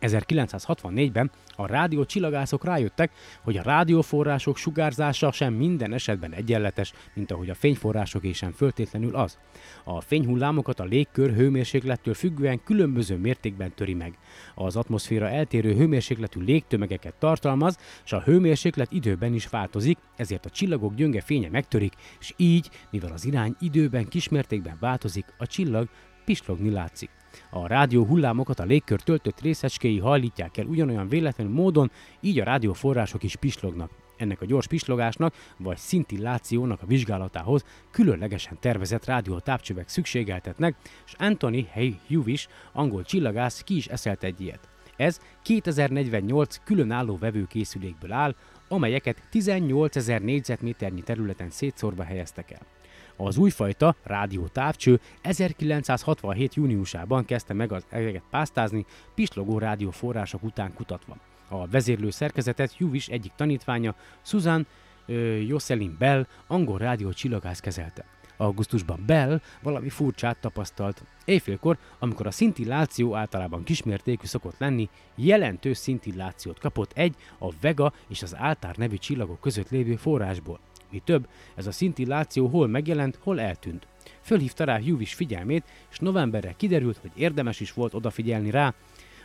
1964-ben 0.00 1.30
a 1.56 1.66
rádió 1.66 2.04
csillagászok 2.04 2.64
rájöttek, 2.64 3.10
hogy 3.42 3.56
a 3.56 3.62
rádióforrások 3.62 4.56
sugárzása 4.56 5.32
sem 5.32 5.54
minden 5.54 5.92
esetben 5.92 6.32
egyenletes, 6.32 6.92
mint 7.14 7.30
ahogy 7.30 7.50
a 7.50 7.54
fényforrások 7.54 8.24
sem 8.32 8.52
föltétlenül 8.52 9.14
az. 9.14 9.38
A 9.84 10.00
fényhullámokat 10.00 10.80
a 10.80 10.84
légkör 10.84 11.34
hőmérséklettől 11.34 12.14
függően 12.14 12.62
különböző 12.64 13.16
mértékben 13.16 13.74
töri 13.74 13.94
meg. 13.94 14.18
Az 14.54 14.76
atmoszféra 14.76 15.28
eltérő 15.28 15.74
hőmérsékletű 15.74 16.40
légtömegeket 16.40 17.14
tartalmaz, 17.14 17.78
és 18.04 18.12
a 18.12 18.22
hőmérséklet 18.22 18.92
időben 18.92 19.34
is 19.34 19.48
változik, 19.48 19.98
ezért 20.16 20.46
a 20.46 20.50
csillagok 20.50 20.94
gyönge 20.94 21.20
fénye 21.20 21.48
megtörik, 21.48 21.92
és 22.20 22.34
így, 22.36 22.70
mivel 22.90 23.12
az 23.12 23.24
irány 23.24 23.56
időben 23.60 24.08
kismértékben 24.08 24.76
változik, 24.80 25.24
a 25.38 25.46
csillag 25.46 25.88
pislogni 26.24 26.70
látszik. 26.70 27.15
A 27.50 27.66
rádió 27.66 28.04
hullámokat 28.04 28.60
a 28.60 28.64
légkör 28.64 29.00
töltött 29.00 29.40
részecskéi 29.40 29.98
hajlítják 29.98 30.56
el 30.56 30.66
ugyanolyan 30.66 31.08
véletlen 31.08 31.46
módon, 31.46 31.90
így 32.20 32.40
a 32.40 32.44
rádióforrások 32.44 33.22
is 33.22 33.36
pislognak. 33.36 33.90
Ennek 34.16 34.40
a 34.40 34.44
gyors 34.46 34.66
pislogásnak 34.66 35.34
vagy 35.56 35.76
szintillációnak 35.76 36.82
a 36.82 36.86
vizsgálatához 36.86 37.64
különlegesen 37.90 38.56
tervezett 38.60 39.04
rádiótápcsövek 39.04 39.88
szükségeltetnek, 39.88 40.76
és 41.06 41.14
Anthony 41.18 41.68
Hay 41.72 41.98
Hewish, 42.08 42.48
angol 42.72 43.02
csillagász 43.02 43.62
ki 43.62 43.76
is 43.76 43.86
eszelt 43.86 44.22
egy 44.22 44.40
ilyet. 44.40 44.68
Ez 44.96 45.20
2048 45.42 46.60
különálló 46.64 47.16
vevőkészülékből 47.18 48.12
áll, 48.12 48.34
amelyeket 48.68 49.22
18 49.30 49.96
ezer 49.96 50.22
négyzetméternyi 50.22 51.02
területen 51.02 51.50
szétszórva 51.50 52.02
helyeztek 52.02 52.50
el. 52.50 52.75
Az 53.16 53.36
újfajta 53.36 53.96
rádiótávcső 54.02 55.00
1967. 55.20 56.54
júniusában 56.54 57.24
kezdte 57.24 57.54
meg 57.54 57.72
az 57.72 57.84
egeget 57.88 58.22
pásztázni, 58.30 58.86
pislogó 59.14 59.58
rádióforrások 59.58 60.42
után 60.42 60.74
kutatva. 60.74 61.16
A 61.48 61.66
vezérlő 61.66 62.10
szerkezetet 62.10 62.76
Juvis 62.78 63.08
egyik 63.08 63.32
tanítványa, 63.36 63.94
Susan 64.22 64.66
Jocelyn 65.46 65.96
Bell, 65.98 66.26
angol 66.46 66.78
rádió 66.78 67.12
csillagász 67.12 67.60
kezelte. 67.60 68.04
Augusztusban 68.36 69.02
Bell 69.06 69.40
valami 69.62 69.88
furcsát 69.88 70.40
tapasztalt. 70.40 71.04
Éjfélkor, 71.24 71.78
amikor 71.98 72.26
a 72.26 72.30
szintilláció 72.30 73.14
általában 73.14 73.62
kismértékű 73.62 74.26
szokott 74.26 74.58
lenni, 74.58 74.88
jelentős 75.14 75.76
szintillációt 75.76 76.58
kapott 76.58 76.92
egy 76.92 77.14
a 77.38 77.52
Vega 77.60 77.92
és 78.08 78.22
az 78.22 78.36
Áltár 78.36 78.76
nevű 78.76 78.96
csillagok 78.96 79.40
között 79.40 79.70
lévő 79.70 79.96
forrásból. 79.96 80.60
Mi 80.90 81.02
több, 81.04 81.28
ez 81.54 81.66
a 81.66 81.72
szintilláció 81.72 82.46
hol 82.46 82.66
megjelent, 82.66 83.18
hol 83.22 83.40
eltűnt. 83.40 83.86
Fölhívta 84.20 84.64
rá 84.64 84.80
Hughes 84.80 85.14
figyelmét, 85.14 85.64
és 85.90 85.98
novemberre 85.98 86.52
kiderült, 86.56 86.96
hogy 86.96 87.10
érdemes 87.14 87.60
is 87.60 87.72
volt 87.72 87.94
odafigyelni 87.94 88.50
rá. 88.50 88.74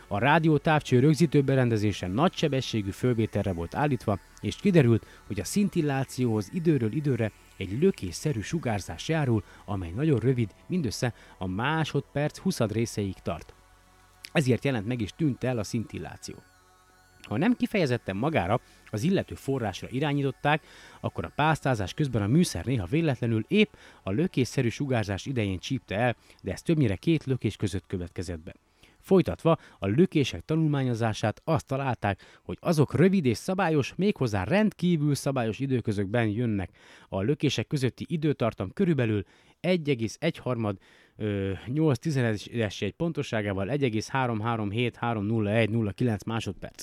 A 0.08 0.18
rádió 0.18 0.58
távcső 0.58 0.98
rögzítő 0.98 1.42
berendezése 1.42 2.06
nagy 2.06 2.34
sebességű 2.34 2.90
fölvételre 2.90 3.52
volt 3.52 3.74
állítva, 3.74 4.18
és 4.40 4.56
kiderült, 4.56 5.06
hogy 5.26 5.40
a 5.40 5.44
szintillációhoz 5.44 6.48
időről 6.52 6.92
időre 6.92 7.32
egy 7.56 7.82
lökésszerű 7.82 8.40
sugárzás 8.40 9.08
járul, 9.08 9.44
amely 9.64 9.90
nagyon 9.90 10.18
rövid, 10.18 10.54
mindössze 10.66 11.14
a 11.38 11.46
másodperc 11.46 12.38
20 12.38 12.58
részeig 12.60 13.14
tart. 13.22 13.54
Ezért 14.32 14.64
jelent 14.64 14.86
meg 14.86 15.00
és 15.00 15.10
tűnt 15.16 15.44
el 15.44 15.58
a 15.58 15.64
szintilláció. 15.64 16.34
Ha 17.22 17.36
nem 17.36 17.54
kifejezetten 17.56 18.16
magára, 18.16 18.60
az 18.90 19.02
illető 19.02 19.34
forrásra 19.34 19.88
irányították, 19.90 20.62
akkor 21.00 21.24
a 21.24 21.32
pásztázás 21.34 21.94
közben 21.94 22.22
a 22.22 22.26
műszer 22.26 22.64
néha 22.64 22.86
véletlenül 22.86 23.44
épp 23.48 23.72
a 24.02 24.10
lökésszerű 24.10 24.68
sugárzás 24.68 25.26
idején 25.26 25.58
csípte 25.58 25.96
el, 25.96 26.16
de 26.42 26.52
ez 26.52 26.62
többnyire 26.62 26.96
két 26.96 27.24
lökés 27.24 27.56
között 27.56 27.86
következett 27.86 28.40
be. 28.40 28.54
Folytatva 29.02 29.58
a 29.78 29.86
lökések 29.86 30.44
tanulmányozását 30.44 31.40
azt 31.44 31.66
találták, 31.66 32.40
hogy 32.44 32.58
azok 32.60 32.94
rövid 32.94 33.24
és 33.24 33.36
szabályos, 33.36 33.94
méghozzá 33.96 34.44
rendkívül 34.44 35.14
szabályos 35.14 35.58
időközökben 35.58 36.26
jönnek. 36.26 36.70
A 37.08 37.20
lökések 37.20 37.66
közötti 37.66 38.06
időtartam 38.08 38.72
körülbelül 38.72 39.24
1,1 39.60 40.32
harmad 40.40 40.76
8 41.66 41.98
tizedes 41.98 42.80
egy 42.80 42.92
pontosságával 42.92 43.68
1,337301009 43.70 46.26
másodperc. 46.26 46.82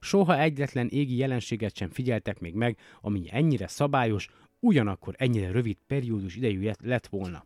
Soha 0.00 0.40
egyetlen 0.40 0.88
égi 0.88 1.16
jelenséget 1.16 1.76
sem 1.76 1.90
figyeltek 1.90 2.40
még 2.40 2.54
meg, 2.54 2.78
ami 3.00 3.24
ennyire 3.30 3.66
szabályos, 3.66 4.28
ugyanakkor 4.60 5.14
ennyire 5.18 5.50
rövid 5.50 5.76
periódus 5.86 6.36
idejű 6.36 6.70
lett 6.80 7.06
volna. 7.06 7.44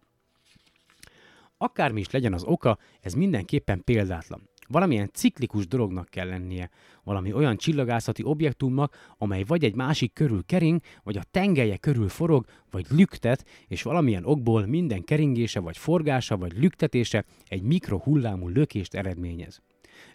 Akármi 1.57 2.01
is 2.01 2.11
legyen 2.11 2.33
az 2.33 2.45
oka, 2.45 2.79
ez 3.01 3.15
mindenképpen 3.15 3.83
példátlan. 3.85 4.51
Valamilyen 4.73 5.11
ciklikus 5.13 5.67
dolognak 5.67 6.09
kell 6.09 6.29
lennie, 6.29 6.71
valami 7.05 7.33
olyan 7.33 7.57
csillagászati 7.57 8.23
objektumnak, 8.25 9.15
amely 9.19 9.43
vagy 9.43 9.65
egy 9.65 9.75
másik 9.75 10.13
körül 10.13 10.45
kering, 10.47 10.81
vagy 11.03 11.17
a 11.17 11.23
tengelye 11.31 11.77
körül 11.77 12.09
forog, 12.09 12.47
vagy 12.71 12.87
lüktet, 12.91 13.45
és 13.69 13.83
valamilyen 13.83 14.25
okból 14.25 14.67
minden 14.67 15.05
keringése, 15.05 15.61
vagy 15.61 15.77
forgása, 15.77 16.37
vagy 16.37 16.53
lüktetése 16.59 17.25
egy 17.47 17.63
mikrohullámú 17.63 18.49
lökést 18.49 18.95
eredményez. 18.95 19.61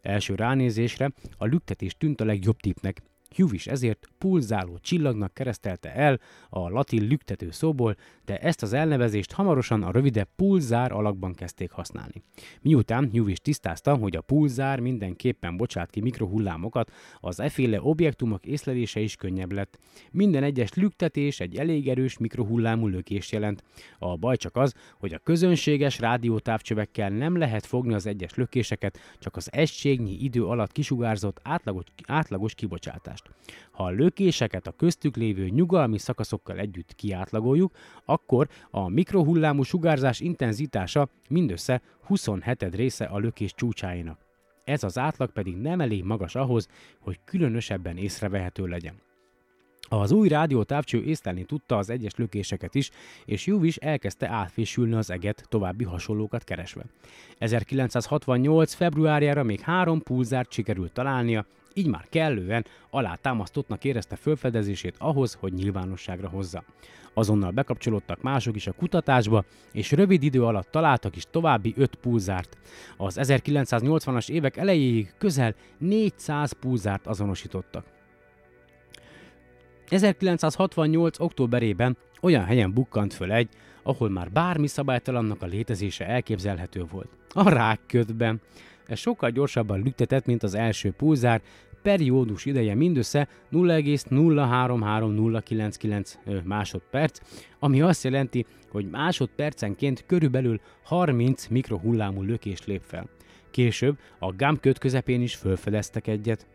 Első 0.02 0.36
ránézésre 0.36 1.12
a 1.38 1.46
lüktetés 1.46 1.98
tűnt 1.98 2.22
a 2.22 2.26
legjobb 2.26 2.58
tipnek, 2.58 3.02
Hugh 3.36 3.54
is 3.54 3.68
ezért 3.68 4.08
pulzáló 4.18 4.78
csillagnak 4.82 5.34
keresztelte 5.34 5.94
el 5.94 6.20
a 6.50 6.70
latin 6.70 7.08
lüktető 7.08 7.52
szóból, 7.52 7.96
de 8.26 8.38
ezt 8.38 8.62
az 8.62 8.74
elnevezést 8.74 9.32
hamarosan 9.32 9.84
a 9.84 9.92
rövidebb 9.92 10.28
pulzár 10.36 10.92
alakban 10.92 11.34
kezdték 11.34 11.72
használni. 11.72 12.24
Miután 12.62 13.10
Hugh 13.12 13.30
is 13.30 13.40
tisztázta, 13.40 13.96
hogy 13.96 14.16
a 14.16 14.22
pulzár 14.22 14.80
mindenképpen 14.80 15.58
bocsát 15.58 15.90
ki 15.90 16.02
mikrohullámokat, 16.02 16.92
az 17.20 17.40
eféle 17.40 17.82
objektumok 17.82 18.46
észlelése 18.46 19.00
is 19.00 19.16
könnyebb 19.16 19.52
lett. 19.52 19.80
Minden 20.12 20.44
egyes 20.44 20.74
lüktetés 20.74 21.40
egy 21.40 21.56
elég 21.56 21.90
erős 21.90 22.18
mikrohullámú 22.18 22.88
lökés 22.88 23.32
jelent. 23.32 23.64
A 24.00 24.18
baj 24.18 24.38
csak 24.38 24.56
az, 24.56 24.74
hogy 25.00 25.14
a 25.14 25.20
közönséges 25.20 26.00
rádiótávcsövekkel 26.00 27.10
nem 27.10 27.38
lehet 27.38 27.66
fogni 27.66 27.94
az 27.94 28.06
egyes 28.06 28.34
lökéseket, 28.34 29.00
csak 29.20 29.36
az 29.36 29.50
egységnyi 29.52 30.24
idő 30.24 30.46
alatt 30.46 30.72
kisugárzott 30.72 31.40
átlagos, 31.44 31.84
átlagos 32.06 32.54
kibocsátást. 33.22 33.30
Ha 33.72 33.84
a 33.84 33.90
lökéseket 33.90 34.68
a 34.68 34.72
köztük 34.72 35.16
lévő 35.16 35.50
nyugalmi 35.50 35.98
szakaszokkal 35.98 36.58
együtt 36.58 36.96
kiátlagoljuk, 36.96 37.72
akkor 38.06 38.48
a 38.70 38.90
mikrohullámú 38.90 39.64
sugárzás 39.64 40.20
intenzitása 40.20 41.10
mindössze 41.30 41.82
27 42.06 42.76
része 42.76 43.06
a 43.06 43.18
lökés 43.18 43.54
csúcsáinak. 43.54 44.20
Ez 44.64 44.84
az 44.84 44.98
átlag 44.98 45.32
pedig 45.32 45.56
nem 45.56 45.82
elég 45.82 46.04
magas 46.04 46.36
ahhoz, 46.36 46.68
hogy 47.00 47.20
különösebben 47.26 47.98
észrevehető 47.98 48.66
legyen. 48.66 48.96
Az 49.90 50.12
új 50.12 50.28
rádiótávcső 50.28 51.04
észlelni 51.04 51.44
tudta 51.44 51.78
az 51.78 51.90
egyes 51.90 52.16
lökéseket 52.16 52.76
is, 52.76 52.90
és 53.26 53.46
Juvis 53.46 53.76
elkezdte 53.76 54.28
átfésülni 54.30 54.94
az 54.94 55.10
eget 55.10 55.46
további 55.50 55.84
hasonlókat 55.84 56.44
keresve. 56.44 56.84
1968. 57.38 58.74
februárjára 58.74 59.44
még 59.44 59.60
három 59.60 60.02
pulzárt 60.02 60.52
sikerült 60.52 60.92
találnia, 60.92 61.46
így 61.78 61.88
már 61.88 62.06
kellően 62.10 62.66
alátámasztottnak 62.90 63.84
érezte 63.84 64.16
fölfedezését 64.16 64.96
ahhoz, 64.98 65.38
hogy 65.40 65.54
nyilvánosságra 65.54 66.30
hozza. 66.30 66.64
Azonnal 67.14 67.52
bekapcsolódtak 67.52 68.22
mások 68.22 68.56
is 68.56 68.68
a 68.68 68.72
kutatásba, 68.72 69.46
és 69.72 69.92
rövid 69.92 70.24
idő 70.24 70.44
alatt 70.44 70.72
találtak 70.72 71.16
is 71.16 71.24
további 71.32 71.74
5 71.78 71.96
pulzárt. 71.96 72.58
Az 72.98 73.20
1980-as 73.22 74.30
évek 74.30 74.58
elejéig 74.58 75.14
közel 75.18 75.56
400 75.78 76.52
pulzárt 76.52 77.08
azonosítottak. 77.08 77.86
1968. 79.90 81.20
októberében 81.20 81.98
olyan 82.22 82.44
helyen 82.44 82.74
bukkant 82.74 83.14
föl 83.14 83.32
egy, 83.32 83.50
ahol 83.84 84.10
már 84.10 84.32
bármi 84.32 84.68
szabálytalannak 84.68 85.42
a 85.42 85.46
létezése 85.46 86.08
elképzelhető 86.08 86.86
volt. 86.92 87.10
A 87.34 87.50
rákködben. 87.50 88.42
Ez 88.88 89.00
sokkal 89.00 89.30
gyorsabban 89.30 89.82
lüktetett, 89.82 90.26
mint 90.26 90.44
az 90.44 90.54
első 90.54 90.92
pulzár, 90.92 91.42
periódus 91.82 92.46
ideje 92.46 92.76
mindössze 92.76 93.28
0,033099 93.52 96.44
másodperc, 96.44 97.20
ami 97.60 97.82
azt 97.82 98.04
jelenti, 98.04 98.46
hogy 98.72 98.90
másodpercenként 98.90 100.04
körülbelül 100.06 100.60
30 100.84 101.48
mikrohullámú 101.48 102.22
lökést 102.22 102.66
lép 102.66 102.82
fel. 102.86 103.10
Később 103.52 103.98
a 104.20 104.36
GAM-köt 104.36 104.78
közepén 104.78 105.22
is 105.22 105.36
fölfedeztek 105.36 106.08
egyet. 106.08 106.48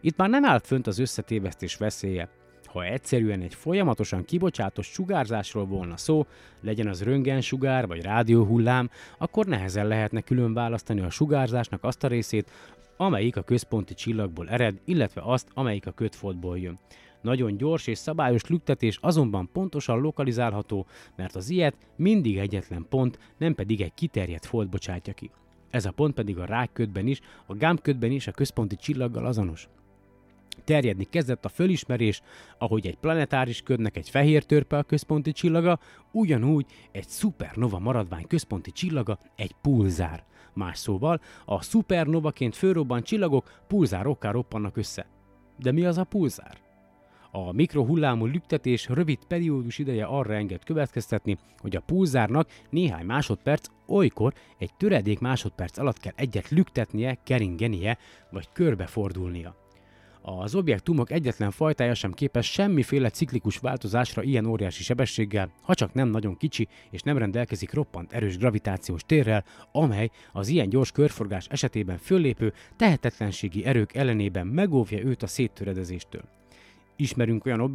Itt 0.00 0.16
már 0.16 0.28
nem 0.28 0.44
állt 0.44 0.66
fönt 0.66 0.86
az 0.86 0.98
összetévesztés 0.98 1.76
veszélye. 1.76 2.28
Ha 2.72 2.84
egyszerűen 2.84 3.40
egy 3.40 3.54
folyamatosan 3.54 4.24
kibocsátott 4.24 4.84
sugárzásról 4.84 5.66
volna 5.66 5.96
szó, 5.96 6.26
legyen 6.60 6.88
az 6.88 7.02
röntgensugár 7.02 7.86
vagy 7.86 8.02
rádióhullám, 8.02 8.90
akkor 9.18 9.46
nehezen 9.46 9.86
lehetne 9.86 10.20
külön 10.20 10.54
választani 10.54 11.00
a 11.00 11.10
sugárzásnak 11.10 11.84
azt 11.84 12.04
a 12.04 12.08
részét, 12.08 12.50
amelyik 12.96 13.36
a 13.36 13.42
központi 13.42 13.94
csillagból 13.94 14.48
ered, 14.48 14.80
illetve 14.84 15.20
azt, 15.24 15.48
amelyik 15.54 15.86
a 15.86 15.92
kötfoltból 15.92 16.58
jön. 16.58 16.78
Nagyon 17.22 17.56
gyors 17.56 17.86
és 17.86 17.98
szabályos 17.98 18.46
lüktetés 18.46 18.98
azonban 19.00 19.48
pontosan 19.52 20.00
lokalizálható, 20.00 20.86
mert 21.16 21.36
az 21.36 21.50
ilyet 21.50 21.76
mindig 21.96 22.38
egyetlen 22.38 22.86
pont, 22.88 23.18
nem 23.38 23.54
pedig 23.54 23.80
egy 23.80 23.94
kiterjedt 23.94 24.46
folt 24.46 24.68
bocsátja 24.68 25.12
ki. 25.12 25.30
Ez 25.70 25.84
a 25.84 25.90
pont 25.90 26.14
pedig 26.14 26.38
a 26.38 26.44
rákködben 26.44 27.06
is, 27.06 27.20
a 27.46 27.54
gámködben 27.54 28.10
is 28.10 28.26
a 28.26 28.32
központi 28.32 28.76
csillaggal 28.76 29.26
azonos. 29.26 29.68
Terjedni 30.64 31.04
kezdett 31.04 31.44
a 31.44 31.48
fölismerés, 31.48 32.22
ahogy 32.58 32.86
egy 32.86 32.96
planetáris 32.96 33.62
ködnek 33.62 33.96
egy 33.96 34.08
fehér 34.08 34.44
törpe 34.44 34.76
a 34.76 34.82
központi 34.82 35.32
csillaga, 35.32 35.78
ugyanúgy 36.12 36.66
egy 36.90 37.08
szupernova 37.08 37.78
maradvány 37.78 38.26
központi 38.26 38.72
csillaga 38.72 39.18
egy 39.36 39.54
pulzár. 39.62 40.24
Más 40.54 40.78
szóval, 40.78 41.20
a 41.44 41.62
szupernovaként 41.62 42.56
fölrobban 42.56 43.02
csillagok 43.02 43.62
pulzárokká 43.66 44.30
roppannak 44.30 44.76
össze. 44.76 45.06
De 45.58 45.72
mi 45.72 45.84
az 45.84 45.98
a 45.98 46.04
pulzár? 46.04 46.60
A 47.30 47.52
mikrohullámú 47.52 48.26
lüktetés 48.26 48.88
rövid 48.88 49.18
periódus 49.28 49.78
ideje 49.78 50.04
arra 50.04 50.34
enged 50.34 50.64
következtetni, 50.64 51.38
hogy 51.58 51.76
a 51.76 51.80
pulzárnak 51.80 52.48
néhány 52.70 53.04
másodperc, 53.04 53.66
olykor 53.86 54.32
egy 54.58 54.74
töredék 54.76 55.18
másodperc 55.18 55.78
alatt 55.78 55.98
kell 55.98 56.12
egyet 56.16 56.48
lüktetnie, 56.48 57.18
keringenie 57.24 57.98
vagy 58.30 58.48
körbefordulnia. 58.52 59.61
Az 60.24 60.54
objektumok 60.54 61.10
egyetlen 61.10 61.50
fajtája 61.50 61.94
sem 61.94 62.12
képes 62.12 62.52
semmiféle 62.52 63.10
ciklikus 63.10 63.56
változásra 63.56 64.22
ilyen 64.22 64.46
óriási 64.46 64.82
sebességgel, 64.82 65.52
ha 65.62 65.74
csak 65.74 65.92
nem 65.94 66.08
nagyon 66.08 66.36
kicsi 66.36 66.68
és 66.90 67.02
nem 67.02 67.18
rendelkezik 67.18 67.72
roppant 67.72 68.12
erős 68.12 68.38
gravitációs 68.38 69.02
térrel, 69.06 69.44
amely 69.72 70.10
az 70.32 70.48
ilyen 70.48 70.68
gyors 70.68 70.92
körforgás 70.92 71.46
esetében 71.48 71.98
föllépő 71.98 72.52
tehetetlenségi 72.76 73.64
erők 73.64 73.94
ellenében 73.94 74.46
megóvja 74.46 75.04
őt 75.04 75.22
a 75.22 75.26
széttöredezéstől. 75.26 76.22
Ismerünk 76.96 77.46
olyan 77.46 77.70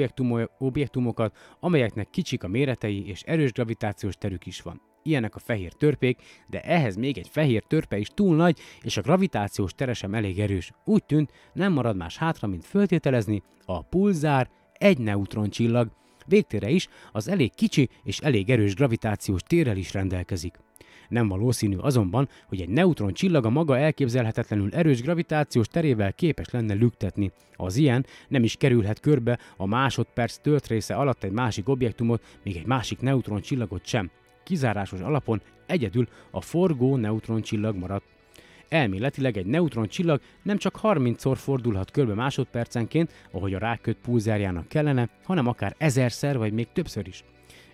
objektumokat, 0.57 1.37
amelyeknek 1.59 2.09
kicsik 2.09 2.43
a 2.43 2.47
méretei 2.47 3.07
és 3.07 3.21
erős 3.21 3.51
gravitációs 3.51 4.15
terük 4.15 4.45
is 4.45 4.61
van 4.61 4.81
ilyenek 5.07 5.35
a 5.35 5.39
fehér 5.39 5.73
törpék, 5.73 6.21
de 6.47 6.61
ehhez 6.61 6.95
még 6.95 7.17
egy 7.17 7.27
fehér 7.27 7.63
törpe 7.63 7.97
is 7.97 8.07
túl 8.13 8.35
nagy, 8.35 8.59
és 8.81 8.97
a 8.97 9.01
gravitációs 9.01 9.73
tere 9.73 9.93
sem 9.93 10.13
elég 10.13 10.39
erős. 10.39 10.71
Úgy 10.85 11.03
tűnt, 11.03 11.31
nem 11.53 11.73
marad 11.73 11.95
más 11.95 12.17
hátra, 12.17 12.47
mint 12.47 12.65
föltételezni, 12.65 13.41
a 13.65 13.81
pulzár 13.81 14.49
egy 14.73 14.97
neutroncsillag, 14.97 15.89
végtére 16.27 16.69
is 16.69 16.87
az 17.11 17.27
elég 17.27 17.51
kicsi 17.55 17.89
és 18.03 18.19
elég 18.19 18.49
erős 18.49 18.75
gravitációs 18.75 19.41
térrel 19.41 19.77
is 19.77 19.93
rendelkezik. 19.93 20.59
Nem 21.09 21.27
valószínű 21.27 21.77
azonban, 21.77 22.29
hogy 22.47 22.61
egy 22.61 22.69
neutron 22.69 23.13
csillaga 23.13 23.49
maga 23.49 23.77
elképzelhetetlenül 23.77 24.73
erős 24.73 25.01
gravitációs 25.01 25.67
terével 25.67 26.13
képes 26.13 26.49
lenne 26.49 26.73
lüktetni. 26.73 27.31
Az 27.55 27.75
ilyen 27.75 28.05
nem 28.27 28.43
is 28.43 28.55
kerülhet 28.55 28.99
körbe 28.99 29.39
a 29.57 29.65
másodperc 29.65 30.37
töltrésze 30.37 30.95
alatt 30.95 31.23
egy 31.23 31.31
másik 31.31 31.69
objektumot, 31.69 32.23
még 32.43 32.55
egy 32.55 32.65
másik 32.65 32.99
neutron 32.99 33.41
csillagot 33.41 33.85
sem 33.85 34.11
kizárásos 34.47 34.99
alapon 34.99 35.41
egyedül 35.65 36.07
a 36.31 36.41
forgó 36.41 36.95
neutroncsillag 36.95 37.75
maradt. 37.75 38.05
Elméletileg 38.69 39.37
egy 39.37 39.45
neutroncsillag 39.45 40.21
nem 40.41 40.57
csak 40.57 40.79
30-szor 40.83 41.35
fordulhat 41.35 41.91
körbe 41.91 42.13
másodpercenként, 42.13 43.11
ahogy 43.31 43.53
a 43.53 43.59
ráköt 43.59 43.97
pulzárjának 44.01 44.67
kellene, 44.67 45.09
hanem 45.23 45.47
akár 45.47 45.75
ezerszer 45.77 46.37
vagy 46.37 46.53
még 46.53 46.67
többször 46.73 47.07
is. 47.07 47.23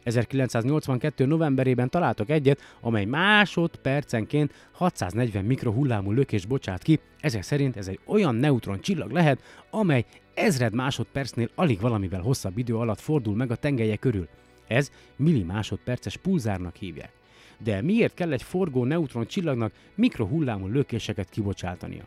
1982. 0.04 1.26
novemberében 1.26 1.90
találtak 1.90 2.30
egyet, 2.30 2.60
amely 2.82 3.06
másodpercenként 3.06 4.54
640 4.72 5.46
mikrohullámú 5.46 6.12
lökés 6.12 6.46
bocsát 6.46 6.84
ki, 6.84 7.00
ezek 7.20 7.42
szerint 7.42 7.78
ez 7.78 7.88
egy 7.88 8.00
olyan 8.06 8.36
neutron 8.36 8.82
csillag 8.82 9.12
lehet, 9.12 9.42
amely 9.70 10.06
ezred 10.34 10.74
másodpercnél 10.74 11.50
alig 11.56 11.80
valamivel 11.80 12.22
hosszabb 12.22 12.58
idő 12.58 12.76
alatt 12.76 13.00
fordul 13.00 13.36
meg 13.36 13.52
a 13.52 13.56
tengelye 13.56 13.96
körül. 13.96 14.28
Ez 14.68 14.91
millimásodperces 15.16 16.18
pulzárnak 16.18 16.76
hívják. 16.76 17.11
De 17.57 17.82
miért 17.82 18.14
kell 18.14 18.32
egy 18.32 18.43
forgó 18.43 18.86
neutron 18.86 19.28
csillagnak 19.28 19.74
mikrohullámú 19.95 20.68
lökéseket 20.68 21.30
kibocsátania? 21.30 22.03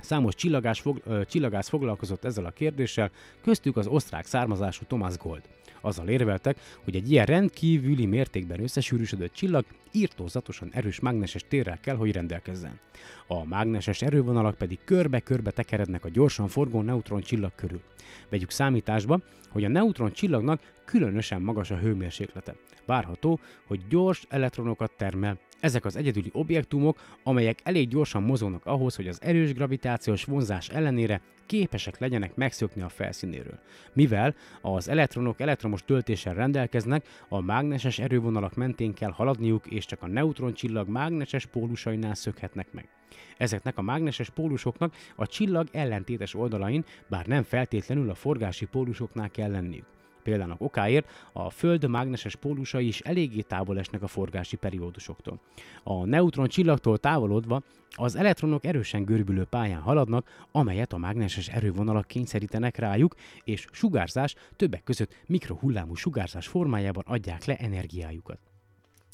Számos 0.00 0.34
csillagás 0.34 0.82
csillagász 1.26 1.68
foglalkozott 1.68 2.24
ezzel 2.24 2.44
a 2.44 2.50
kérdéssel, 2.50 3.10
köztük 3.42 3.76
az 3.76 3.86
osztrák 3.86 4.26
származású 4.26 4.84
Thomas 4.84 5.16
Gold. 5.16 5.42
Azzal 5.82 6.08
érveltek, 6.08 6.58
hogy 6.84 6.96
egy 6.96 7.10
ilyen 7.10 7.26
rendkívüli 7.26 8.06
mértékben 8.06 8.62
összesűrűsödött 8.62 9.32
csillag 9.32 9.64
írtózatosan 9.92 10.68
erős 10.72 11.00
mágneses 11.00 11.44
térrel 11.48 11.78
kell, 11.80 11.96
hogy 11.96 12.12
rendelkezzen. 12.12 12.78
A 13.26 13.44
mágneses 13.44 14.02
erővonalak 14.02 14.54
pedig 14.54 14.78
körbe-körbe 14.84 15.50
tekerednek 15.50 16.04
a 16.04 16.08
gyorsan 16.08 16.48
forgó 16.48 16.82
neutron 16.82 17.20
csillag 17.20 17.52
körül. 17.54 17.80
Vegyük 18.28 18.50
számításba, 18.50 19.20
hogy 19.48 19.64
a 19.64 19.68
neutron 19.68 20.12
csillagnak 20.12 20.60
különösen 20.84 21.42
magas 21.42 21.70
a 21.70 21.76
hőmérséklete. 21.78 22.54
Várható, 22.86 23.40
hogy 23.66 23.80
gyors 23.88 24.24
elektronokat 24.28 24.92
termel, 24.96 25.38
ezek 25.62 25.84
az 25.84 25.96
egyedüli 25.96 26.30
objektumok, 26.32 26.98
amelyek 27.22 27.58
elég 27.62 27.88
gyorsan 27.88 28.22
mozognak 28.22 28.66
ahhoz, 28.66 28.96
hogy 28.96 29.08
az 29.08 29.22
erős 29.22 29.54
gravitációs 29.54 30.24
vonzás 30.24 30.68
ellenére 30.68 31.20
képesek 31.46 31.98
legyenek 31.98 32.34
megszökni 32.34 32.82
a 32.82 32.88
felszínéről. 32.88 33.58
Mivel 33.92 34.34
az 34.60 34.88
elektronok 34.88 35.40
elektromos 35.40 35.82
töltéssel 35.84 36.34
rendelkeznek, 36.34 37.06
a 37.28 37.40
mágneses 37.40 37.98
erővonalak 37.98 38.54
mentén 38.54 38.94
kell 38.94 39.10
haladniuk, 39.10 39.66
és 39.66 39.84
csak 39.84 40.02
a 40.02 40.06
neutroncsillag 40.06 40.88
mágneses 40.88 41.46
pólusainál 41.46 42.14
szökhetnek 42.14 42.72
meg. 42.72 42.88
Ezeknek 43.36 43.78
a 43.78 43.82
mágneses 43.82 44.30
pólusoknak 44.30 44.94
a 45.16 45.26
csillag 45.26 45.68
ellentétes 45.72 46.34
oldalain, 46.34 46.84
bár 47.08 47.26
nem 47.26 47.42
feltétlenül 47.42 48.10
a 48.10 48.14
forgási 48.14 48.66
pólusoknál 48.66 49.30
kell 49.30 49.50
lenniük. 49.50 49.86
Példának 50.22 50.60
okáért 50.60 51.10
a 51.32 51.50
Föld 51.50 51.88
mágneses 51.88 52.36
pólusai 52.36 52.86
is 52.86 53.00
eléggé 53.00 53.40
távol 53.40 53.78
esnek 53.78 54.02
a 54.02 54.06
forgási 54.06 54.56
periódusoktól. 54.56 55.40
A 55.82 56.04
neutron 56.04 56.48
csillagtól 56.48 56.98
távolodva 56.98 57.62
az 57.94 58.16
elektronok 58.16 58.64
erősen 58.64 59.04
görbülő 59.04 59.44
pályán 59.44 59.80
haladnak, 59.80 60.46
amelyet 60.52 60.92
a 60.92 60.98
mágneses 60.98 61.48
erővonalak 61.48 62.06
kényszerítenek 62.06 62.76
rájuk, 62.76 63.14
és 63.44 63.66
sugárzás 63.70 64.34
többek 64.56 64.82
között 64.82 65.14
mikrohullámú 65.26 65.94
sugárzás 65.94 66.46
formájában 66.46 67.04
adják 67.06 67.44
le 67.44 67.56
energiájukat. 67.56 68.38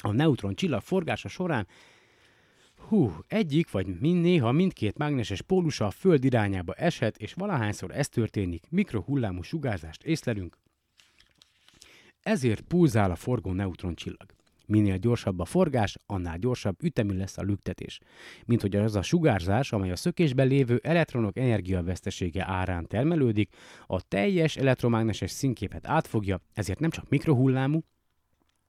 A 0.01 0.11
neutron 0.11 0.55
csillag 0.55 0.81
forgása 0.81 1.27
során 1.27 1.67
Hú, 2.87 3.11
egyik 3.27 3.71
vagy 3.71 3.99
mind 3.99 4.21
néha 4.21 4.51
mindkét 4.51 4.97
mágneses 4.97 5.41
pólusa 5.41 5.85
a 5.85 5.91
Föld 5.91 6.23
irányába 6.23 6.73
eshet, 6.73 7.17
és 7.17 7.33
valahányszor 7.33 7.91
ez 7.91 8.09
történik, 8.09 8.63
mikrohullámú 8.69 9.41
sugárzást 9.41 10.03
észlelünk, 10.03 10.57
ezért 12.23 12.61
pulzál 12.61 13.11
a 13.11 13.15
forgó 13.15 13.51
neutroncsillag. 13.51 14.25
Minél 14.65 14.97
gyorsabb 14.97 15.39
a 15.39 15.45
forgás, 15.45 15.97
annál 16.05 16.37
gyorsabb 16.37 16.83
ütemű 16.83 17.17
lesz 17.17 17.37
a 17.37 17.41
lüktetés. 17.41 17.99
Mint 18.45 18.61
hogy 18.61 18.75
az 18.75 18.95
a 18.95 19.01
sugárzás, 19.01 19.71
amely 19.71 19.91
a 19.91 19.95
szökésben 19.95 20.47
lévő 20.47 20.79
elektronok 20.83 21.37
energiavesztesége 21.37 22.45
árán 22.47 22.87
termelődik, 22.87 23.55
a 23.87 24.01
teljes 24.01 24.57
elektromágneses 24.57 25.31
színképet 25.31 25.87
átfogja, 25.87 26.41
ezért 26.53 26.79
nem 26.79 26.89
csak 26.89 27.09
mikrohullámú, 27.09 27.83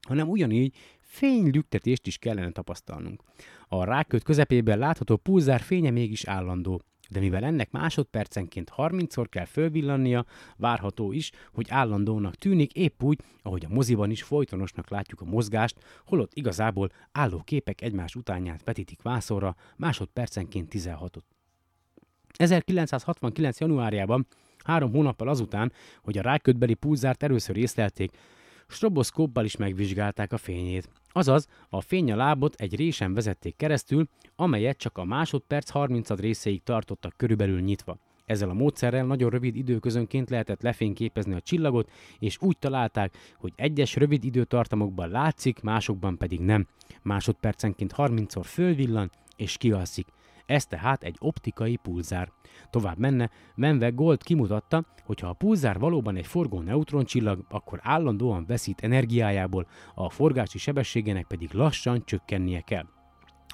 hanem 0.08 0.28
ugyanígy 0.28 0.76
fénylüktetést 1.00 2.06
is 2.06 2.18
kellene 2.18 2.50
tapasztalnunk. 2.50 3.22
A 3.68 3.84
ráköt 3.84 4.22
közepében 4.22 4.78
látható 4.78 5.16
pulzár 5.16 5.60
fénye 5.60 5.90
mégis 5.90 6.24
állandó, 6.24 6.80
de 7.10 7.20
mivel 7.20 7.44
ennek 7.44 7.70
másodpercenként 7.70 8.72
30-szor 8.76 9.26
kell 9.28 9.44
fölvillannia, 9.44 10.24
várható 10.56 11.12
is, 11.12 11.30
hogy 11.52 11.66
állandónak 11.70 12.34
tűnik, 12.34 12.72
épp 12.72 13.02
úgy, 13.02 13.20
ahogy 13.42 13.64
a 13.64 13.74
moziban 13.74 14.10
is 14.10 14.22
folytonosnak 14.22 14.90
látjuk 14.90 15.20
a 15.20 15.24
mozgást, 15.24 15.78
holott 16.06 16.34
igazából 16.34 16.88
álló 17.12 17.42
képek 17.44 17.80
egymás 17.80 18.14
utánját 18.14 18.64
vetítik 18.64 19.02
vászorra, 19.02 19.56
másodpercenként 19.76 20.72
16-ot. 20.72 21.22
1969. 22.32 23.60
januárjában, 23.60 24.26
három 24.64 24.90
hónappal 24.90 25.28
azután, 25.28 25.72
hogy 26.02 26.18
a 26.18 26.22
rákötbeli 26.22 26.74
pulzárt 26.74 27.22
először 27.22 27.56
észlelték, 27.56 28.16
stroboszkóppal 28.66 29.44
is 29.44 29.56
megvizsgálták 29.56 30.32
a 30.32 30.36
fényét. 30.36 30.88
Azaz, 31.12 31.48
a 31.68 31.80
fény 31.80 32.12
a 32.12 32.16
lábot 32.16 32.54
egy 32.54 32.76
résen 32.76 33.14
vezették 33.14 33.56
keresztül, 33.56 34.08
amelyet 34.36 34.78
csak 34.78 34.98
a 34.98 35.04
másodperc 35.04 35.70
30 35.70 36.10
részéig 36.10 36.62
tartottak 36.62 37.14
körülbelül 37.16 37.60
nyitva. 37.60 37.98
Ezzel 38.24 38.50
a 38.50 38.54
módszerrel 38.54 39.04
nagyon 39.04 39.30
rövid 39.30 39.56
időközönként 39.56 40.30
lehetett 40.30 40.62
lefényképezni 40.62 41.34
a 41.34 41.40
csillagot, 41.40 41.90
és 42.18 42.36
úgy 42.40 42.58
találták, 42.58 43.16
hogy 43.36 43.52
egyes 43.56 43.96
rövid 43.96 44.24
időtartamokban 44.24 45.08
látszik, 45.08 45.60
másokban 45.60 46.18
pedig 46.18 46.40
nem. 46.40 46.66
Másodpercenként 47.02 47.94
30-szor 47.96 48.44
fölvillan 48.44 49.10
és 49.36 49.56
kialszik. 49.56 50.06
Ez 50.46 50.66
tehát 50.66 51.02
egy 51.02 51.16
optikai 51.18 51.76
pulzár. 51.76 52.32
Tovább 52.70 52.98
menne, 52.98 53.30
menve 53.54 53.88
Gold 53.88 54.22
kimutatta, 54.22 54.84
hogy 55.04 55.20
ha 55.20 55.28
a 55.28 55.32
pulzár 55.32 55.78
valóban 55.78 56.16
egy 56.16 56.26
forgó 56.26 56.60
neutroncsillag, 56.60 57.44
akkor 57.48 57.78
állandóan 57.82 58.44
veszít 58.46 58.80
energiájából, 58.80 59.66
a 59.94 60.10
forgási 60.10 60.58
sebességének 60.58 61.26
pedig 61.26 61.52
lassan 61.52 62.02
csökkennie 62.04 62.60
kell. 62.60 62.86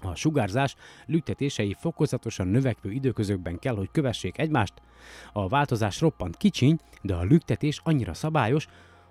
A 0.03 0.15
sugárzás 0.15 0.75
lüktetései 1.07 1.77
fokozatosan 1.79 2.47
növekvő 2.47 2.91
időközökben 2.91 3.59
kell, 3.59 3.75
hogy 3.75 3.91
kövessék 3.91 4.39
egymást. 4.39 4.75
A 5.33 5.49
változás 5.49 6.01
roppant 6.01 6.37
kicsiny, 6.37 6.79
de 7.03 7.15
a 7.15 7.23
lüktetés 7.23 7.81
annyira 7.85 8.15
szabályos, 8.15 8.67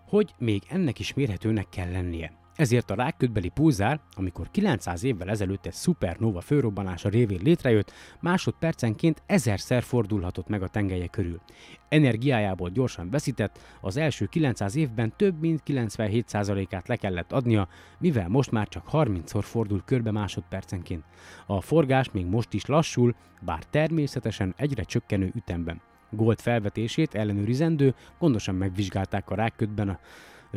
hogy 0.07 0.33
még 0.37 0.63
ennek 0.69 0.99
is 0.99 1.13
mérhetőnek 1.13 1.69
kell 1.69 1.91
lennie. 1.91 2.44
Ezért 2.55 2.91
a 2.91 2.95
rákködbeli 2.95 3.49
pulzár, 3.49 3.99
amikor 4.13 4.51
900 4.51 5.03
évvel 5.03 5.29
ezelőtt 5.29 5.65
egy 5.65 5.73
szupernova 5.73 6.41
főrobbanása 6.41 7.09
révén 7.09 7.39
létrejött, 7.43 7.93
másodpercenként 8.19 9.21
ezerszer 9.25 9.83
fordulhatott 9.83 10.47
meg 10.47 10.63
a 10.63 10.67
tengelye 10.67 11.07
körül. 11.07 11.41
Energiájából 11.89 12.69
gyorsan 12.69 13.09
veszített, 13.09 13.59
az 13.81 13.97
első 13.97 14.25
900 14.25 14.75
évben 14.75 15.13
több 15.17 15.39
mint 15.39 15.61
97%-át 15.65 16.87
le 16.87 16.95
kellett 16.95 17.31
adnia, 17.31 17.67
mivel 17.99 18.27
most 18.27 18.51
már 18.51 18.67
csak 18.67 18.87
30-szor 18.91 19.43
fordul 19.43 19.81
körbe 19.85 20.11
másodpercenként. 20.11 21.03
A 21.45 21.61
forgás 21.61 22.11
még 22.11 22.25
most 22.25 22.53
is 22.53 22.65
lassul, 22.65 23.15
bár 23.41 23.63
természetesen 23.63 24.53
egyre 24.57 24.83
csökkenő 24.83 25.31
ütemben. 25.35 25.81
Gold 26.09 26.39
felvetését 26.39 27.15
ellenőrizendő, 27.15 27.95
gondosan 28.19 28.55
megvizsgálták 28.55 29.29
a 29.29 29.35
rákködben 29.35 29.89
a 29.89 29.99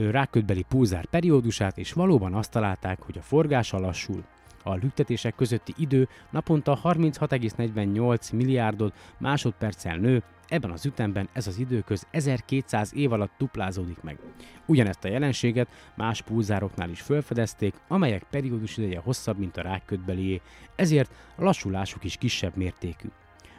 rákötbeli 0.07 0.64
pulzár 0.68 1.05
periódusát, 1.05 1.78
és 1.78 1.92
valóban 1.92 2.34
azt 2.34 2.51
találták, 2.51 3.03
hogy 3.03 3.18
a 3.18 3.22
forgása 3.22 3.78
lassul. 3.78 4.24
A 4.62 4.74
lüktetések 4.74 5.34
közötti 5.34 5.74
idő 5.76 6.09
naponta 6.30 6.80
36,48 6.84 8.32
milliárdot 8.32 8.94
másodperccel 9.18 9.96
nő, 9.96 10.22
ebben 10.49 10.70
az 10.70 10.86
ütemben 10.86 11.28
ez 11.32 11.46
az 11.46 11.59
időköz 11.59 12.07
1200 12.11 12.94
év 12.94 13.12
alatt 13.12 13.32
duplázódik 13.38 14.01
meg. 14.03 14.18
Ugyanezt 14.66 15.05
a 15.05 15.09
jelenséget 15.09 15.68
más 15.94 16.22
pulzároknál 16.22 16.90
is 16.90 17.01
felfedezték, 17.01 17.74
amelyek 17.88 18.22
periódus 18.30 18.76
ideje 18.76 18.99
hosszabb, 18.99 19.38
mint 19.38 19.57
a 19.57 19.62
rákkötbelié, 19.62 20.40
ezért 20.76 21.14
a 21.36 21.42
lassulásuk 21.44 22.05
is 22.05 22.16
kisebb 22.16 22.57
mértékű. 22.57 23.09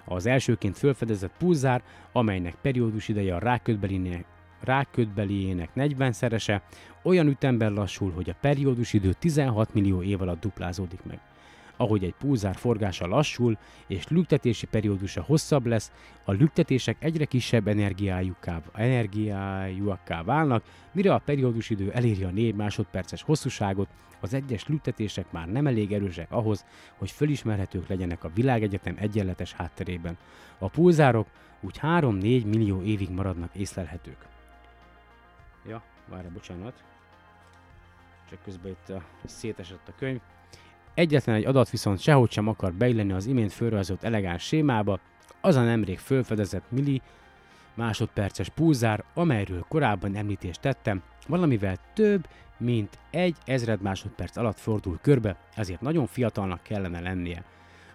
Az 0.05 0.25
elsőként 0.25 0.77
felfedezett 0.77 1.37
pulzár, 1.37 1.83
amelynek 2.11 2.55
periódus 2.61 3.07
ideje 3.07 3.35
a 3.35 3.39
rákötbelinél 4.63 5.07
rákötbeliének 5.19 5.69
40-szerese, 5.75 6.61
olyan 7.03 7.27
ütemben 7.27 7.73
lassul, 7.73 8.11
hogy 8.11 8.29
a 8.29 8.35
periódus 8.41 8.93
idő 8.93 9.13
16 9.13 9.73
millió 9.73 10.01
év 10.01 10.21
alatt 10.21 10.39
duplázódik 10.39 11.03
meg. 11.03 11.19
Ahogy 11.77 12.03
egy 12.03 12.13
pulzár 12.19 12.55
forgása 12.55 13.07
lassul, 13.07 13.57
és 13.87 14.07
lüktetési 14.07 14.65
periódusa 14.65 15.21
hosszabb 15.21 15.65
lesz, 15.65 15.91
a 16.23 16.31
lüktetések 16.31 16.95
egyre 16.99 17.25
kisebb 17.25 17.67
energiájukká, 17.67 18.61
energiájúakká 18.73 20.23
válnak, 20.23 20.63
mire 20.91 21.13
a 21.13 21.21
periódus 21.25 21.69
idő 21.69 21.91
eléri 21.91 22.23
a 22.23 22.29
4 22.29 22.55
másodperces 22.55 23.21
hosszúságot, 23.21 23.87
az 24.19 24.33
egyes 24.33 24.67
lüktetések 24.67 25.31
már 25.31 25.47
nem 25.47 25.67
elég 25.67 25.93
erősek 25.93 26.31
ahhoz, 26.31 26.65
hogy 26.97 27.11
fölismerhetők 27.11 27.87
legyenek 27.87 28.23
a 28.23 28.31
világegyetem 28.33 28.95
egyenletes 28.99 29.53
hátterében. 29.53 30.17
A 30.57 30.69
pulzárok 30.69 31.27
úgy 31.61 31.79
3-4 31.81 32.45
millió 32.45 32.81
évig 32.81 33.09
maradnak 33.09 33.55
észlelhetők. 33.55 34.38
Ja, 35.67 35.83
várj, 36.07 36.27
bocsánat. 36.27 36.83
Csak 38.29 38.43
közben 38.43 38.71
itt 38.71 38.89
a, 38.89 39.03
szétesett 39.25 39.87
a 39.87 39.93
könyv. 39.97 40.19
Egyetlen 40.93 41.35
egy 41.35 41.45
adat 41.45 41.69
viszont 41.69 41.99
sehogy 41.99 42.31
sem 42.31 42.47
akar 42.47 42.73
beilleni 42.73 43.11
az 43.11 43.25
imént 43.25 43.53
fölrajzolt 43.53 44.03
elegáns 44.03 44.43
sémába, 44.43 44.99
az 45.41 45.55
a 45.55 45.63
nemrég 45.63 45.99
fölfedezett 45.99 46.71
milli 46.71 47.01
másodperces 47.73 48.49
pulzár, 48.49 49.03
amelyről 49.13 49.65
korábban 49.67 50.15
említést 50.15 50.61
tettem, 50.61 51.03
valamivel 51.27 51.77
több, 51.93 52.27
mint 52.57 52.99
egy 53.09 53.35
ezred 53.45 53.81
másodperc 53.81 54.37
alatt 54.37 54.59
fordul 54.59 54.99
körbe, 55.01 55.37
ezért 55.55 55.81
nagyon 55.81 56.07
fiatalnak 56.07 56.63
kellene 56.63 56.99
lennie. 56.99 57.43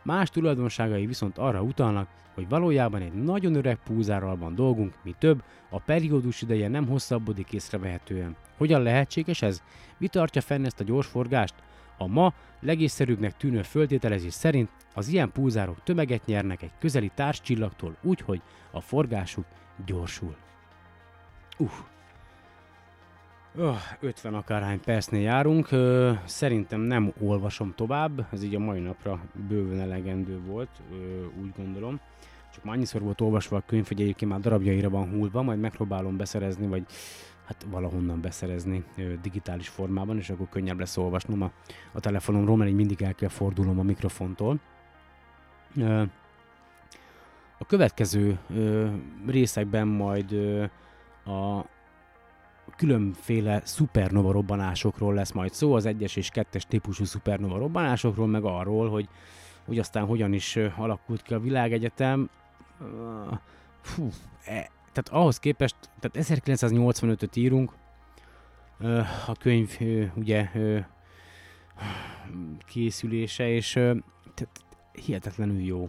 Más 0.04 0.30
tulajdonságai 0.30 1.06
viszont 1.06 1.38
arra 1.38 1.62
utalnak, 1.62 2.08
hogy 2.34 2.48
valójában 2.48 3.00
egy 3.00 3.12
nagyon 3.12 3.54
öreg 3.54 3.78
púzárral 3.84 4.36
van 4.36 4.54
dolgunk, 4.54 4.94
mi 5.02 5.14
több, 5.18 5.42
a 5.70 5.80
periódus 5.80 6.42
ideje 6.42 6.68
nem 6.68 6.86
hosszabbodik 6.86 7.52
észrevehetően. 7.52 8.36
Hogyan 8.56 8.82
lehetséges 8.82 9.42
ez? 9.42 9.62
Mi 9.98 10.08
tartja 10.08 10.40
fenn 10.40 10.64
ezt 10.64 10.80
a 10.80 10.84
gyors 10.84 11.06
forgást? 11.06 11.54
A 11.98 12.06
ma 12.06 12.32
legészszerűbbnek 12.60 13.36
tűnő 13.36 13.62
föltételezés 13.62 14.32
szerint 14.32 14.70
az 14.94 15.08
ilyen 15.08 15.32
pulzárok 15.32 15.82
tömeget 15.82 16.26
nyernek 16.26 16.62
egy 16.62 16.72
közeli 16.78 17.10
társcsillagtól 17.14 17.96
úgy, 18.02 18.20
hogy 18.20 18.40
a 18.70 18.80
forgásuk 18.80 19.44
gyorsul. 19.86 20.36
Uff. 21.58 21.72
Oh, 23.58 23.76
50 24.00 24.34
akárhány 24.34 24.80
percnél 24.80 25.20
járunk. 25.20 25.70
Ö, 25.70 26.12
szerintem 26.24 26.80
nem 26.80 27.12
olvasom 27.20 27.72
tovább, 27.74 28.26
ez 28.32 28.42
így 28.42 28.54
a 28.54 28.58
mai 28.58 28.80
napra 28.80 29.20
bőven 29.48 29.80
elegendő 29.80 30.40
volt, 30.46 30.68
úgy 31.42 31.52
gondolom. 31.56 32.00
Csak 32.54 32.64
már 32.64 32.74
annyiszor 32.74 33.02
volt 33.02 33.20
olvasva 33.20 33.56
a 33.56 33.62
könyv, 33.66 33.88
hogy 33.88 34.00
egyébként 34.00 34.30
már 34.30 34.40
darabjaira 34.40 34.90
van 34.90 35.10
hullva, 35.10 35.42
majd 35.42 35.60
megpróbálom 35.60 36.16
beszerezni, 36.16 36.66
vagy 36.66 36.84
hát 37.46 37.66
valahonnan 37.70 38.20
beszerezni 38.20 38.84
digitális 39.22 39.68
formában, 39.68 40.16
és 40.16 40.30
akkor 40.30 40.48
könnyebb 40.48 40.78
lesz 40.78 40.96
olvasnom 40.96 41.42
a, 41.42 41.50
a 41.92 42.00
telefonomról, 42.00 42.56
mert 42.56 42.70
így 42.70 42.76
mindig 42.76 43.02
el 43.02 43.14
kell 43.14 43.28
fordulnom 43.28 43.78
a 43.78 43.82
mikrofontól. 43.82 44.60
A 47.58 47.66
következő 47.66 48.38
ö, 48.54 48.88
részekben 49.26 49.86
majd 49.86 50.32
a 51.24 51.64
különféle 52.76 53.60
szupernova 53.64 54.32
robbanásokról 54.32 55.14
lesz 55.14 55.32
majd 55.32 55.52
szó, 55.52 55.74
az 55.74 55.86
egyes 55.86 56.16
és 56.16 56.28
kettes 56.28 56.66
típusú 56.66 57.04
szupernova 57.04 57.58
robbanásokról, 57.58 58.26
meg 58.26 58.44
arról, 58.44 58.90
hogy, 58.90 59.08
hogy 59.64 59.78
aztán 59.78 60.06
hogyan 60.06 60.32
is 60.32 60.56
alakult 60.76 61.22
ki 61.22 61.34
a 61.34 61.40
világegyetem. 61.40 62.30
Ö, 62.80 62.84
Fú, 63.80 64.08
e, 64.44 64.70
tehát 64.92 65.08
ahhoz 65.10 65.38
képest, 65.38 65.76
tehát 66.00 66.30
1985-öt 66.30 67.36
írunk, 67.36 67.72
a 69.26 69.34
könyv 69.38 69.78
ugye 70.14 70.50
készülése, 72.66 73.48
és 73.48 73.72
tehát 74.34 74.64
hihetetlenül 74.92 75.60
jó. 75.60 75.88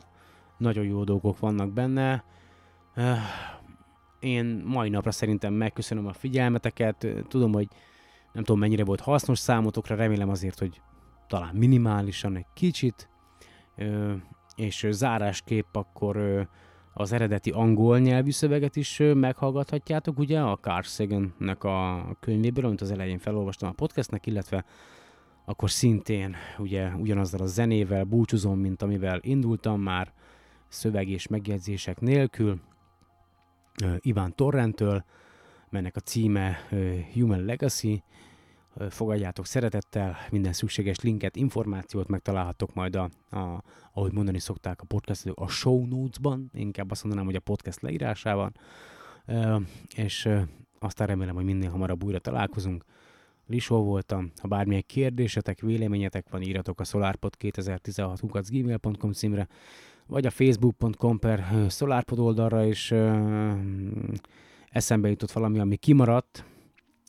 Nagyon 0.57 0.85
jó 0.85 1.03
dolgok 1.03 1.39
vannak 1.39 1.71
benne. 1.71 2.23
Én 4.25 4.61
mai 4.65 4.89
napra 4.89 5.11
szerintem 5.11 5.53
megköszönöm 5.53 6.07
a 6.07 6.13
figyelmeteket. 6.13 7.07
Tudom, 7.27 7.53
hogy 7.53 7.67
nem 8.33 8.43
tudom 8.43 8.59
mennyire 8.59 8.83
volt 8.83 8.99
hasznos 8.99 9.39
számotokra, 9.39 9.95
remélem 9.95 10.29
azért, 10.29 10.59
hogy 10.59 10.81
talán 11.27 11.55
minimálisan 11.55 12.35
egy 12.35 12.45
kicsit. 12.53 13.09
Ö, 13.75 14.13
És 14.55 14.87
zárásképp 14.89 15.75
akkor 15.75 16.47
az 16.93 17.11
eredeti 17.11 17.49
angol 17.49 17.99
nyelvű 17.99 18.31
szöveget 18.31 18.75
is 18.75 18.99
ö, 18.99 19.13
meghallgathatjátok, 19.13 20.19
ugye, 20.19 20.41
a 20.41 20.57
Carl 20.57 20.81
Sagan-nek 20.81 21.63
a 21.63 22.07
könyvéből, 22.19 22.65
amit 22.65 22.81
az 22.81 22.91
elején 22.91 23.19
felolvastam 23.19 23.69
a 23.69 23.73
podcastnek, 23.73 24.25
illetve 24.25 24.65
akkor 25.45 25.71
szintén 25.71 26.35
ugye 26.57 26.89
ugyanazzal 26.95 27.41
a 27.41 27.45
zenével 27.45 28.03
búcsúzom, 28.03 28.59
mint 28.59 28.81
amivel 28.81 29.19
indultam 29.21 29.81
már, 29.81 30.13
szöveg 30.67 31.09
és 31.09 31.27
megjegyzések 31.27 31.99
nélkül, 31.99 32.59
Iván 33.99 34.35
Torrentől, 34.35 35.05
melynek 35.69 35.95
a 35.95 35.99
címe 35.99 36.57
Human 37.13 37.45
Legacy, 37.45 38.03
fogadjátok 38.89 39.45
szeretettel, 39.45 40.17
minden 40.31 40.53
szükséges 40.53 40.99
linket, 40.99 41.35
információt 41.35 42.07
megtalálhatok 42.07 42.73
majd 42.73 42.95
a, 42.95 43.09
a 43.29 43.63
ahogy 43.93 44.13
mondani 44.13 44.39
szokták 44.39 44.81
a 44.81 44.85
podcast, 44.85 45.25
a 45.33 45.47
show 45.47 45.85
notes-ban, 45.85 46.49
inkább 46.53 46.91
azt 46.91 47.03
mondanám, 47.03 47.27
hogy 47.27 47.35
a 47.35 47.39
podcast 47.39 47.81
leírásában, 47.81 48.55
és 49.95 50.29
aztán 50.79 51.07
remélem, 51.07 51.35
hogy 51.35 51.43
minél 51.43 51.69
hamarabb 51.69 52.03
újra 52.03 52.19
találkozunk. 52.19 52.85
Lisó 53.47 53.83
voltam, 53.83 54.31
ha 54.41 54.47
bármilyen 54.47 54.83
kérdésetek, 54.85 55.59
véleményetek 55.59 56.29
van, 56.29 56.41
írjatok 56.41 56.79
a 56.79 56.83
solarpod2016 56.83 58.45
gmail.com 58.49 59.11
címre, 59.11 59.47
vagy 60.07 60.25
a 60.25 60.29
facebook.com 60.29 61.19
per 61.19 61.43
solarpod 61.69 62.19
oldalra, 62.19 62.65
és 62.65 62.91
ö, 62.91 63.51
eszembe 64.69 65.09
jutott 65.09 65.31
valami, 65.31 65.59
ami 65.59 65.75
kimaradt, 65.75 66.45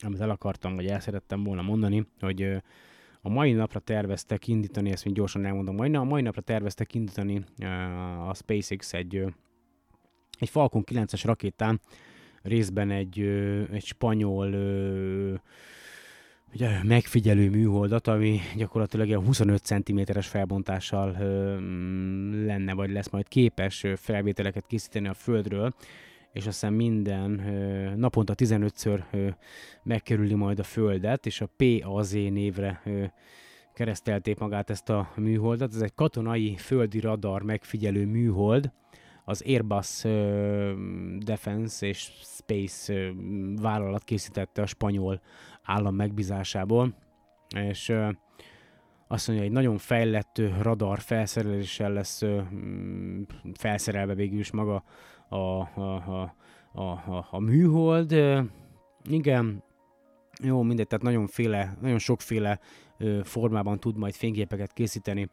amit 0.01 0.21
el 0.21 0.31
akartam, 0.31 0.75
vagy 0.75 0.87
el 0.87 1.01
szerettem 1.01 1.45
volna 1.45 1.63
mondani, 1.63 2.07
hogy 2.21 2.43
ö, 2.43 2.57
a 3.21 3.29
mai 3.29 3.53
napra 3.53 3.81
terveztek 3.81 4.49
indítani, 4.49 4.91
ezt 4.91 5.05
még 5.05 5.15
gyorsan 5.15 5.45
elmondom, 5.45 5.75
majd 5.75 5.95
a 5.95 6.05
mai 6.05 6.23
napra 6.23 6.41
terveztek 6.41 6.95
indítani 6.95 7.45
ö, 7.63 7.67
a 8.29 8.35
SpaceX 8.35 8.93
egy, 8.93 9.17
ö, 9.17 9.27
egy 10.39 10.49
Falcon 10.49 10.85
9-es 10.87 11.23
rakétán, 11.25 11.81
részben 12.43 12.91
egy, 12.91 13.21
ö, 13.21 13.63
egy 13.73 13.85
spanyol 13.85 14.53
ö, 14.53 15.35
ugye, 16.55 16.83
megfigyelő 16.83 17.51
műholdat, 17.51 18.07
ami 18.07 18.41
gyakorlatilag 18.57 19.07
ilyen 19.07 19.25
25 19.25 19.65
cm-es 19.65 20.27
felbontással 20.27 21.17
ö, 21.21 21.55
lenne, 22.45 22.75
vagy 22.75 22.91
lesz 22.91 23.11
majd 23.11 23.29
képes 23.29 23.87
felvételeket 23.97 24.67
készíteni 24.67 25.09
a 25.09 25.15
Földről, 25.15 25.75
és 26.33 26.47
aztán 26.47 26.73
minden 26.73 27.39
ö, 27.39 27.95
naponta 27.97 28.35
15-ször 28.37 29.03
ö, 29.11 29.29
megkerüli 29.83 30.35
majd 30.35 30.59
a 30.59 30.63
Földet, 30.63 31.27
és 31.27 31.41
a 31.41 31.49
PAZ 31.57 32.13
névre 32.13 32.81
ö, 32.85 33.05
keresztelték 33.75 34.39
magát 34.39 34.71
ezt 34.71 34.89
a 34.89 35.13
műholdat. 35.17 35.75
Ez 35.75 35.81
egy 35.81 35.95
katonai 35.95 36.57
földi 36.57 37.01
radar 37.01 37.43
megfigyelő 37.43 38.07
műhold, 38.07 38.73
az 39.29 39.43
Airbus 39.47 40.03
Defense 41.19 41.87
és 41.87 42.13
Space 42.23 43.13
vállalat 43.57 44.05
készítette 44.05 44.63
a 44.63 44.67
spanyol 44.67 45.21
állam 45.67 45.95
megbízásából, 45.95 46.95
és 47.57 47.93
azt 49.09 49.29
mondja, 49.29 49.47
egy 49.47 49.53
nagyon 49.53 49.79
fejlett 49.79 50.41
radar 50.61 51.01
felszereléssel 51.01 51.93
lesz 51.93 52.25
mm, 52.25 53.23
felszerelve 53.55 54.15
végül 54.15 54.39
is 54.39 54.51
maga 54.51 54.85
a, 55.29 55.37
a, 55.37 56.35
a, 56.73 56.81
a, 56.83 57.27
a, 57.31 57.39
műhold. 57.39 58.13
Igen, 59.09 59.63
jó, 60.43 60.63
mindegy, 60.63 60.87
tehát 60.87 61.05
nagyon, 61.05 61.29
nagyon 61.81 61.99
sokféle 61.99 62.61
formában 63.23 63.81
tud 63.81 63.97
majd 63.97 64.15
fényképeket 64.15 64.73
készíteni 64.73 65.31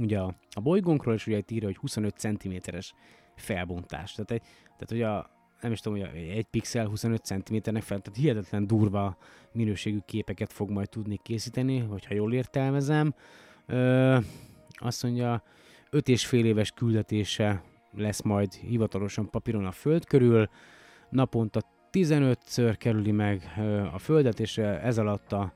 ugye 0.00 0.18
a, 0.18 0.34
a 0.50 0.60
bolygónkról, 0.60 1.14
és 1.14 1.26
ugye 1.26 1.36
itt 1.36 1.50
írja, 1.50 1.66
hogy 1.66 1.76
25 1.76 2.18
cm-es 2.18 2.94
felbontás. 3.34 4.12
Tehát, 4.12 4.30
egy, 4.30 4.42
tehát 4.62 4.90
ugye 4.90 5.08
a, 5.08 5.30
nem 5.60 5.72
is 5.72 5.80
tudom, 5.80 5.98
hogy 5.98 6.28
egy 6.28 6.46
pixel 6.50 6.86
25 6.86 7.24
cm-nek 7.24 7.82
fel, 7.82 8.00
tehát 8.00 8.18
hihetetlen 8.18 8.66
durva 8.66 9.16
minőségű 9.52 9.98
képeket 10.06 10.52
fog 10.52 10.70
majd 10.70 10.88
tudni 10.88 11.18
készíteni, 11.22 11.78
hogyha 11.78 12.14
jól 12.14 12.32
értelmezem. 12.32 13.14
Ö, 13.66 14.18
azt 14.68 15.02
mondja, 15.02 15.42
5 15.90 16.08
és 16.08 16.26
fél 16.26 16.44
éves 16.44 16.70
küldetése 16.70 17.62
lesz 17.96 18.22
majd 18.22 18.52
hivatalosan 18.52 19.30
papíron 19.30 19.66
a 19.66 19.72
Föld 19.72 20.04
körül, 20.04 20.48
naponta 21.10 21.60
15-ször 21.92 22.74
kerüli 22.78 23.12
meg 23.12 23.52
a 23.92 23.98
Földet, 23.98 24.40
és 24.40 24.58
ez 24.58 24.98
alatt 24.98 25.32
a, 25.32 25.52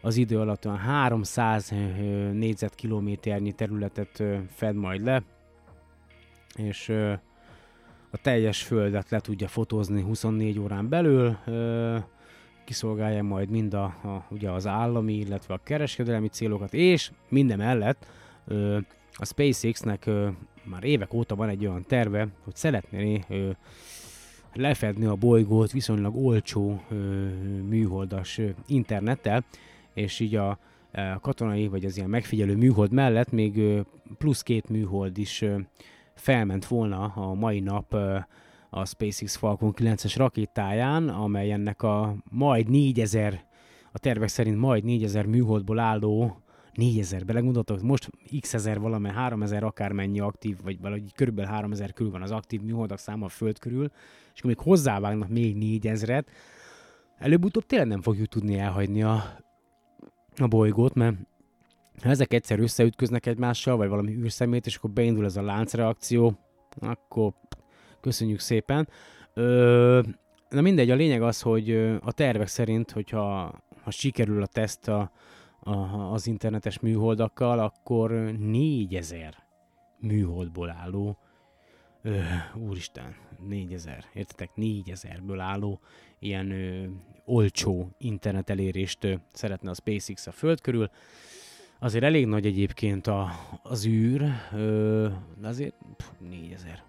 az 0.00 0.16
idő 0.16 0.38
alatt 0.38 0.66
olyan 0.66 0.78
300 0.78 1.72
ö, 1.72 1.76
négyzetkilométernyi 2.32 3.52
területet 3.52 4.22
fed 4.48 4.74
majd 4.74 5.04
le, 5.04 5.22
és 6.54 6.92
a 8.10 8.16
teljes 8.16 8.62
földet 8.62 9.10
le 9.10 9.20
tudja 9.20 9.48
fotózni 9.48 10.02
24 10.02 10.58
órán 10.58 10.88
belül, 10.88 11.36
kiszolgálja 12.64 13.22
majd 13.22 13.50
mind 13.50 13.74
a, 13.74 13.84
a, 13.84 14.26
ugye 14.30 14.50
az 14.50 14.66
állami, 14.66 15.14
illetve 15.14 15.54
a 15.54 15.60
kereskedelmi 15.64 16.28
célokat, 16.28 16.74
és 16.74 17.10
minden 17.28 17.58
mellett 17.58 18.06
a 19.12 19.24
SpaceX-nek 19.24 20.10
már 20.64 20.84
évek 20.84 21.14
óta 21.14 21.34
van 21.34 21.48
egy 21.48 21.66
olyan 21.66 21.84
terve, 21.86 22.28
hogy 22.44 22.54
szeretné 22.54 23.24
lefedni 24.54 25.04
a 25.04 25.14
bolygót 25.14 25.72
viszonylag 25.72 26.16
olcsó 26.16 26.82
műholdas 27.68 28.40
internettel, 28.66 29.44
és 29.94 30.20
így 30.20 30.34
a, 30.34 30.58
a 30.92 31.20
katonai 31.20 31.68
vagy 31.68 31.84
az 31.84 31.96
ilyen 31.96 32.10
megfigyelő 32.10 32.56
műhold 32.56 32.92
mellett 32.92 33.30
még 33.30 33.82
plusz 34.18 34.42
két 34.42 34.68
műhold 34.68 35.18
is 35.18 35.44
felment 36.20 36.66
volna 36.66 37.04
a 37.04 37.34
mai 37.34 37.60
nap 37.60 37.96
a 38.70 38.84
SpaceX 38.84 39.36
Falcon 39.36 39.74
9-es 39.76 40.14
rakétáján, 40.16 41.08
amely 41.08 41.52
ennek 41.52 41.82
a 41.82 42.16
majd 42.30 42.68
4000, 42.68 43.44
a 43.92 43.98
tervek 43.98 44.28
szerint 44.28 44.58
majd 44.58 44.84
4000 44.84 45.26
műholdból 45.26 45.78
álló 45.78 46.42
4000, 46.74 47.24
belegondoltok, 47.24 47.82
most 47.82 48.10
x 48.40 48.54
ezer 48.54 48.80
valami, 48.80 49.08
3000 49.08 49.64
akármennyi 49.64 50.20
aktív, 50.20 50.56
vagy 50.62 50.80
valahogy 50.80 51.12
körülbelül 51.14 51.50
3000 51.50 51.92
körül 51.92 52.12
van 52.12 52.22
az 52.22 52.30
aktív 52.30 52.60
műholdak 52.60 52.98
száma 52.98 53.24
a 53.24 53.28
Föld 53.28 53.58
körül, 53.58 53.90
és 54.34 54.38
akkor 54.38 54.50
még 54.50 54.58
hozzávágnak 54.58 55.28
még 55.28 55.56
4000-et, 55.82 56.24
előbb-utóbb 57.18 57.66
tényleg 57.66 57.88
nem 57.88 58.02
fogjuk 58.02 58.28
tudni 58.28 58.58
elhagyni 58.58 59.02
a, 59.02 59.22
a 60.36 60.46
bolygót, 60.46 60.94
mert 60.94 61.16
ha 62.02 62.08
ezek 62.08 62.32
egyszer 62.32 62.58
összeütköznek 62.58 63.26
egymással, 63.26 63.76
vagy 63.76 63.88
valami 63.88 64.12
űrszemét, 64.12 64.66
és 64.66 64.76
akkor 64.76 64.90
beindul 64.90 65.24
ez 65.24 65.36
a 65.36 65.42
láncreakció, 65.42 66.38
akkor 66.80 67.32
köszönjük 68.00 68.40
szépen. 68.40 68.88
Ö, 69.34 70.00
na 70.48 70.60
mindegy, 70.60 70.90
a 70.90 70.94
lényeg 70.94 71.22
az, 71.22 71.40
hogy 71.40 71.70
a 72.00 72.12
tervek 72.12 72.46
szerint, 72.46 72.90
hogyha 72.90 73.54
ha 73.82 73.90
sikerül 73.90 74.42
a 74.42 74.46
teszt 74.46 74.88
a, 74.88 75.12
a, 75.60 75.72
az 76.12 76.26
internetes 76.26 76.78
műholdakkal, 76.78 77.58
akkor 77.58 78.10
4000 78.38 79.34
műholdból 79.98 80.70
álló 80.70 81.18
ö, 82.02 82.18
úristen, 82.54 83.16
4000, 83.48 84.04
értetek, 84.14 84.50
4000-ből 84.56 85.38
álló 85.38 85.80
ilyen 86.18 86.50
ö, 86.50 86.84
olcsó 87.24 87.88
internetelérést 87.98 89.04
ö, 89.04 89.14
szeretne 89.32 89.70
a 89.70 89.74
SpaceX 89.74 90.26
a 90.26 90.32
Föld 90.32 90.60
körül. 90.60 90.90
Azért 91.82 92.04
elég 92.04 92.26
nagy 92.26 92.46
egyébként 92.46 93.06
a, 93.06 93.30
az 93.62 93.86
űr, 93.86 94.22
ö, 94.54 95.08
azért 95.42 95.74
pff, 95.96 96.06
4000 96.30 96.82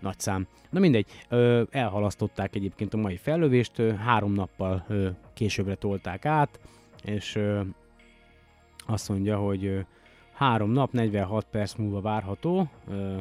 nagy 0.00 0.18
szám. 0.18 0.46
Na 0.70 0.78
mindegy, 0.78 1.06
ö, 1.28 1.62
elhalasztották 1.70 2.54
egyébként 2.54 2.94
a 2.94 2.96
mai 2.96 3.16
fellövést, 3.16 3.78
ö, 3.78 3.92
három 3.92 4.32
nappal 4.32 4.84
ö, 4.88 5.08
későbbre 5.34 5.74
tolták 5.74 6.24
át, 6.24 6.60
és 7.04 7.36
ö, 7.36 7.60
azt 8.86 9.08
mondja, 9.08 9.38
hogy 9.38 9.64
ö, 9.64 9.80
három 10.32 10.70
nap, 10.70 10.92
46 10.92 11.46
perc 11.50 11.74
múlva 11.74 12.00
várható 12.00 12.68
ö, 12.88 13.16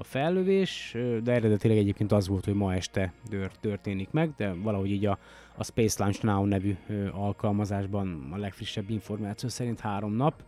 a 0.00 0.04
fellövés, 0.04 0.96
de 1.22 1.32
eredetileg 1.32 1.76
egyébként 1.76 2.12
az 2.12 2.28
volt, 2.28 2.44
hogy 2.44 2.54
ma 2.54 2.74
este 2.74 3.12
történik 3.60 4.10
meg, 4.10 4.32
de 4.36 4.52
valahogy 4.52 4.90
így 4.90 5.06
a, 5.06 5.18
a 5.56 5.64
Space 5.64 6.02
Launch 6.02 6.24
Now 6.24 6.44
nevű 6.44 6.76
alkalmazásban 7.12 8.28
a 8.32 8.36
legfrissebb 8.36 8.90
információ 8.90 9.48
szerint 9.48 9.80
három 9.80 10.12
nap 10.12 10.42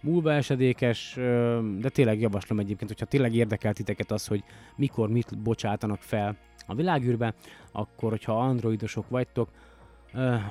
múlva 0.00 0.32
esedékes, 0.32 1.14
de 1.78 1.88
tényleg 1.88 2.20
javaslom 2.20 2.58
egyébként, 2.58 2.90
hogyha 2.90 3.06
tényleg 3.06 3.34
érdekel 3.34 3.72
titeket 3.72 4.10
az, 4.10 4.26
hogy 4.26 4.42
mikor 4.76 5.08
mit 5.08 5.38
bocsátanak 5.38 6.02
fel 6.02 6.36
a 6.66 6.74
világűrbe, 6.74 7.34
akkor 7.72 8.10
hogyha 8.10 8.40
androidosok 8.40 9.08
vagytok, 9.08 9.48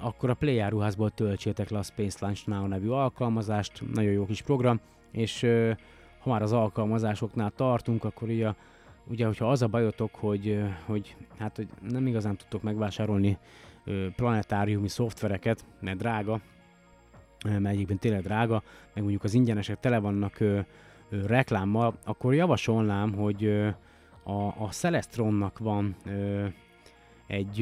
akkor 0.01 0.29
a 0.29 0.33
Play 0.33 0.59
áruházból 0.59 1.09
töltsétek 1.09 1.69
le 1.69 1.77
a 1.77 1.83
Space 1.83 2.17
Launch 2.21 2.47
Now 2.47 2.67
nevű 2.67 2.87
alkalmazást, 2.87 3.83
nagyon 3.93 4.11
jó 4.11 4.25
kis 4.25 4.41
program, 4.41 4.79
és 5.11 5.45
ha 6.27 6.33
már 6.33 6.41
az 6.41 6.53
alkalmazásoknál 6.53 7.51
tartunk, 7.55 8.03
akkor 8.03 8.29
ugye, 8.29 8.53
ugye 9.09 9.25
hogyha 9.25 9.51
az 9.51 9.61
a 9.61 9.67
bajotok, 9.67 10.15
hogy, 10.15 10.63
hogy, 10.85 11.15
hát, 11.37 11.55
hogy 11.55 11.67
nem 11.89 12.07
igazán 12.07 12.37
tudtok 12.37 12.61
megvásárolni 12.61 13.37
planetáriumi 14.15 14.87
szoftvereket, 14.87 15.65
mert 15.79 15.97
drága, 15.97 16.39
mert 17.45 17.65
egyébként 17.65 17.99
tényleg 17.99 18.21
drága, 18.21 18.63
meg 18.93 19.03
mondjuk 19.03 19.23
az 19.23 19.33
ingyenesek 19.33 19.79
tele 19.79 19.99
vannak 19.99 20.39
ö, 20.39 20.59
ö, 21.09 21.25
reklámmal, 21.25 21.93
akkor 22.05 22.33
javasolnám, 22.33 23.13
hogy 23.13 23.43
ö, 23.43 23.67
a, 24.23 24.47
a 24.47 24.67
Celestronnak 24.71 25.59
van 25.59 25.95
ö, 26.05 26.45
egy, 27.27 27.61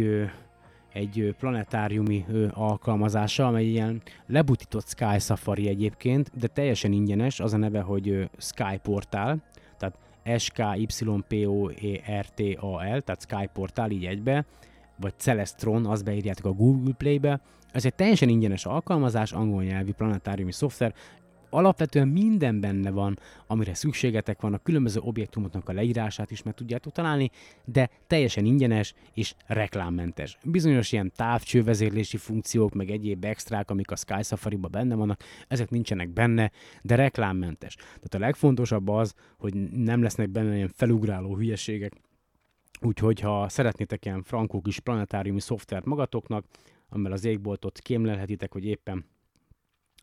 egy 0.95 1.35
planetáriumi 1.39 2.25
alkalmazása, 2.53 3.47
amely 3.47 3.65
ilyen 3.65 4.01
lebutított 4.27 4.87
Sky 4.87 5.19
Safari 5.19 5.67
egyébként, 5.67 6.31
de 6.39 6.47
teljesen 6.47 6.91
ingyenes, 6.91 7.39
az 7.39 7.53
a 7.53 7.57
neve, 7.57 7.81
hogy 7.81 8.29
Sky 8.37 8.77
Portal, 8.81 9.37
tehát 9.77 9.97
S-K-Y-P-O-E-R-T-A-L, 10.41 11.01
tehát 13.01 13.21
Sky 13.21 13.49
Portal 13.53 13.91
így 13.91 14.05
egybe, 14.05 14.45
vagy 14.95 15.13
Celestron, 15.17 15.85
azt 15.85 16.03
beírjátok 16.03 16.45
a 16.45 16.51
Google 16.51 16.93
Play-be, 16.93 17.41
ez 17.71 17.85
egy 17.85 17.95
teljesen 17.95 18.29
ingyenes 18.29 18.65
alkalmazás, 18.65 19.31
angol 19.31 19.63
nyelvi 19.63 19.91
planetáriumi 19.91 20.51
szoftver, 20.51 20.93
alapvetően 21.55 22.07
minden 22.07 22.59
benne 22.59 22.91
van, 22.91 23.19
amire 23.47 23.73
szükségetek 23.73 24.41
van, 24.41 24.53
a 24.53 24.57
különböző 24.57 24.99
objektumoknak 24.99 25.69
a 25.69 25.73
leírását 25.73 26.31
is 26.31 26.43
meg 26.43 26.53
tudjátok 26.53 26.93
találni, 26.93 27.29
de 27.65 27.89
teljesen 28.07 28.45
ingyenes 28.45 28.93
és 29.13 29.35
reklámmentes. 29.45 30.37
Bizonyos 30.43 30.91
ilyen 30.91 31.11
távcsővezérlési 31.15 32.17
funkciók, 32.17 32.73
meg 32.73 32.89
egyéb 32.89 33.25
extrák, 33.25 33.69
amik 33.69 33.91
a 33.91 33.95
Sky 33.95 34.23
Safari-ba 34.23 34.67
benne 34.67 34.95
vannak, 34.95 35.23
ezek 35.47 35.69
nincsenek 35.69 36.09
benne, 36.09 36.51
de 36.81 36.95
reklámmentes. 36.95 37.75
Tehát 37.75 38.13
a 38.13 38.19
legfontosabb 38.19 38.87
az, 38.87 39.13
hogy 39.37 39.53
nem 39.71 40.01
lesznek 40.01 40.29
benne 40.29 40.55
ilyen 40.55 40.71
felugráló 40.75 41.35
hülyeségek, 41.35 41.93
Úgyhogy 42.81 43.19
ha 43.19 43.49
szeretnétek 43.49 44.05
ilyen 44.05 44.23
frankó 44.23 44.61
kis 44.61 44.79
planetáriumi 44.79 45.39
szoftvert 45.39 45.85
magatoknak, 45.85 46.45
amivel 46.89 47.11
az 47.11 47.25
égboltot 47.25 47.79
kémlelhetitek, 47.79 48.51
hogy 48.51 48.65
éppen 48.65 49.05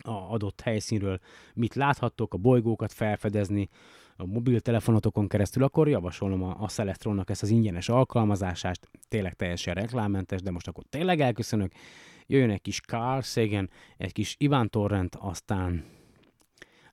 a 0.04 0.32
adott 0.32 0.60
helyszínről 0.60 1.18
mit 1.54 1.74
láthattok, 1.74 2.34
a 2.34 2.36
bolygókat 2.36 2.92
felfedezni, 2.92 3.68
a 4.16 4.26
mobiltelefonotokon 4.26 5.28
keresztül, 5.28 5.62
akkor 5.62 5.88
javasolom 5.88 6.42
a, 6.42 6.56
a 6.60 6.68
Celestronnak 6.68 7.30
ezt 7.30 7.42
az 7.42 7.50
ingyenes 7.50 7.88
alkalmazást, 7.88 8.88
tényleg 9.08 9.34
teljesen 9.34 9.74
reklámmentes, 9.74 10.42
de 10.42 10.50
most 10.50 10.68
akkor 10.68 10.84
tényleg 10.88 11.20
elköszönök. 11.20 11.72
Jöjjön 12.26 12.50
egy 12.50 12.60
kis 12.60 12.80
Carl 12.80 13.20
Sagan, 13.20 13.70
egy 13.96 14.12
kis 14.12 14.34
Iván 14.38 14.70
Torrent, 14.70 15.16
aztán 15.20 15.84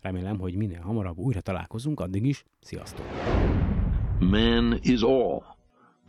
remélem, 0.02 0.40
hogy 0.40 0.56
minél 0.56 0.82
hamarabb 0.82 1.18
újra 1.18 1.42
találkozunk, 1.42 2.00
addig 2.00 2.26
is, 2.26 2.44
sziasztok! 2.62 3.06
Man 4.20 4.80
is 4.82 5.02
all, 5.02 5.42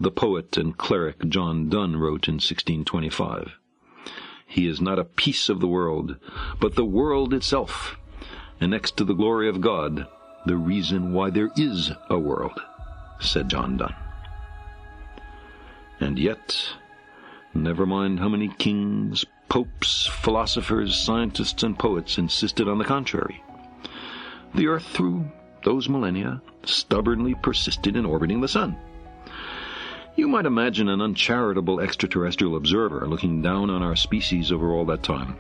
the 0.01 0.11
poet 0.11 0.57
and 0.57 0.77
cleric 0.77 1.17
John 1.29 1.69
Donne 1.69 1.97
wrote 1.97 2.31
in 2.31 2.39
1625. 2.39 3.60
He 4.51 4.67
is 4.67 4.81
not 4.81 4.99
a 4.99 5.05
piece 5.05 5.49
of 5.49 5.61
the 5.61 5.69
world, 5.69 6.17
but 6.59 6.75
the 6.75 6.85
world 6.85 7.33
itself, 7.33 7.97
and 8.61 8.73
next 8.73 8.97
to 8.97 9.05
the 9.05 9.15
glory 9.15 9.49
of 9.49 9.61
God, 9.61 10.09
the 10.45 10.57
reason 10.57 11.13
why 11.13 11.31
there 11.31 11.51
is 11.57 11.93
a 12.09 12.19
world, 12.19 12.61
said 13.21 13.49
John 13.49 13.77
Donne. 13.77 13.95
And 16.01 16.19
yet, 16.19 16.75
never 17.55 17.87
mind 17.87 18.19
how 18.19 18.29
many 18.29 18.49
kings, 18.49 19.25
popes, 19.49 20.09
philosophers, 20.09 20.97
scientists, 20.97 21.63
and 21.63 21.79
poets 21.79 22.19
insisted 22.19 22.67
on 22.67 22.79
the 22.79 22.85
contrary. 22.85 23.45
The 24.57 24.67
earth, 24.67 24.87
through 24.87 25.31
those 25.63 25.89
millennia, 25.89 26.43
stubbornly 26.65 27.37
persisted 27.37 27.95
in 27.95 28.05
orbiting 28.05 28.41
the 28.41 28.49
sun. 28.49 28.77
You 30.17 30.29
might 30.29 30.47
imagine 30.47 30.89
an 30.89 31.01
uncharitable 31.01 31.81
extraterrestrial 31.81 32.57
observer 32.57 33.07
looking 33.07 33.43
down 33.43 33.71
on 33.71 33.83
our 33.83 33.97
species 33.97 34.51
over 34.51 34.73
all 34.73 34.85
that 34.87 35.03
time. 35.03 35.37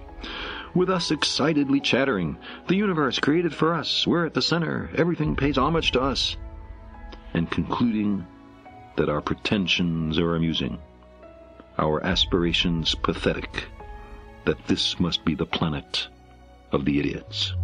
With 0.74 0.88
us 0.88 1.10
excitedly 1.10 1.80
chattering, 1.80 2.38
the 2.68 2.76
universe 2.76 3.18
created 3.18 3.52
for 3.52 3.74
us, 3.74 4.06
we're 4.06 4.26
at 4.26 4.34
the 4.34 4.42
center, 4.42 4.88
everything 4.94 5.34
pays 5.34 5.58
homage 5.58 5.90
to 5.92 6.00
us, 6.00 6.36
and 7.34 7.50
concluding 7.50 8.24
that 8.96 9.08
our 9.08 9.20
pretensions 9.20 10.18
are 10.18 10.36
amusing, 10.36 10.78
our 11.78 12.04
aspirations 12.04 12.94
pathetic, 12.94 13.66
that 14.44 14.64
this 14.68 15.00
must 15.00 15.24
be 15.24 15.34
the 15.34 15.46
planet 15.46 16.06
of 16.70 16.84
the 16.84 17.00
idiots. 17.00 17.54